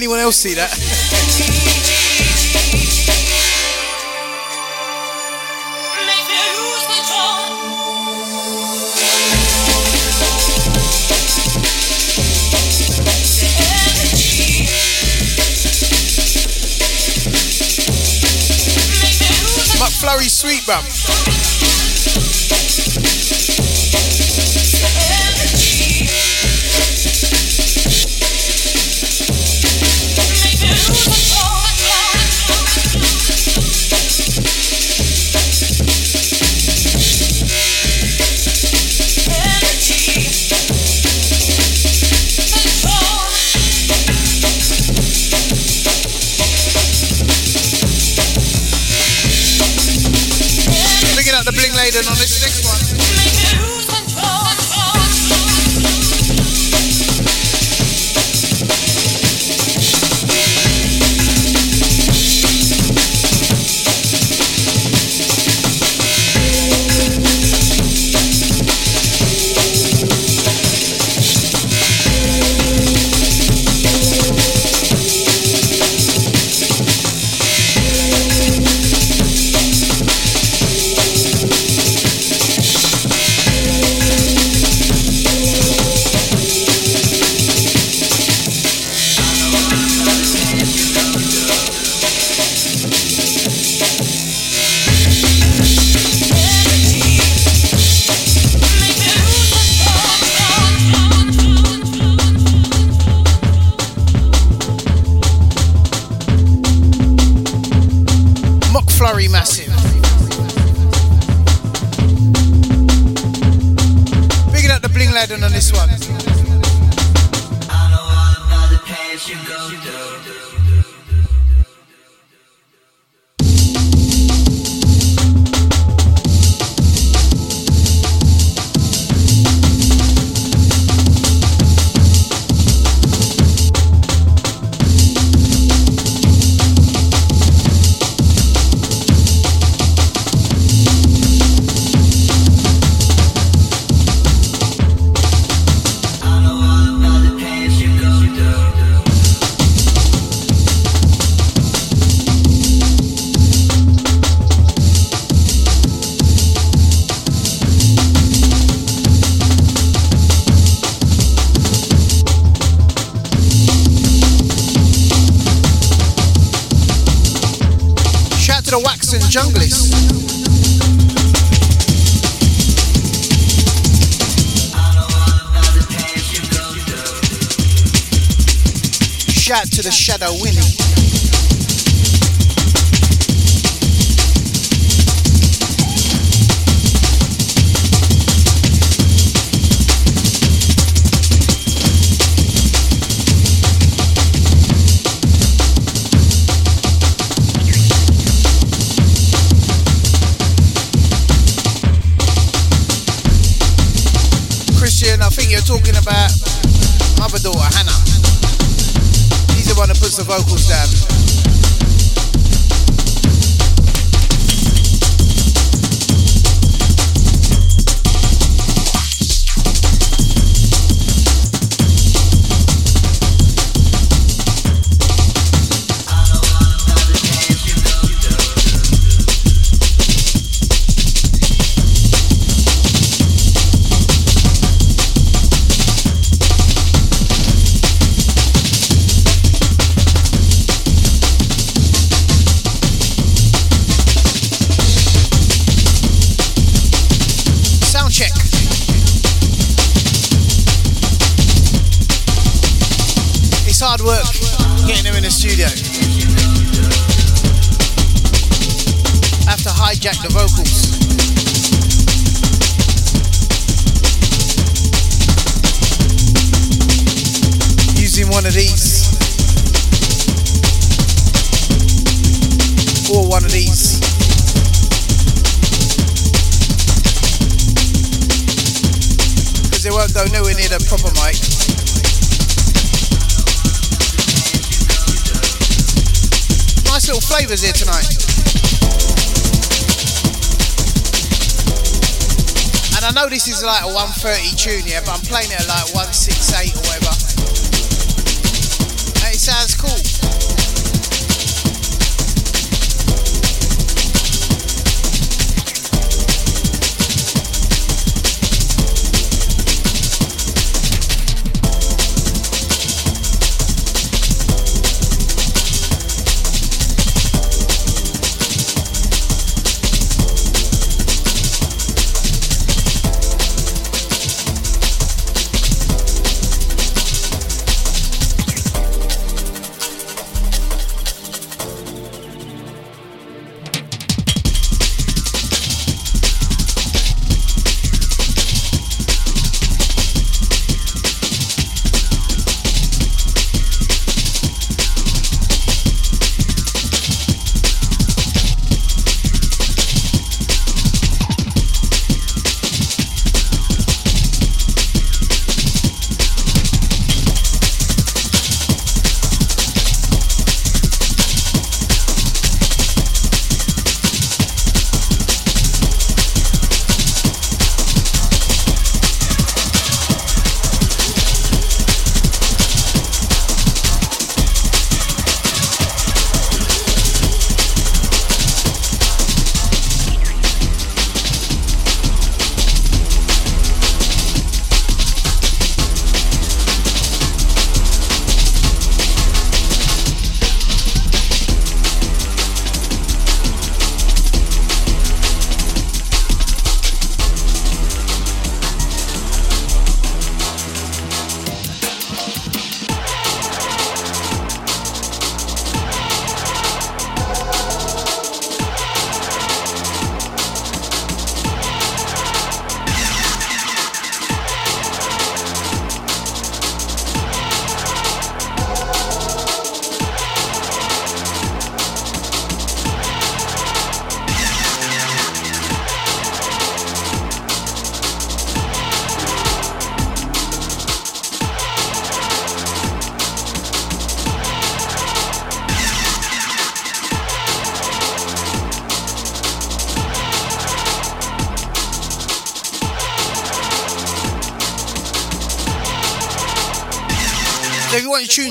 Anyone 0.00 0.18
else 0.20 0.36
see 0.36 0.54
that? 0.54 0.70
Sweet, 20.40 20.62
bruv. 20.62 21.39
Laden 51.80 52.06
on 52.08 52.16
this 52.18 52.42
next 52.42 52.66
one. 52.68 52.79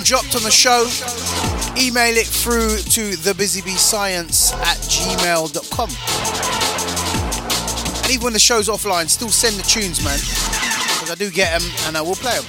dropped 0.10 0.36
on 0.36 0.42
the 0.42 0.50
show, 0.50 0.90
email 1.80 2.18
it 2.18 2.26
through 2.26 2.78
to 2.78 3.16
thebusybeescience 3.16 4.52
at 4.54 4.78
gmail.com. 4.78 5.90
And 8.02 8.12
even 8.12 8.24
when 8.24 8.34
the 8.34 8.40
show's 8.40 8.70
offline, 8.70 9.08
still 9.08 9.30
send 9.30 9.58
the 9.58 9.62
tunes, 9.62 10.04
man. 10.04 10.18
Because 10.98 11.12
I 11.12 11.16
do 11.16 11.30
get 11.30 11.52
them 11.52 11.72
and 11.86 11.96
I 11.96 12.02
will 12.02 12.16
play 12.16 12.34
them. 12.34 12.46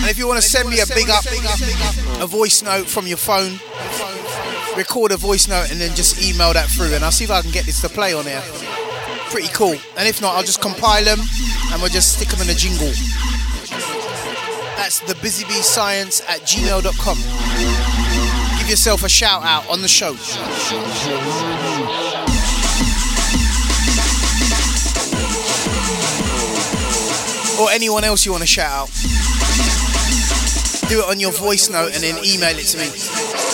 And 0.00 0.10
if 0.10 0.16
you 0.16 0.26
want 0.26 0.42
to 0.42 0.48
send 0.48 0.70
me 0.70 0.80
a 0.80 0.86
big 0.86 1.10
up, 1.10 1.26
a 2.22 2.26
voice 2.26 2.62
note 2.62 2.86
from 2.86 3.06
your 3.06 3.18
phone, 3.18 3.60
record 4.76 5.12
a 5.12 5.16
voice 5.16 5.48
note 5.48 5.70
and 5.70 5.80
then 5.80 5.94
just 5.94 6.22
email 6.22 6.52
that 6.52 6.68
through, 6.68 6.94
and 6.94 7.04
I'll 7.04 7.12
see 7.12 7.24
if 7.24 7.30
I 7.30 7.42
can 7.42 7.50
get 7.50 7.66
this 7.66 7.80
to 7.82 7.88
play 7.88 8.14
on 8.14 8.24
here. 8.24 8.42
Pretty 9.30 9.48
cool. 9.48 9.76
And 9.96 10.08
if 10.08 10.20
not, 10.20 10.34
I'll 10.36 10.42
just 10.42 10.60
compile 10.60 11.04
them 11.04 11.18
and 11.72 11.80
we'll 11.80 11.90
just 11.90 12.16
stick 12.16 12.28
them 12.28 12.40
in 12.42 12.50
a 12.50 12.54
jingle. 12.54 12.92
That's 14.76 15.00
the 15.00 15.14
science 15.62 16.20
at 16.28 16.40
gmail.com. 16.40 17.16
Give 18.58 18.68
yourself 18.68 19.04
a 19.04 19.08
shout 19.08 19.42
out 19.42 19.68
on 19.70 19.80
the 19.80 19.88
show. 19.88 20.16
Or 27.62 27.70
anyone 27.70 28.04
else 28.04 28.26
you 28.26 28.32
want 28.32 28.42
to 28.42 28.46
shout 28.46 28.70
out. 28.70 28.88
Do 30.88 31.00
it 31.00 31.08
on 31.08 31.20
your 31.20 31.32
voice 31.32 31.70
note 31.70 31.94
and 31.94 32.02
then 32.02 32.22
email 32.24 32.56
it 32.58 32.66
to 32.66 32.78
me. 32.78 33.51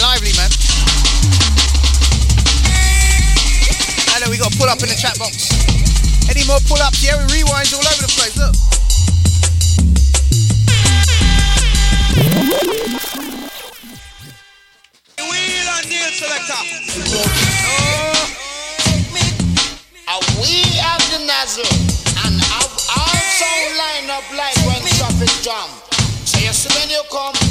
lively, 0.00 0.32
man. 0.36 0.50
I 4.12 4.20
know 4.20 4.30
we 4.30 4.38
got 4.38 4.52
pull 4.56 4.68
up 4.68 4.80
in 4.82 4.88
the 4.88 4.96
chat 4.96 5.18
box. 5.18 5.52
Any 6.28 6.44
more 6.46 6.60
pull 6.66 6.80
ups? 6.80 7.04
Yeah, 7.04 7.16
we 7.26 7.42
rewinds 7.42 7.74
all 7.74 7.84
over 7.84 8.02
the 8.02 8.12
place. 8.12 8.36
Look. 8.36 8.54
Wheel 15.20 15.68
and 15.68 15.88
nail 15.88 16.10
selector. 16.16 16.62
Oh. 17.68 18.30
We 20.40 20.62
have 20.80 21.04
the 21.12 21.20
nozzle 21.26 21.68
and 22.24 22.40
our 22.40 23.20
sound 23.38 23.76
line 23.76 24.10
up 24.10 24.24
like 24.32 24.56
when 24.66 24.80
traffic 24.96 25.30
jam. 25.42 25.68
So 26.24 26.38
you 26.40 26.52
see 26.52 26.68
when 26.78 26.88
you 26.90 27.02
come. 27.10 27.49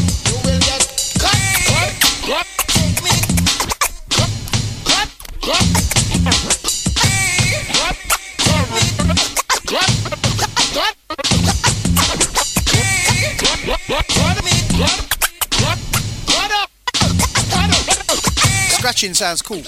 Scratching 18.70 19.14
sounds 19.16 19.42
cool. 19.42 19.64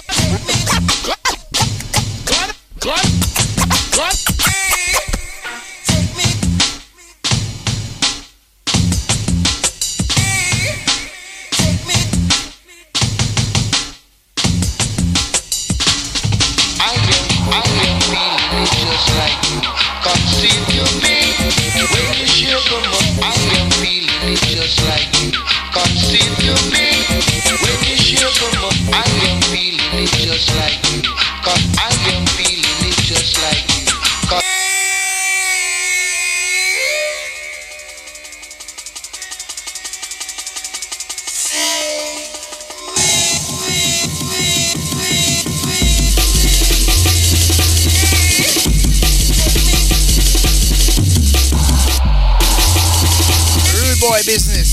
business. 54.26 54.72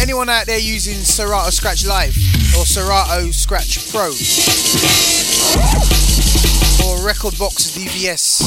Anyone 0.00 0.28
out 0.28 0.46
there 0.46 0.58
using 0.58 1.04
Serato 1.04 1.50
Scratch 1.50 1.86
Live 1.86 2.16
or 2.58 2.66
Serato 2.66 3.30
Scratch 3.30 3.90
Pro 3.90 4.08
or 6.86 6.96
Rekordbox 7.06 7.72
DVS 7.76 8.42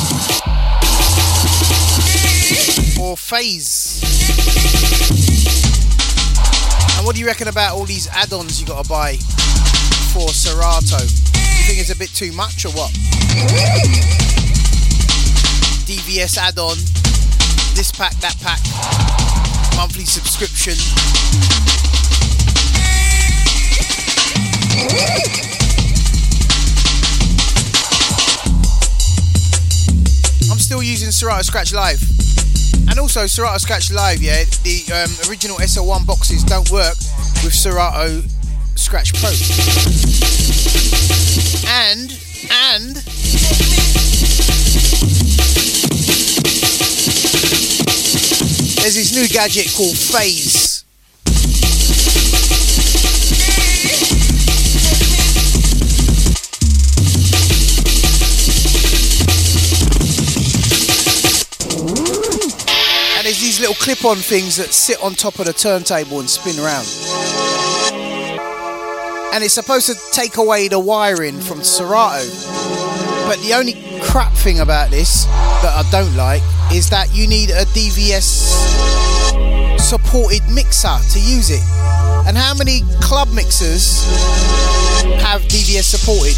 or 2.99 3.17
Phase? 3.17 4.01
And 7.01 7.07
what 7.07 7.15
do 7.15 7.19
you 7.19 7.25
reckon 7.25 7.47
about 7.47 7.73
all 7.73 7.85
these 7.85 8.07
add-ons 8.09 8.61
you 8.61 8.67
gotta 8.67 8.87
buy 8.87 9.15
for 10.13 10.29
Serato? 10.29 11.01
You 11.01 11.63
think 11.65 11.79
it's 11.79 11.89
a 11.89 11.97
bit 11.97 12.09
too 12.13 12.31
much 12.31 12.63
or 12.63 12.69
what? 12.73 12.91
DVS 15.89 16.37
add-on, 16.37 16.77
this 17.73 17.91
pack, 17.91 18.13
that 18.17 18.37
pack, 18.39 18.61
monthly 19.75 20.05
subscription. 20.05 20.73
I'm 30.51 30.59
still 30.59 30.83
using 30.83 31.09
Serato 31.09 31.41
Scratch 31.41 31.73
Live. 31.73 32.30
And 32.89 32.99
also 32.99 33.25
Serato 33.27 33.57
Scratch 33.57 33.91
Live, 33.91 34.21
yeah, 34.21 34.43
the 34.63 34.83
um, 34.93 35.29
original 35.29 35.57
SL1 35.57 36.05
boxes 36.05 36.43
don't 36.43 36.69
work 36.71 36.95
with 37.43 37.53
Serato 37.53 38.21
Scratch 38.75 39.13
Pro. 39.15 39.29
And, 41.69 42.11
and, 42.51 42.95
there's 48.81 48.95
this 48.95 49.13
new 49.13 49.27
gadget 49.27 49.73
called 49.73 49.97
Phase. 49.97 50.80
Little 63.71 63.85
clip-on 63.85 64.17
things 64.17 64.57
that 64.57 64.73
sit 64.73 65.01
on 65.01 65.13
top 65.13 65.39
of 65.39 65.45
the 65.45 65.53
turntable 65.53 66.19
and 66.19 66.29
spin 66.29 66.59
around. 66.59 66.85
And 69.33 69.43
it's 69.43 69.53
supposed 69.53 69.87
to 69.87 69.95
take 70.11 70.35
away 70.35 70.67
the 70.67 70.79
wiring 70.79 71.39
from 71.39 71.63
Serato. 71.63 72.27
But 73.27 73.39
the 73.39 73.53
only 73.55 73.75
crap 74.01 74.33
thing 74.33 74.59
about 74.59 74.89
this 74.89 75.23
that 75.63 75.71
I 75.71 75.87
don't 75.89 76.13
like 76.17 76.41
is 76.73 76.89
that 76.89 77.15
you 77.15 77.27
need 77.27 77.51
a 77.51 77.63
DVS 77.71 79.79
supported 79.79 80.41
mixer 80.51 80.97
to 81.13 81.19
use 81.19 81.49
it. 81.49 81.63
And 82.27 82.35
how 82.35 82.53
many 82.53 82.81
club 82.99 83.29
mixers 83.33 84.03
have 85.23 85.41
DVS 85.47 85.95
supported? 85.95 86.35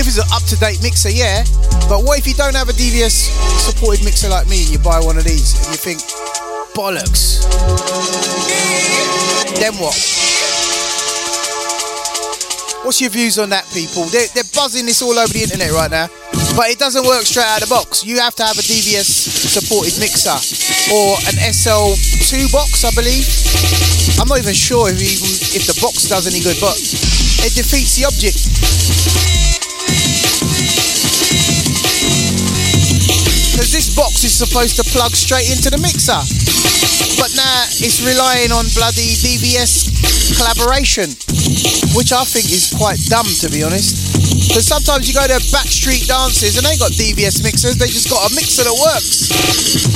If 0.00 0.06
it's 0.06 0.16
an 0.16 0.24
up 0.32 0.42
to 0.48 0.56
date 0.56 0.82
mixer, 0.82 1.10
yeah. 1.10 1.44
But 1.88 2.04
what 2.04 2.18
if 2.18 2.26
you 2.26 2.34
don't 2.34 2.56
have 2.56 2.70
a 2.70 2.72
DVS 2.72 3.28
supported 3.60 4.04
mixer 4.04 4.30
like 4.30 4.48
me 4.48 4.62
and 4.62 4.72
you 4.72 4.78
buy 4.78 5.00
one 5.00 5.18
of 5.18 5.24
these 5.24 5.52
and 5.66 5.68
you 5.68 5.76
think, 5.76 6.00
bollocks? 6.74 7.42
Then 9.58 9.74
what? 9.74 9.94
What's 12.84 13.00
your 13.00 13.10
views 13.10 13.38
on 13.38 13.50
that, 13.50 13.64
people? 13.72 14.04
They're, 14.10 14.26
they're 14.34 14.50
buzzing 14.54 14.86
this 14.86 15.02
all 15.02 15.16
over 15.16 15.32
the 15.32 15.42
internet 15.42 15.70
right 15.70 15.90
now, 15.90 16.08
but 16.56 16.66
it 16.66 16.78
doesn't 16.78 17.06
work 17.06 17.22
straight 17.22 17.46
out 17.46 17.62
of 17.62 17.68
the 17.68 17.74
box. 17.74 18.04
You 18.04 18.18
have 18.18 18.34
to 18.36 18.42
have 18.42 18.58
a 18.58 18.62
DVS 18.62 19.06
supported 19.06 19.94
mixer 20.00 20.34
or 20.90 21.14
an 21.30 21.38
SL2 21.38 22.50
box, 22.50 22.84
I 22.84 22.90
believe. 22.98 23.22
I'm 24.18 24.26
not 24.26 24.38
even 24.38 24.54
sure 24.54 24.90
if 24.90 24.98
even 24.98 25.30
if 25.54 25.66
the 25.70 25.78
box 25.80 26.08
does 26.08 26.26
any 26.26 26.40
good, 26.40 26.58
but 26.60 26.74
it 27.46 27.54
defeats 27.54 27.94
the 27.96 28.10
object. 28.10 29.31
Because 33.52 33.68
this 33.68 33.92
box 33.92 34.24
is 34.24 34.32
supposed 34.32 34.80
to 34.80 34.84
plug 34.96 35.12
straight 35.12 35.52
into 35.52 35.68
the 35.68 35.76
mixer, 35.76 36.16
but 37.20 37.28
now 37.36 37.68
it's 37.84 38.00
relying 38.00 38.48
on 38.48 38.64
bloody 38.72 39.12
DVS 39.20 39.92
collaboration, 40.40 41.12
which 41.92 42.16
I 42.16 42.24
think 42.24 42.48
is 42.48 42.72
quite 42.72 42.96
dumb 43.12 43.28
to 43.44 43.52
be 43.52 43.60
honest. 43.60 44.16
Because 44.48 44.64
sometimes 44.64 45.04
you 45.04 45.12
go 45.12 45.28
to 45.28 45.36
backstreet 45.52 46.08
dances 46.08 46.56
and 46.56 46.64
they 46.64 46.80
got 46.80 46.96
DVS 46.96 47.44
mixers, 47.44 47.76
they 47.76 47.92
just 47.92 48.08
got 48.08 48.24
a 48.24 48.30
mixer 48.34 48.64
that 48.64 48.72
works. 48.72 49.28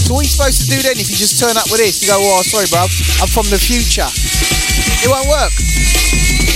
So 0.05 0.15
what 0.15 0.21
are 0.21 0.29
you 0.29 0.33
supposed 0.33 0.61
to 0.65 0.69
do 0.69 0.79
then 0.85 1.01
if 1.01 1.09
you 1.09 1.17
just 1.17 1.41
turn 1.41 1.57
up 1.57 1.67
with 1.73 1.81
this? 1.81 2.05
You 2.05 2.13
go, 2.13 2.21
oh 2.21 2.45
sorry 2.45 2.69
bruv, 2.69 2.93
I'm 3.19 3.29
from 3.33 3.49
the 3.49 3.59
future. 3.59 4.09
It 5.01 5.09
won't 5.09 5.29
work. 5.33 6.56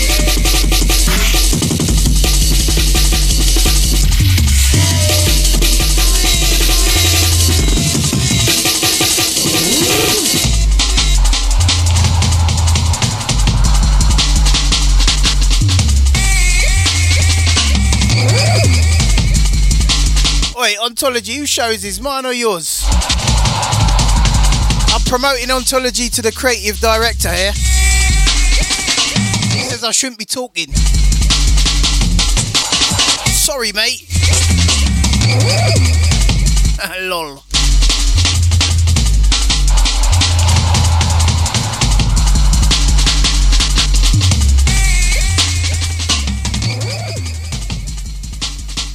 Wait, 20.60 20.78
Ontology, 20.78 21.36
whose 21.36 21.48
shows 21.48 21.86
is? 21.86 22.02
Mine 22.02 22.26
or 22.26 22.34
yours? 22.34 22.84
I'm 24.92 25.00
promoting 25.06 25.50
Ontology 25.50 26.10
to 26.10 26.20
the 26.20 26.30
creative 26.30 26.78
director 26.80 27.32
here. 27.32 27.52
He 29.52 29.64
says 29.64 29.82
I 29.82 29.90
shouldn't 29.90 30.18
be 30.18 30.26
talking. 30.26 30.70
Sorry, 33.32 33.72
mate. 33.72 34.04
Lol. 37.08 37.42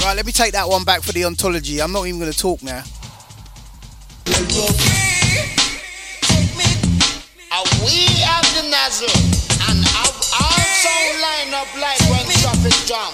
Right, 0.05 0.15
let 0.15 0.27
me 0.27 0.31
take 0.31 0.51
that 0.51 0.69
one 0.69 0.83
back 0.83 1.01
for 1.01 1.13
the 1.13 1.25
ontology. 1.25 1.81
I'm 1.81 1.91
not 1.91 2.05
even 2.05 2.19
going 2.19 2.31
to 2.31 2.37
talk 2.37 2.61
now. 2.61 2.83
We 7.81 8.05
have 8.21 8.45
the 8.53 8.69
nozzle 8.69 9.09
and 9.65 9.81
our 9.81 10.13
sound 10.77 11.21
line 11.25 11.55
up 11.55 11.73
like 11.81 11.99
when 12.11 12.21
traffic 12.37 12.77
jam. 12.85 13.13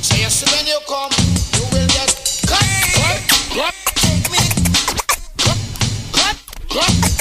So 0.00 0.14
you 0.14 0.30
see 0.30 0.46
when 0.54 0.64
you 0.68 0.78
come, 0.86 1.10
you 1.58 1.66
will 1.74 1.88
cut, 1.90 2.14
cut. 2.46 3.18
Cut, 3.50 3.74
cut, 5.42 5.58
cut. 6.12 6.36
Cut, 6.70 7.17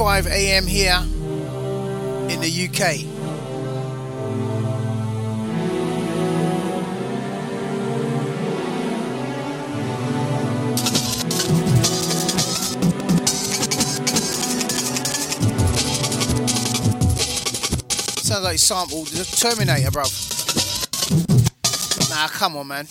5 0.00 0.28
a.m. 0.28 0.66
here 0.66 0.96
in 2.30 2.40
the 2.40 2.48
UK. 2.48 3.04
Sounds 18.22 18.42
like 18.42 18.58
sampled 18.58 19.08
the 19.08 19.24
Terminator, 19.36 19.90
bro. 19.90 20.04
Nah, 22.08 22.28
come 22.28 22.56
on, 22.56 22.68
man. 22.68 22.86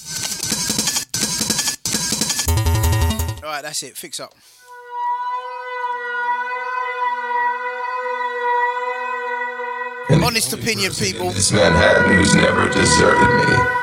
Alright, 3.44 3.64
that's 3.64 3.82
it. 3.82 3.98
Fix 3.98 4.20
up. 4.20 4.36
Honest 10.30 10.54
opinion, 10.54 10.92
people. 10.94 11.32
This 11.32 11.52
Manhattan 11.52 12.16
who's 12.16 12.36
never 12.36 12.70
deserted 12.70 13.50
me. 13.50 13.79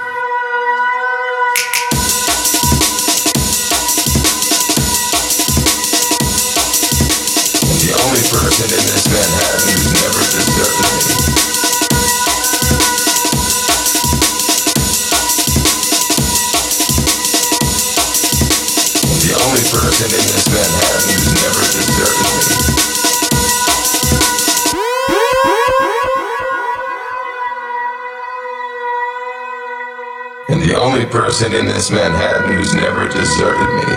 Person 31.37 31.55
in 31.55 31.67
this 31.67 31.91
Manhattan 31.91 32.51
who's 32.51 32.73
never 32.73 33.07
deserted 33.09 33.75
me. 33.75 33.95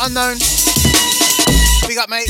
Unknown. 0.00 0.38
Big 1.86 1.98
up, 1.98 2.08
mate. 2.08 2.28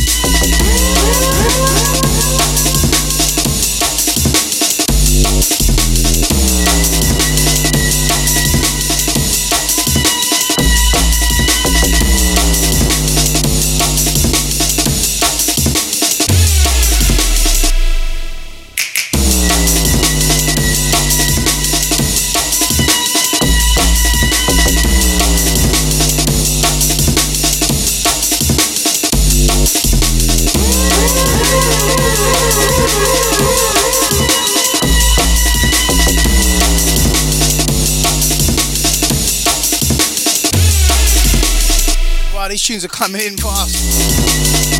Tunes 42.69 42.85
are 42.85 42.89
coming 42.89 43.23
in 43.23 43.35
fast. 43.39 44.78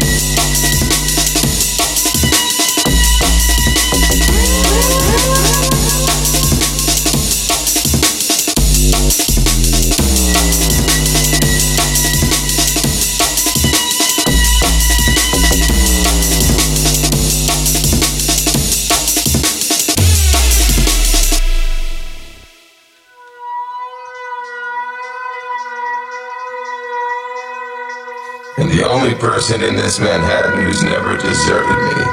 Person 29.49 29.67
in 29.67 29.77
this 29.77 29.99
Manhattan 29.99 30.63
who's 30.63 30.83
never 30.83 31.17
deserted 31.17 31.69
me. 31.69 32.05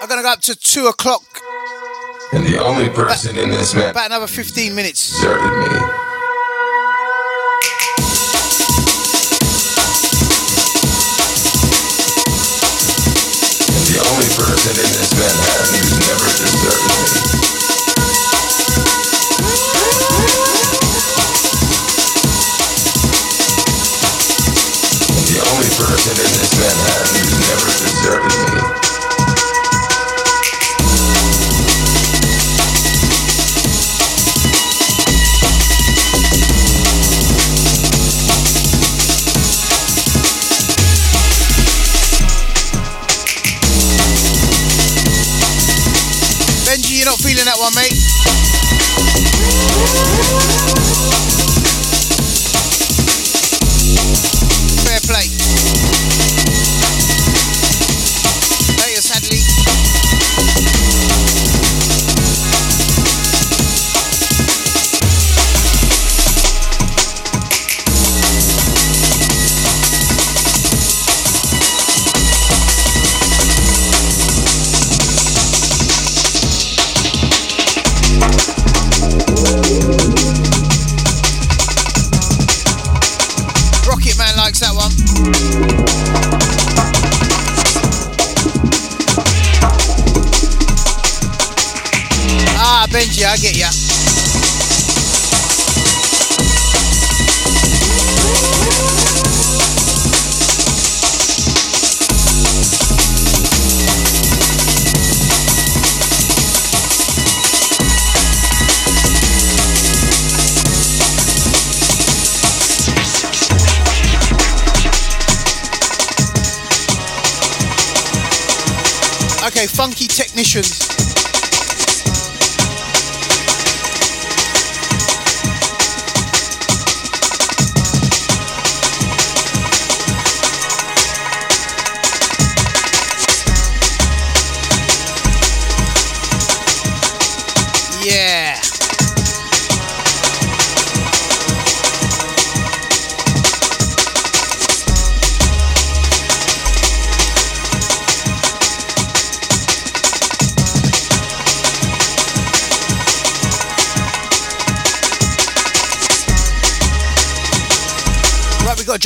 I'm 0.00 0.08
gonna 0.08 0.22
go 0.22 0.28
up 0.28 0.40
to 0.42 0.54
two 0.54 0.86
o'clock. 0.86 1.24
And 2.32 2.46
the 2.46 2.58
only 2.62 2.88
person 2.88 3.36
in 3.36 3.50
this 3.50 3.74
man 3.74 3.90
About 3.90 4.06
another 4.06 4.28
15 4.28 4.76
minutes. 4.76 5.10
deserted 5.10 5.72
me. 5.72 6.11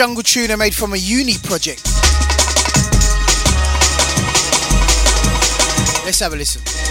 Jungle 0.06 0.22
tuner 0.22 0.56
made 0.56 0.72
from 0.72 0.92
a 0.92 0.96
uni 0.96 1.36
project. 1.36 1.84
Let's 6.04 6.20
have 6.20 6.32
a 6.32 6.36
listen. 6.36 6.85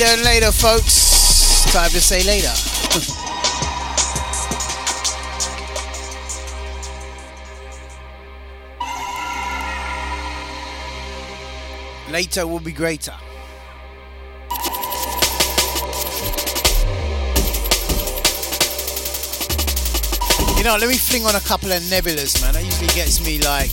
later 0.00 0.14
and 0.14 0.24
later, 0.24 0.50
folks. 0.50 1.70
Time 1.72 1.90
to 1.90 2.00
say 2.00 2.24
later. 2.24 2.48
later 12.10 12.46
will 12.46 12.60
be 12.60 12.72
greater. 12.72 13.12
You 20.56 20.64
know, 20.64 20.78
let 20.78 20.88
me 20.88 20.96
fling 20.96 21.26
on 21.26 21.34
a 21.34 21.40
couple 21.40 21.70
of 21.72 21.82
nebulas, 21.82 22.40
man. 22.40 22.54
That 22.54 22.64
usually 22.64 22.88
gets 22.88 23.20
me 23.24 23.38
like, 23.40 23.70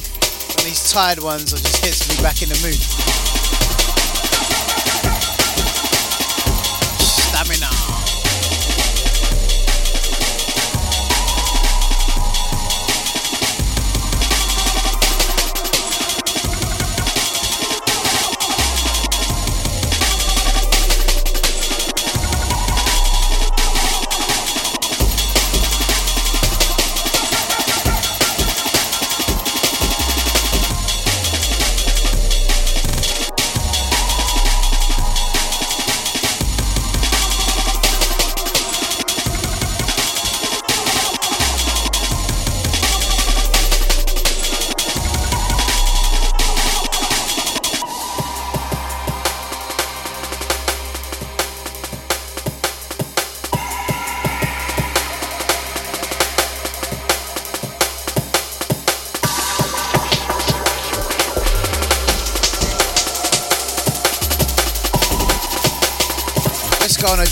on 0.59 0.65
these 0.65 0.91
tired 0.91 1.19
ones, 1.19 1.53
or 1.53 1.57
just 1.57 1.81
gets 1.81 2.09
me 2.09 2.17
back 2.21 2.41
in 2.41 2.49
the 2.49 2.59
mood. 2.61 3.26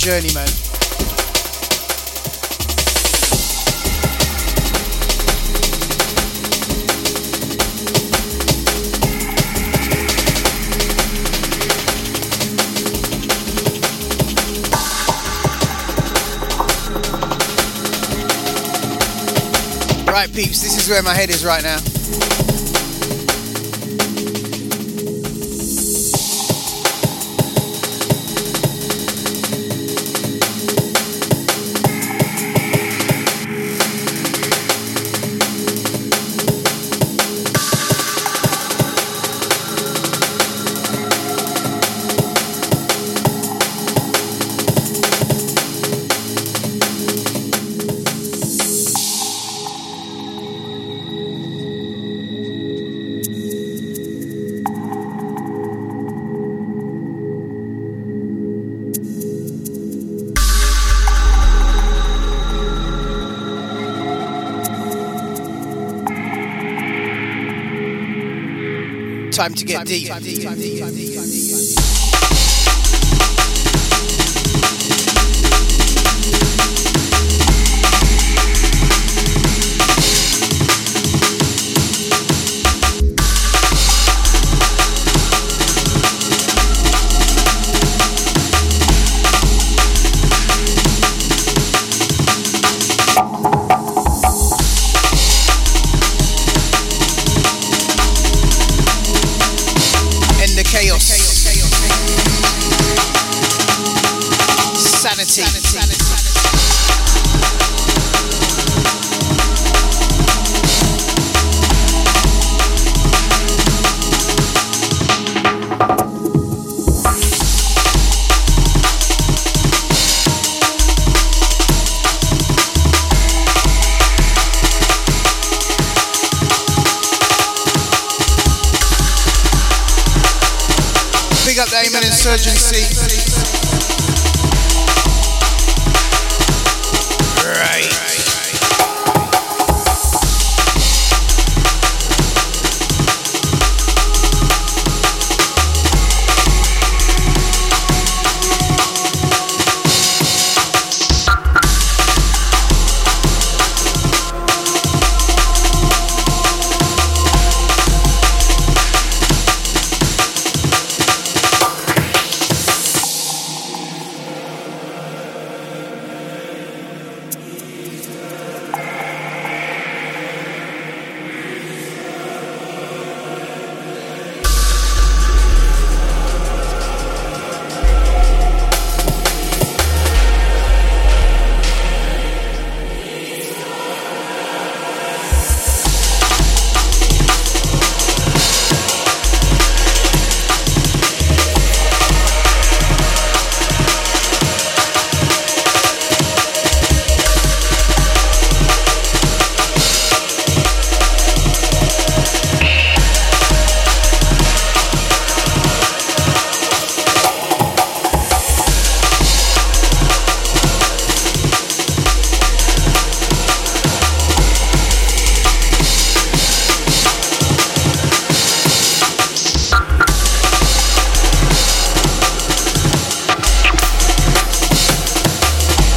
journey, 0.06 0.32
man. 0.35 0.45
Right, 20.08 20.32
peeps, 20.32 20.61
this 20.61 20.77
is 20.77 20.88
where 20.88 21.01
my 21.01 21.16
head 21.16 21.32
is 21.32 21.43
right 21.43 21.64
now. 21.64 21.94
Time 69.45 69.53
to 69.53 69.64
get 69.64 69.85
deep. 69.85 70.65